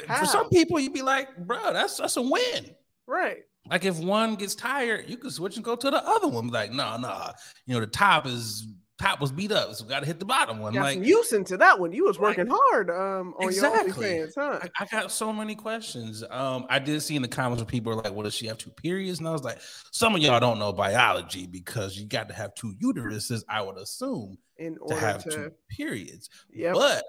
uh, 0.09 0.19
for 0.19 0.25
some 0.25 0.49
people, 0.49 0.77
you'd 0.77 0.93
be 0.93 1.01
like, 1.01 1.38
bro, 1.38 1.71
that's 1.71 1.97
that's 1.97 2.17
a 2.17 2.21
win. 2.21 2.75
Right. 3.07 3.43
Like 3.70 3.86
if 3.86 3.99
one 3.99 4.36
gets 4.36 4.55
tired, 4.55 5.09
you 5.09 5.18
can 5.18 5.30
switch 5.30 5.55
and 5.55 5.64
go 5.64 5.76
to 5.76 5.91
the 5.91 6.03
other 6.05 6.28
one. 6.28 6.47
Like, 6.47 6.72
no, 6.72 6.97
no, 6.97 7.32
you 7.66 7.76
know, 7.76 7.80
the 7.80 7.88
top 7.88 8.26
is 8.26 8.68
top 8.99 9.20
was 9.20 9.32
beat 9.32 9.51
up, 9.51 9.74
so 9.74 9.84
we 9.84 9.89
gotta 9.89 10.05
hit 10.05 10.20
the 10.20 10.26
bottom 10.26 10.59
one. 10.59 10.74
Got 10.74 10.82
like 10.82 10.93
some 10.95 11.03
use 11.03 11.34
into 11.34 11.57
that 11.57 11.80
one. 11.80 11.91
You 11.91 12.05
was 12.05 12.20
working 12.20 12.47
hard 12.49 12.89
um 12.89 13.34
on 13.39 13.47
Exactly. 13.49 14.18
your 14.18 14.28
OnlyFans, 14.28 14.34
huh? 14.36 14.59
I, 14.64 14.84
I 14.84 14.86
got 14.86 15.12
so 15.12 15.32
many 15.32 15.55
questions. 15.55 16.24
Um, 16.30 16.66
I 16.70 16.80
did 16.80 17.01
see 17.01 17.16
in 17.16 17.22
the 17.22 17.28
comments 17.28 17.62
where 17.62 17.68
people 17.68 17.91
are 17.93 17.95
like, 17.95 18.14
"Well, 18.14 18.24
does 18.24 18.36
she 18.36 18.47
have 18.47 18.57
two 18.57 18.72
periods?" 18.72 19.20
And 19.20 19.28
I 19.28 19.32
was 19.32 19.43
like, 19.43 19.59
"Some 19.91 20.16
of 20.16 20.22
y'all 20.22 20.39
don't 20.39 20.59
know 20.59 20.74
biology 20.74 21.47
because 21.47 21.97
you 21.97 22.05
got 22.05 22.28
to 22.30 22.34
have 22.34 22.53
two 22.55 22.74
uteruses, 22.84 23.43
I 23.49 23.62
would 23.62 23.78
assume, 23.78 24.38
In 24.57 24.78
order 24.80 24.95
to 24.95 24.99
have 25.01 25.24
to, 25.26 25.30
two 25.30 25.51
periods." 25.70 26.30
Yeah, 26.51 26.74
But 26.74 27.03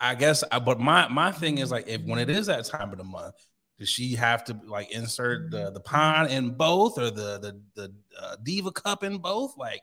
I 0.00 0.14
guess, 0.14 0.44
I, 0.50 0.58
but 0.58 0.80
my 0.80 1.08
my 1.08 1.32
thing 1.32 1.58
is 1.58 1.70
like, 1.70 1.88
if 1.88 2.02
when 2.02 2.18
it 2.18 2.30
is 2.30 2.46
that 2.46 2.64
time 2.66 2.90
of 2.90 2.98
the 2.98 3.04
month, 3.04 3.34
does 3.78 3.88
she 3.88 4.14
have 4.14 4.44
to 4.44 4.58
like 4.66 4.90
insert 4.92 5.50
the 5.50 5.70
the 5.70 5.80
pond 5.80 6.30
in 6.30 6.50
both 6.50 6.98
or 6.98 7.10
the 7.10 7.38
the 7.38 7.60
the 7.74 7.94
uh, 8.20 8.36
diva 8.42 8.70
cup 8.72 9.02
in 9.02 9.18
both? 9.18 9.56
Like, 9.56 9.82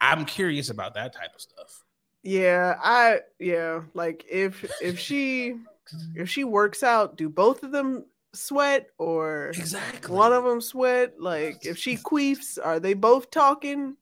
I'm 0.00 0.24
curious 0.24 0.70
about 0.70 0.94
that 0.94 1.12
type 1.14 1.34
of 1.34 1.40
stuff. 1.40 1.84
Yeah, 2.22 2.76
I 2.82 3.20
yeah, 3.38 3.82
like 3.94 4.24
if 4.30 4.70
if 4.82 4.98
she 4.98 5.56
if 6.14 6.28
she 6.28 6.44
works 6.44 6.82
out, 6.82 7.16
do 7.16 7.28
both 7.28 7.62
of 7.62 7.72
them 7.72 8.04
sweat 8.32 8.88
or 8.98 9.48
Exactly. 9.48 10.14
one 10.14 10.32
of 10.32 10.44
them 10.44 10.60
sweat? 10.60 11.20
Like 11.20 11.64
if 11.66 11.78
she 11.78 11.96
queefs, 12.10 12.58
are 12.62 12.80
they 12.80 12.94
both 12.94 13.30
talking? 13.30 13.96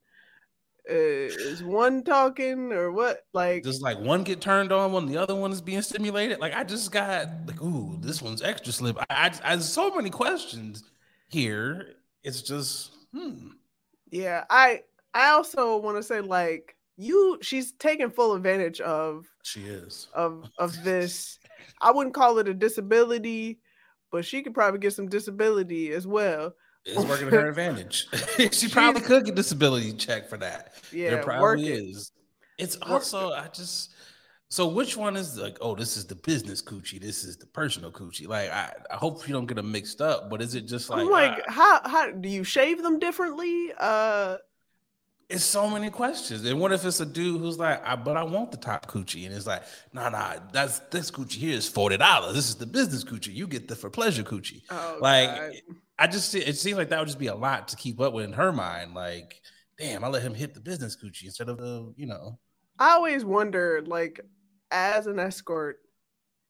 Uh, 0.91 1.29
is 1.29 1.63
one 1.63 2.03
talking 2.03 2.73
or 2.73 2.91
what? 2.91 3.21
Like 3.35 3.63
Does 3.63 3.83
like 3.83 3.99
one 3.99 4.25
get 4.25 4.41
turned 4.41 4.73
on 4.73 4.93
when 4.93 5.07
the 5.07 5.19
other 5.19 5.35
one 5.35 5.53
is 5.53 5.61
being 5.61 5.83
stimulated? 5.83 6.41
Like 6.41 6.55
I 6.55 6.65
just 6.65 6.91
got 6.91 7.29
like, 7.47 7.61
ooh, 7.63 7.99
this 8.01 8.23
one's 8.23 8.43
extra 8.43 8.73
slip. 8.73 8.97
I, 9.11 9.31
I, 9.45 9.53
I 9.53 9.59
so 9.59 9.95
many 9.95 10.09
questions 10.09 10.85
here. 11.29 11.95
It's 12.23 12.41
just, 12.41 12.93
hmm. 13.13 13.49
yeah, 14.11 14.45
I 14.49 14.83
I 15.13 15.31
also 15.31 15.77
want 15.77 15.99
to 15.99 16.03
say 16.03 16.21
like 16.21 16.75
you 16.97 17.39
she's 17.43 17.73
taking 17.73 18.11
full 18.11 18.35
advantage 18.35 18.81
of 18.81 19.27
She 19.43 19.61
is. 19.61 20.09
of 20.15 20.51
of 20.59 20.83
this. 20.85 21.39
I 21.83 21.91
wouldn't 21.91 22.15
call 22.15 22.39
it 22.39 22.49
a 22.49 22.55
disability, 22.55 23.61
but 24.11 24.25
she 24.25 24.43
could 24.43 24.55
probably 24.55 24.81
get 24.81 24.95
some 24.95 25.09
disability 25.09 25.93
as 25.93 26.07
well. 26.07 26.55
It's 26.89 27.05
working 27.05 27.31
to 27.31 27.41
her 27.41 27.49
advantage. 27.51 28.07
she 28.53 28.69
probably 28.69 29.03
could 29.03 29.25
get 29.25 29.35
disability 29.35 29.93
check 29.93 30.29
for 30.29 30.39
that. 30.39 30.75
Yeah, 30.93 31.11
there 31.11 31.23
probably 31.23 31.69
it. 31.69 31.85
is. 31.85 32.13
It's 32.59 32.77
also 32.77 33.33
I 33.33 33.49
just 33.49 33.93
so 34.51 34.67
which 34.67 34.97
one 34.97 35.17
is 35.17 35.39
like, 35.39 35.59
oh, 35.61 35.75
this 35.75 35.97
is 35.97 36.07
the 36.07 36.15
business 36.15 36.63
coochie, 36.63 37.01
this 37.01 37.23
is 37.23 37.37
the 37.37 37.47
personal 37.47 37.93
coochie. 37.93 38.27
Like 38.27 38.51
I, 38.51 38.73
I 38.91 38.97
hope 38.97 39.27
you 39.29 39.35
don't 39.35 39.47
get 39.47 39.57
them 39.57 39.71
mixed 39.71 40.01
up, 40.01 40.31
but 40.31 40.41
is 40.41 40.55
it 40.55 40.63
just 40.63 40.89
like, 40.89 41.01
I'm 41.01 41.11
like, 41.11 41.43
ah, 41.49 41.53
how 41.53 41.81
how 41.89 42.11
do 42.11 42.29
you 42.29 42.45
shave 42.45 42.83
them 42.83 42.99
differently? 42.99 43.73
Uh, 43.79 44.39
it's 45.29 45.45
so 45.45 45.69
many 45.69 45.91
questions. 45.91 46.43
And 46.47 46.59
what 46.59 46.73
if 46.73 46.87
it's 46.87 47.01
a 47.01 47.07
dude 47.07 47.43
who's 47.43 47.59
like, 47.59 47.87
I, 47.87 47.97
but 47.97 48.17
I 48.17 48.23
want 48.23 48.51
the 48.51 48.57
top 48.57 48.87
coochie, 48.87 49.27
and 49.27 49.35
it's 49.35 49.47
like, 49.47 49.63
nah, 49.93 50.09
nah, 50.09 50.37
that's 50.51 50.79
this 50.91 51.11
coochie 51.11 51.35
here 51.35 51.55
is 51.55 51.69
forty 51.69 51.99
dollars. 51.99 52.35
This 52.35 52.49
is 52.49 52.55
the 52.55 52.67
business 52.67 53.05
coochie. 53.05 53.35
You 53.35 53.47
get 53.47 53.69
the 53.69 53.77
for 53.77 53.91
pleasure 53.91 54.23
coochie. 54.23 54.63
Oh, 54.71 54.97
like, 55.03 55.29
God. 55.29 55.53
I 55.99 56.07
just 56.07 56.35
it 56.35 56.57
seems 56.57 56.79
like 56.79 56.91
that 56.91 56.99
would 56.99 57.09
just 57.09 57.19
be 57.19 57.27
a 57.27 57.35
lot 57.35 57.69
to 57.69 57.77
keep 57.77 58.01
up 58.01 58.13
with 58.13 58.25
in 58.25 58.33
her 58.35 58.53
mind. 58.53 58.95
Like, 58.95 59.41
damn, 59.79 60.05
I 60.05 60.09
let 60.09 60.23
him 60.23 60.35
hit 60.35 60.55
the 60.55 60.61
business 60.61 60.97
coochie 60.97 61.25
instead 61.25 61.49
of 61.49 61.59
the, 61.59 61.93
you 61.97 62.07
know. 62.07 62.39
I 62.79 62.93
always 62.93 63.25
wondered, 63.25 63.89
like, 63.89 64.21
as 64.71 65.07
an 65.07 65.19
escort 65.19 65.81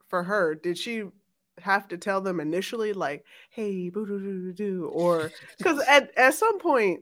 for 0.09 0.23
her, 0.23 0.55
did 0.55 0.77
she 0.77 1.05
have 1.59 1.89
to 1.89 1.99
tell 1.99 2.21
them 2.21 2.41
initially, 2.41 2.93
like, 2.93 3.25
"Hey, 3.51 3.89
boo 3.91 4.07
doo 4.07 4.19
doo 4.19 4.41
doo 4.41 4.53
doo," 4.53 4.89
or 4.93 5.31
because 5.59 5.81
at 5.89 6.17
at 6.19 6.35
some 6.35 6.59
point, 6.59 7.01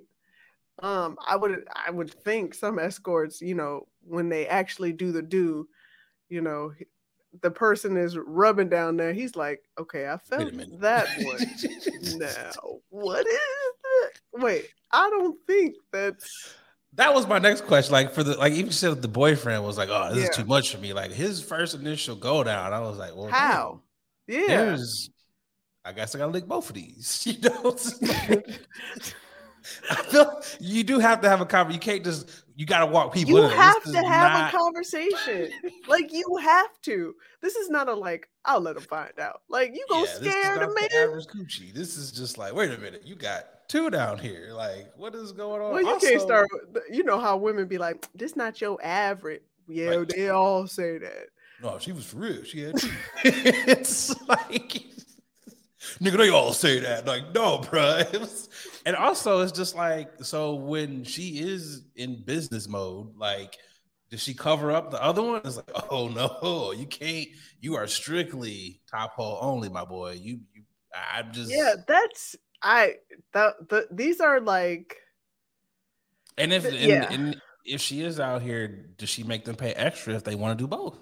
um, 0.81 1.17
I 1.27 1.37
would 1.37 1.67
I 1.75 1.91
would 1.91 2.13
think 2.13 2.55
some 2.55 2.79
escorts, 2.79 3.41
you 3.41 3.55
know, 3.55 3.89
when 4.03 4.29
they 4.29 4.47
actually 4.47 4.93
do 4.93 5.13
the 5.13 5.23
do, 5.23 5.69
you 6.29 6.41
know, 6.41 6.75
the 7.43 7.51
person 7.51 7.97
is 7.97 8.17
rubbing 8.17 8.69
down 8.69 8.97
there. 8.97 9.13
He's 9.13 9.37
like, 9.37 9.63
"Okay, 9.79 10.09
I 10.09 10.17
felt 10.19 10.53
that 10.81 11.07
one." 11.23 12.19
now, 12.19 12.79
what 12.91 13.27
is 13.27 13.33
that? 13.83 14.11
Wait, 14.43 14.69
I 14.93 15.09
don't 15.11 15.39
think 15.47 15.75
that's. 15.93 16.55
That 16.95 17.13
was 17.15 17.27
my 17.27 17.39
next 17.39 17.67
question. 17.67 17.93
Like 17.93 18.13
for 18.13 18.23
the 18.23 18.37
like, 18.39 18.55
even 18.55 18.73
said 18.73 19.03
the 19.03 19.09
boyfriend 19.09 19.63
was 19.65 19.77
like, 19.77 19.89
"Oh, 19.91 20.09
this 20.15 20.25
Yeah. 20.25 20.31
is 20.31 20.37
too 20.37 20.45
much 20.47 20.73
for 20.75 20.79
me." 20.81 20.93
Like 20.93 21.13
his 21.13 21.43
first 21.43 21.75
initial 21.75 22.17
go 22.17 22.43
down, 22.43 22.73
I 22.73 22.81
was 22.81 22.97
like, 22.99 23.15
"Well, 23.15 23.29
How? 23.29 23.83
damn, 24.29 24.41
Yeah. 24.41 24.47
There's, 24.65 25.11
I 25.85 25.93
guess 25.93 26.15
I 26.15 26.19
gotta 26.19 26.33
lick 26.33 26.47
both 26.47 26.69
of 26.71 26.75
these. 26.75 27.23
You 27.27 27.39
know, 27.51 27.77
like- 28.03 28.47
I 29.91 29.95
feel 30.03 30.43
you 30.61 30.85
do 30.85 30.99
have 30.99 31.21
to 31.23 31.29
have 31.29 31.41
a 31.41 31.47
conversation. 31.47 31.75
You 31.75 31.81
can't 31.81 32.05
just 32.05 32.45
you 32.55 32.65
gotta 32.67 32.87
walk 32.87 33.13
people. 33.13 33.33
You 33.35 33.43
in. 33.45 33.49
This 33.51 33.59
have 33.59 33.83
to 33.83 34.03
have 34.03 34.33
not- 34.33 34.55
a 34.55 34.57
conversation. 34.57 35.51
like 35.89 36.13
you 36.13 36.37
have 36.43 36.81
to. 36.83 37.15
This 37.43 37.57
is 37.57 37.69
not 37.71 37.89
a 37.89 37.95
like, 37.95 38.29
I'll 38.45 38.61
let 38.61 38.75
them 38.77 38.85
find 38.85 39.19
out. 39.21 39.43
Like 39.49 39.75
you 39.75 39.85
gonna 39.89 40.07
Yeah, 40.07 40.31
scare 40.31 40.59
the 40.59 40.75
man. 40.75 40.89
average 41.09 41.27
coochie. 41.27 41.73
This 41.73 41.97
is 41.97 42.13
just 42.13 42.39
like, 42.39 42.55
wait 42.55 42.71
a 42.73 42.79
minute, 42.79 43.03
you 43.05 43.15
got 43.15 43.69
two 43.69 43.91
down 43.91 44.19
here. 44.19 44.51
Like, 44.53 44.93
what 44.97 45.15
is 45.15 45.33
going 45.33 45.61
on? 45.61 45.73
Well, 45.73 45.83
you 45.83 45.99
can't 46.01 46.21
start. 46.21 46.49
You 46.91 47.05
know 47.05 47.19
how 47.21 47.37
women 47.37 47.67
be 47.69 47.79
like, 47.79 48.07
"This 48.15 48.37
not 48.37 48.61
your 48.61 48.79
average." 48.83 49.43
Yeah, 49.69 50.05
they 50.09 50.29
all 50.29 50.67
say 50.67 50.99
that. 50.99 51.27
No, 51.63 51.79
she 51.79 51.93
was 51.93 52.05
for 52.07 52.19
real. 52.19 52.45
She 52.45 52.61
had 52.63 52.77
two. 52.79 52.91
it's 53.25 54.15
like 54.29 54.85
nigga, 56.01 56.17
they 56.19 56.31
all 56.31 56.53
say 56.53 56.79
that. 56.81 57.07
Like, 57.07 57.35
no, 57.35 57.59
bro. 57.59 57.99
It 58.13 58.21
was, 58.21 58.49
and 58.87 58.97
also 58.97 59.41
it's 59.41 59.53
just 59.53 59.75
like, 59.77 60.09
so 60.23 60.55
when 60.55 61.05
she 61.05 61.41
is 61.41 61.85
in 61.97 62.23
business 62.25 62.69
mode, 62.69 63.17
like, 63.17 63.57
does 64.11 64.23
she 64.23 64.33
cover 64.33 64.71
up 64.71 64.91
the 64.91 65.03
other 65.03 65.21
one? 65.23 65.43
It's 65.45 65.57
like, 65.57 65.71
oh 65.91 66.09
no, 66.09 66.73
you 66.73 66.87
can't, 66.87 67.29
you 67.61 67.75
are 67.75 67.87
strictly 67.89 68.81
top 68.91 69.13
hole 69.13 69.39
only, 69.43 69.69
my 69.69 69.85
boy. 69.85 70.13
You 70.13 70.41
you 70.55 70.63
I'm 71.13 71.33
just 71.33 71.51
Yeah, 71.51 71.75
that's 71.87 72.37
I. 72.63 72.95
That 73.35 73.69
the 73.69 73.87
these 73.91 74.21
are 74.21 74.41
like. 74.41 74.97
and 76.39 76.53
if 76.53 76.63
th- 76.63 76.75
and, 76.75 76.83
yeah. 76.83 77.13
and 77.13 77.41
if 77.65 77.81
she 77.81 78.03
is 78.03 78.21
out 78.21 78.41
here, 78.41 78.69
does 78.97 79.09
she 79.09 79.25
make 79.25 79.45
them 79.45 79.57
pay 79.57 79.73
extra 79.73 80.15
if 80.15 80.25
they 80.25 80.37
want 80.37 80.57
to 80.59 80.63
do 80.63 80.69
both? 80.69 80.97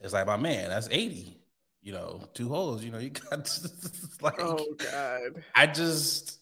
It's 0.00 0.12
like, 0.12 0.26
my 0.26 0.36
man, 0.36 0.68
that's 0.68 0.88
80. 0.90 1.40
You 1.80 1.92
know, 1.92 2.28
two 2.34 2.48
holes, 2.48 2.84
you 2.84 2.90
know, 2.92 2.98
you 2.98 3.10
got 3.30 3.58
like 4.20 4.38
Oh 4.38 4.64
God. 4.78 5.42
I 5.54 5.66
just, 5.66 6.38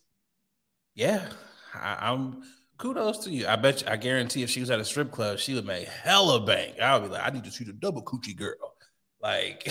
yeah, 0.94 1.28
I, 1.74 2.10
I'm 2.10 2.42
kudos 2.78 3.18
to 3.24 3.30
you. 3.30 3.46
I 3.46 3.56
bet 3.56 3.82
you, 3.82 3.88
I 3.88 3.96
guarantee 3.96 4.42
if 4.42 4.50
she 4.50 4.60
was 4.60 4.70
at 4.70 4.80
a 4.80 4.84
strip 4.84 5.10
club, 5.10 5.38
she 5.38 5.54
would 5.54 5.66
make 5.66 5.86
hella 5.88 6.44
bank. 6.44 6.80
I 6.80 6.96
would 6.96 7.08
be 7.08 7.14
like, 7.14 7.26
I 7.26 7.30
need 7.30 7.44
to 7.44 7.50
shoot 7.50 7.68
a 7.68 7.72
double 7.72 8.02
coochie 8.02 8.36
girl. 8.36 8.74
Like, 9.22 9.66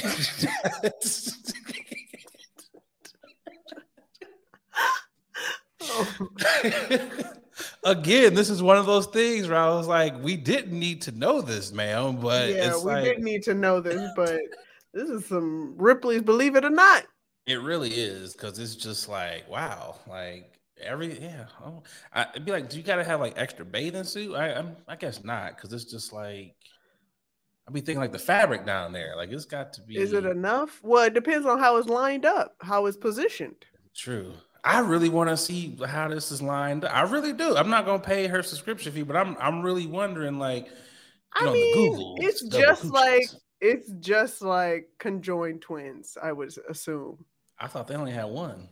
again, 7.84 8.36
this 8.36 8.49
is 8.49 8.61
one 8.61 8.78
of 8.78 8.86
those 8.86 9.07
things 9.07 9.47
where 9.47 9.57
I 9.57 9.70
was 9.70 9.88
like, 9.88 10.22
we 10.22 10.38
didn't 10.38 10.78
need 10.78 11.01
to 11.03 11.11
know 11.11 11.41
this, 11.41 11.72
man. 11.72 12.17
But 12.22 12.51
yeah, 12.51 12.78
we 12.78 12.84
like, 12.84 13.03
didn't 13.03 13.24
need 13.24 13.43
to 13.43 13.55
know 13.55 13.82
this, 13.82 14.11
but 14.15 14.39
this 14.93 15.09
is 15.09 15.26
some 15.26 15.74
Ripley's 15.78 16.22
Believe 16.22 16.55
It 16.55 16.63
or 16.65 16.70
Not. 16.70 17.05
It 17.47 17.61
really 17.61 17.89
is 17.89 18.34
because 18.34 18.59
it's 18.59 18.76
just 18.76 19.09
like 19.09 19.49
wow, 19.49 19.95
like 20.07 20.59
every 20.82 21.20
yeah. 21.20 21.46
Oh, 21.64 21.84
I, 22.14 22.28
it'd 22.32 22.46
be 22.46 22.52
like, 22.52 22.70
do 22.70 22.78
you 22.78 22.84
gotta 22.84 23.04
have 23.04 23.20
like 23.20 23.34
extra 23.38 23.66
bathing 23.66 24.04
suit? 24.04 24.36
I 24.36 24.54
I'm, 24.54 24.76
I 24.88 24.96
guess 24.96 25.24
not 25.24 25.56
because 25.56 25.74
it's 25.74 25.86
just 25.86 26.14
like 26.14 26.56
I'd 27.68 27.74
be 27.74 27.82
thinking 27.82 28.02
like 28.02 28.12
the 28.12 28.20
fabric 28.20 28.66
down 28.66 28.94
there, 28.94 29.16
like 29.16 29.32
it's 29.32 29.46
got 29.46 29.74
to 29.74 29.82
be. 29.82 29.98
Is 29.98 30.14
it 30.14 30.26
enough? 30.26 30.80
Well, 30.84 31.04
it 31.06 31.14
depends 31.14 31.46
on 31.46 31.60
how 31.60 31.78
it's 31.78 31.88
lined 31.88 32.26
up, 32.26 32.56
how 32.62 32.86
it's 32.88 32.98
positioned. 32.98 33.66
true? 33.96 34.34
I 34.64 34.80
really 34.80 35.10
want 35.10 35.30
to 35.30 35.38
see 35.38 35.78
how 35.88 36.10
this 36.10 36.32
is 36.32 36.42
lined 36.42 36.84
up. 36.84 36.94
I 36.94 37.02
really 37.04 37.32
do. 37.32 37.56
I'm 37.56 37.70
not 37.70 37.86
gonna 37.86 38.02
pay 38.04 38.28
her 38.28 38.44
subscription 38.44 38.92
fee, 38.92 39.04
but 39.04 39.16
I'm 39.16 39.38
I'm 39.40 39.62
really 39.62 39.88
wondering 39.88 40.40
like. 40.40 40.68
I 41.34 41.46
know, 41.46 41.54
mean, 41.54 41.74
Google, 41.76 42.16
it's 42.20 42.42
just 42.44 42.86
coochies. 42.86 42.92
like 42.92 43.24
it's 43.62 43.92
just 44.00 44.42
like 44.42 44.90
conjoined 44.98 45.62
twins. 45.62 46.18
I 46.22 46.32
would 46.32 46.54
assume. 46.68 47.24
I 47.60 47.68
thought 47.68 47.88
they 47.88 47.96
only 47.96 48.12
had 48.12 48.26
one. 48.26 48.70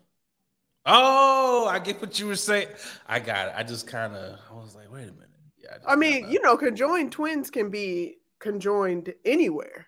Oh, 0.88 1.67
I 1.69 1.79
get 1.79 1.99
what 2.01 2.17
you 2.17 2.27
were 2.27 2.35
saying. 2.35 2.69
I 3.07 3.19
got 3.19 3.49
it. 3.49 3.53
I 3.57 3.63
just 3.63 3.88
kind 3.88 4.15
of 4.15 4.39
I 4.49 4.53
was 4.53 4.73
like, 4.75 4.91
wait 4.91 5.03
a 5.03 5.11
minute. 5.11 5.29
Yeah. 5.61 5.75
just 5.75 5.85
I 5.88 5.95
mean, 5.95 6.29
you 6.31 6.41
know, 6.41 6.55
conjoined 6.57 7.11
twins 7.11 7.49
can 7.51 7.69
be 7.69 8.17
conjoined 8.39 9.13
anywhere. 9.25 9.88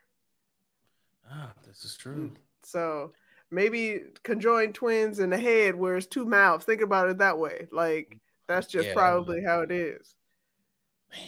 Ah, 1.31 1.53
this 1.65 1.85
is 1.85 1.95
true. 1.95 2.31
So 2.63 3.13
maybe 3.49 4.01
conjoined 4.23 4.75
twins 4.75 5.19
in 5.19 5.29
the 5.29 5.37
head 5.37 5.75
where 5.75 5.95
it's 5.95 6.05
two 6.07 6.25
mouths. 6.25 6.65
Think 6.65 6.81
about 6.81 7.09
it 7.09 7.19
that 7.19 7.37
way. 7.37 7.67
Like 7.71 8.17
that's 8.47 8.67
just 8.67 8.87
Yeah, 8.89 8.93
probably 8.93 9.41
how 9.43 9.61
it 9.61 9.71
is. 9.71 10.15
Man, 11.11 11.21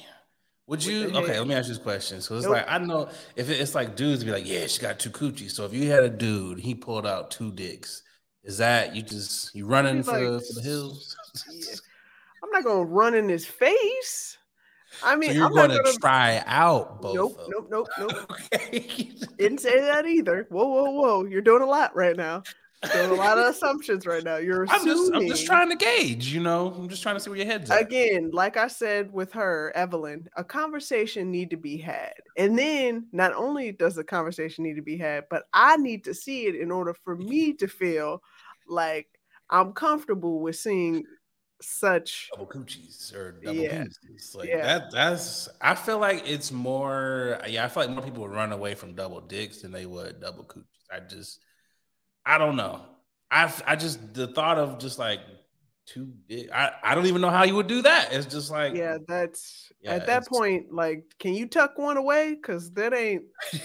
would 0.67 0.83
you? 0.83 1.11
Okay, 1.15 1.37
let 1.39 1.47
me 1.47 1.55
ask 1.55 1.67
you 1.69 1.75
this 1.75 1.83
question. 1.83 2.19
So 2.21 2.35
it's 2.35 2.43
Nope. 2.45 2.55
like 2.55 2.65
I 2.67 2.77
know 2.77 3.09
if 3.35 3.49
it- 3.49 3.59
it's 3.59 3.73
like 3.75 3.95
dudes 3.95 4.23
be 4.23 4.31
like, 4.31 4.47
yeah, 4.47 4.67
she 4.67 4.81
got 4.81 4.99
two 4.99 5.11
coochies. 5.11 5.51
So 5.51 5.65
if 5.65 5.73
you 5.73 5.89
had 5.89 6.03
a 6.03 6.09
dude, 6.09 6.59
he 6.59 6.75
pulled 6.75 7.07
out 7.07 7.31
two 7.31 7.51
dicks. 7.51 8.03
Is 8.43 8.57
that 8.57 8.95
you 8.95 9.01
just 9.03 9.53
you 9.53 9.65
running 9.65 10.03
for, 10.03 10.11
like, 10.13 10.21
the, 10.21 10.39
for 10.41 10.53
the 10.53 10.61
hills? 10.61 11.15
Yeah. 11.49 11.75
I'm 12.43 12.49
not 12.49 12.63
gonna 12.63 12.83
run 12.83 13.13
in 13.13 13.29
his 13.29 13.45
face. 13.45 14.37
I 15.03 15.15
mean, 15.15 15.29
so 15.29 15.35
you're 15.35 15.45
I'm 15.45 15.69
to 15.69 15.77
gonna. 15.77 15.93
try 15.99 16.43
out 16.45 17.01
both. 17.01 17.15
Nope, 17.15 17.39
nope, 17.49 17.67
nope, 17.69 17.87
nope. 17.97 18.11
Okay. 18.53 19.13
Didn't 19.37 19.59
say 19.59 19.79
that 19.79 20.05
either. 20.05 20.47
Whoa, 20.49 20.67
whoa, 20.67 20.89
whoa! 20.91 21.25
You're 21.25 21.41
doing 21.41 21.61
a 21.61 21.65
lot 21.65 21.95
right 21.95 22.15
now. 22.17 22.43
Doing 22.93 23.11
a 23.11 23.13
lot 23.13 23.37
of 23.37 23.45
assumptions 23.45 24.07
right 24.07 24.23
now. 24.23 24.37
You're 24.37 24.65
I'm 24.69 24.85
just 24.85 25.13
I'm 25.13 25.27
just 25.27 25.45
trying 25.45 25.69
to 25.69 25.75
gauge. 25.75 26.33
You 26.33 26.39
know, 26.39 26.73
I'm 26.75 26.89
just 26.89 27.03
trying 27.03 27.15
to 27.15 27.19
see 27.19 27.29
where 27.29 27.37
your 27.37 27.45
head's 27.45 27.69
at. 27.69 27.79
again, 27.81 28.31
like 28.33 28.57
I 28.57 28.67
said 28.67 29.13
with 29.13 29.31
her, 29.33 29.71
Evelyn, 29.75 30.27
a 30.35 30.43
conversation 30.43 31.29
need 31.29 31.51
to 31.51 31.57
be 31.57 31.77
had. 31.77 32.13
And 32.37 32.57
then 32.57 33.07
not 33.11 33.33
only 33.33 33.71
does 33.71 33.95
the 33.95 34.03
conversation 34.03 34.63
need 34.63 34.77
to 34.77 34.81
be 34.81 34.97
had, 34.97 35.25
but 35.29 35.43
I 35.53 35.77
need 35.77 36.03
to 36.05 36.13
see 36.15 36.47
it 36.47 36.55
in 36.55 36.71
order 36.71 36.95
for 37.03 37.15
me 37.15 37.53
to 37.57 37.67
feel 37.67 38.23
like 38.67 39.07
I'm 39.51 39.73
comfortable 39.73 40.39
with 40.39 40.55
seeing 40.55 41.03
such 41.61 42.29
double 42.33 42.47
coochies 42.47 43.13
or 43.13 43.33
double 43.33 43.61
Yeah. 43.61 43.83
Like 44.33 44.49
Yeah. 44.49 44.61
that 44.63 44.91
that's 44.91 45.47
I 45.61 45.75
feel 45.75 45.99
like 45.99 46.23
it's 46.27 46.51
more 46.51 47.39
yeah, 47.47 47.65
I 47.65 47.67
feel 47.67 47.83
like 47.83 47.91
more 47.91 48.03
people 48.03 48.23
would 48.23 48.31
run 48.31 48.51
away 48.51 48.73
from 48.73 48.95
double 48.95 49.21
dicks 49.21 49.61
than 49.61 49.71
they 49.71 49.85
would 49.85 50.19
double 50.19 50.43
coochies. 50.45 50.65
I 50.91 51.01
just 51.01 51.41
I 52.25 52.37
don't 52.37 52.55
know. 52.55 52.81
I 53.29 53.51
I 53.65 53.75
just 53.75 54.13
the 54.13 54.27
thought 54.27 54.57
of 54.57 54.79
just 54.79 54.99
like 54.99 55.19
two 55.85 56.13
dick 56.27 56.49
I, 56.53 56.71
I 56.83 56.95
don't 56.95 57.07
even 57.07 57.21
know 57.21 57.29
how 57.29 57.43
you 57.43 57.55
would 57.55 57.67
do 57.67 57.81
that. 57.81 58.09
It's 58.11 58.25
just 58.25 58.51
like 58.51 58.75
yeah, 58.75 58.97
that's 59.07 59.71
Yeah, 59.81 59.93
at 59.93 60.07
that 60.07 60.27
point, 60.27 60.73
like, 60.73 61.05
can 61.19 61.33
you 61.33 61.47
tuck 61.47 61.77
one 61.77 61.97
away? 61.97 62.35
Cause 62.35 62.71
that 62.73 62.93
ain't 62.93 63.23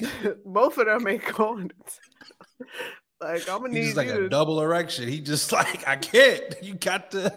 both 0.44 0.78
of 0.78 0.86
them 0.86 1.06
ain't 1.06 1.24
going. 1.34 1.70
like 3.20 3.48
I'm 3.48 3.62
gonna 3.62 3.74
He's 3.74 3.88
need 3.88 3.96
like 3.96 4.08
you 4.08 4.14
a 4.14 4.20
to 4.20 4.28
double 4.28 4.60
erection. 4.60 5.08
He 5.08 5.20
just 5.20 5.52
like 5.52 5.86
I 5.86 5.96
can't. 5.96 6.54
You 6.62 6.74
got 6.74 7.10
to 7.12 7.34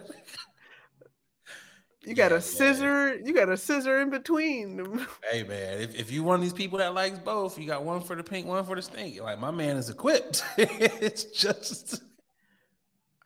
you 2.04 2.16
got 2.16 2.32
Yeah, 2.32 2.34
a 2.34 2.42
scissor, 2.42 3.16
you 3.16 3.34
got 3.34 3.50
a 3.50 3.58
scissor 3.58 4.00
in 4.02 4.10
between 4.10 4.78
them. 4.78 5.08
Hey 5.32 5.44
man, 5.44 5.80
if, 5.80 5.96
if 5.96 6.12
you 6.12 6.24
one 6.24 6.36
of 6.36 6.42
these 6.42 6.54
people 6.54 6.80
that 6.80 6.94
likes 6.94 7.20
both, 7.20 7.58
you 7.58 7.68
got 7.68 7.84
one 7.84 8.02
for 8.02 8.16
the 8.16 8.24
pink, 8.24 8.48
one 8.48 8.66
for 8.66 8.76
the 8.76 8.82
stink. 8.82 9.22
Like 9.22 9.40
my 9.40 9.52
man 9.52 9.78
is 9.78 9.90
equipped. 9.90 10.44
it's 10.58 11.26
just 11.26 12.02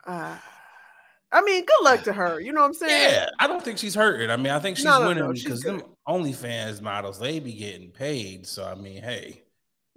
Uh, 0.06 0.38
I 1.32 1.42
mean, 1.42 1.64
good 1.66 1.82
luck 1.84 2.04
to 2.04 2.12
her. 2.12 2.40
You 2.40 2.52
know 2.52 2.62
what 2.62 2.68
I'm 2.68 2.74
saying? 2.74 3.12
yeah. 3.12 3.26
I 3.38 3.46
don't 3.46 3.62
think 3.62 3.78
she's 3.78 3.94
hurting. 3.94 4.30
I 4.30 4.36
mean, 4.36 4.52
I 4.52 4.58
think 4.60 4.76
she's 4.76 4.98
No, 4.98 5.00
no, 5.00 5.08
winning 5.08 5.28
no, 5.28 5.32
because 5.32 5.64
them 5.64 5.82
OnlyFans 6.08 6.80
models 6.80 7.18
they 7.18 7.40
be 7.40 7.52
getting 7.54 7.90
paid. 7.90 8.46
So 8.46 8.64
I 8.64 8.74
mean, 8.74 9.02
hey, 9.02 9.42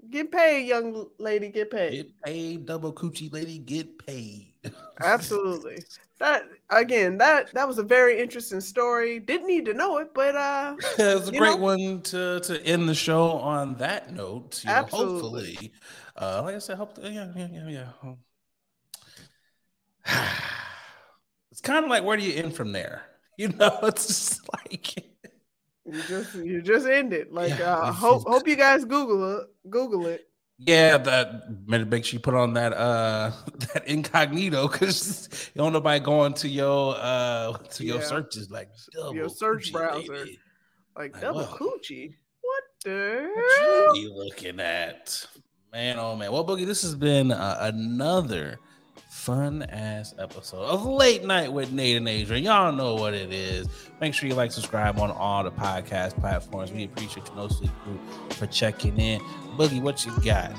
Get 0.09 0.29
paid, 0.31 0.67
young 0.67 1.09
lady. 1.19 1.49
Get 1.49 1.71
paid. 1.71 2.05
get 2.05 2.21
paid, 2.23 2.65
double 2.65 2.93
coochie 2.93 3.31
lady, 3.31 3.59
get 3.59 3.97
paid. 4.05 4.53
Absolutely. 5.01 5.85
That 6.19 6.43
again, 6.69 7.17
that 7.17 7.53
that 7.53 7.67
was 7.67 7.77
a 7.77 7.83
very 7.83 8.19
interesting 8.19 8.61
story. 8.61 9.19
Didn't 9.19 9.47
need 9.47 9.65
to 9.65 9.73
know 9.73 9.97
it, 9.97 10.13
but 10.13 10.35
uh, 10.35 10.75
it's 10.97 11.29
a 11.29 11.31
great 11.31 11.57
know? 11.57 11.57
one 11.57 12.01
to 12.03 12.39
to 12.41 12.63
end 12.63 12.87
the 12.89 12.95
show 12.95 13.31
on 13.31 13.75
that 13.75 14.13
note. 14.13 14.63
You 14.63 14.75
know, 14.75 14.75
Absolutely. 14.75 15.55
hopefully, 15.55 15.73
uh, 16.15 16.41
like 16.43 16.55
I 16.55 16.59
said, 16.59 16.77
hope 16.77 16.97
yeah, 17.01 17.31
yeah, 17.35 17.47
yeah, 17.51 17.85
yeah. 20.05 20.25
It's 21.51 21.61
kind 21.61 21.83
of 21.83 21.89
like 21.89 22.03
where 22.03 22.15
do 22.15 22.23
you 22.23 22.41
end 22.41 22.55
from 22.55 22.71
there? 22.71 23.03
You 23.39 23.47
know, 23.47 23.79
it's 23.83 24.05
just 24.05 24.41
like 24.53 24.95
you 25.85 26.03
just 26.03 26.35
you 26.35 26.61
just 26.61 26.85
end 26.85 27.13
it. 27.13 27.33
Like 27.33 27.57
Yeah, 27.57 27.73
uh, 27.73 27.91
hope 27.93 28.27
hope 28.27 28.47
you 28.47 28.57
guys 28.57 28.83
Google 28.83 29.39
it. 29.39 29.47
Google 29.69 30.07
it. 30.07 30.28
Yeah, 30.65 30.97
that 30.97 31.49
make 31.67 32.05
sure 32.05 32.17
you 32.17 32.19
put 32.21 32.33
on 32.33 32.53
that 32.53 32.73
uh 32.73 33.31
that 33.73 33.87
incognito 33.87 34.67
because 34.67 35.29
you 35.53 35.59
don't 35.61 35.73
nobody 35.73 35.99
going 36.03 36.33
to 36.33 36.47
your 36.49 36.95
uh 36.97 37.53
to 37.53 37.83
your 37.85 37.99
Yeah. 37.99 38.05
searches 38.07 38.49
like 38.51 38.69
Your 39.13 39.29
search 39.29 39.71
coochie, 39.71 39.73
browser. 39.73 40.25
Like 40.97 41.13
Like, 41.13 41.21
double 41.21 41.45
whoa. 41.45 41.57
coochie. 41.57 42.15
What 42.41 42.63
the 42.83 43.29
What 43.35 43.95
you 43.95 44.13
looking 44.13 44.59
at? 44.59 45.25
Man, 45.71 45.99
oh 45.99 46.15
man. 46.15 46.31
Well, 46.31 46.45
Boogie, 46.45 46.65
this 46.65 46.81
has 46.81 46.95
been 46.95 47.31
uh, 47.31 47.57
another 47.61 48.59
fun 49.29 49.61
ass 49.61 50.15
episode 50.17 50.63
of 50.63 50.83
Late 50.83 51.23
Night 51.23 51.53
with 51.53 51.71
Nate 51.71 51.97
and 51.97 52.09
Adrian. 52.09 52.43
Y'all 52.43 52.71
know 52.71 52.95
what 52.95 53.13
it 53.13 53.31
is. 53.31 53.67
Make 54.01 54.15
sure 54.15 54.27
you 54.27 54.33
like, 54.33 54.51
subscribe 54.51 54.97
on 54.97 55.11
all 55.11 55.43
the 55.43 55.51
podcast 55.51 56.19
platforms. 56.19 56.71
We 56.71 56.85
appreciate 56.85 57.27
the 57.27 57.35
No 57.35 57.47
Sleep 57.47 57.69
Crew 57.83 57.99
for 58.31 58.47
checking 58.47 58.99
in. 58.99 59.21
Boogie, 59.55 59.83
what 59.83 60.03
you 60.03 60.11
got? 60.23 60.51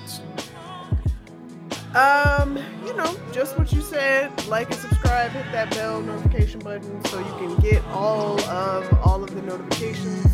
Um, 1.96 2.58
you 2.86 2.94
know, 2.94 3.12
just 3.32 3.58
what 3.58 3.72
you 3.72 3.80
said. 3.80 4.30
Like 4.46 4.70
and 4.70 4.78
subscribe, 4.78 5.32
hit 5.32 5.50
that 5.50 5.72
bell 5.72 6.00
notification 6.00 6.60
button 6.60 7.04
so 7.06 7.18
you 7.18 7.48
can 7.48 7.56
get 7.56 7.84
all 7.86 8.40
of 8.42 9.00
all 9.04 9.24
of 9.24 9.34
the 9.34 9.42
notifications 9.42 10.32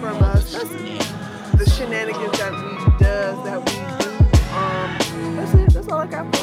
from 0.00 0.22
us. 0.22 0.52
That's 0.52 0.68
the 0.68 1.70
shenanigans 1.78 2.38
that 2.38 2.52
we 2.52 2.98
does 2.98 3.42
that 3.46 3.58
we 3.58 4.04
do. 4.04 4.12
Um, 4.54 5.36
that's 5.36 5.54
it. 5.54 5.72
That's 5.72 5.88
all 5.88 6.00
I 6.00 6.06
got 6.06 6.36
for 6.36 6.41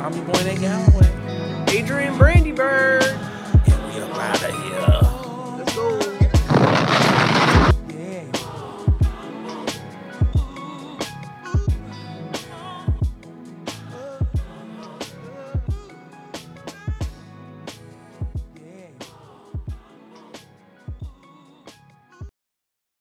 I'm 0.00 0.12
your 0.14 0.24
boy 0.24 0.42
Nate 0.44 0.60
Galloway. 0.60 1.66
Adrian 1.68 2.16
Brandy 2.16 2.52
Bird. 2.52 3.02
And 3.04 3.94
we 3.94 4.00
up 4.00 4.16
out 4.16 4.44
of 4.44 4.62
here. 4.62 5.05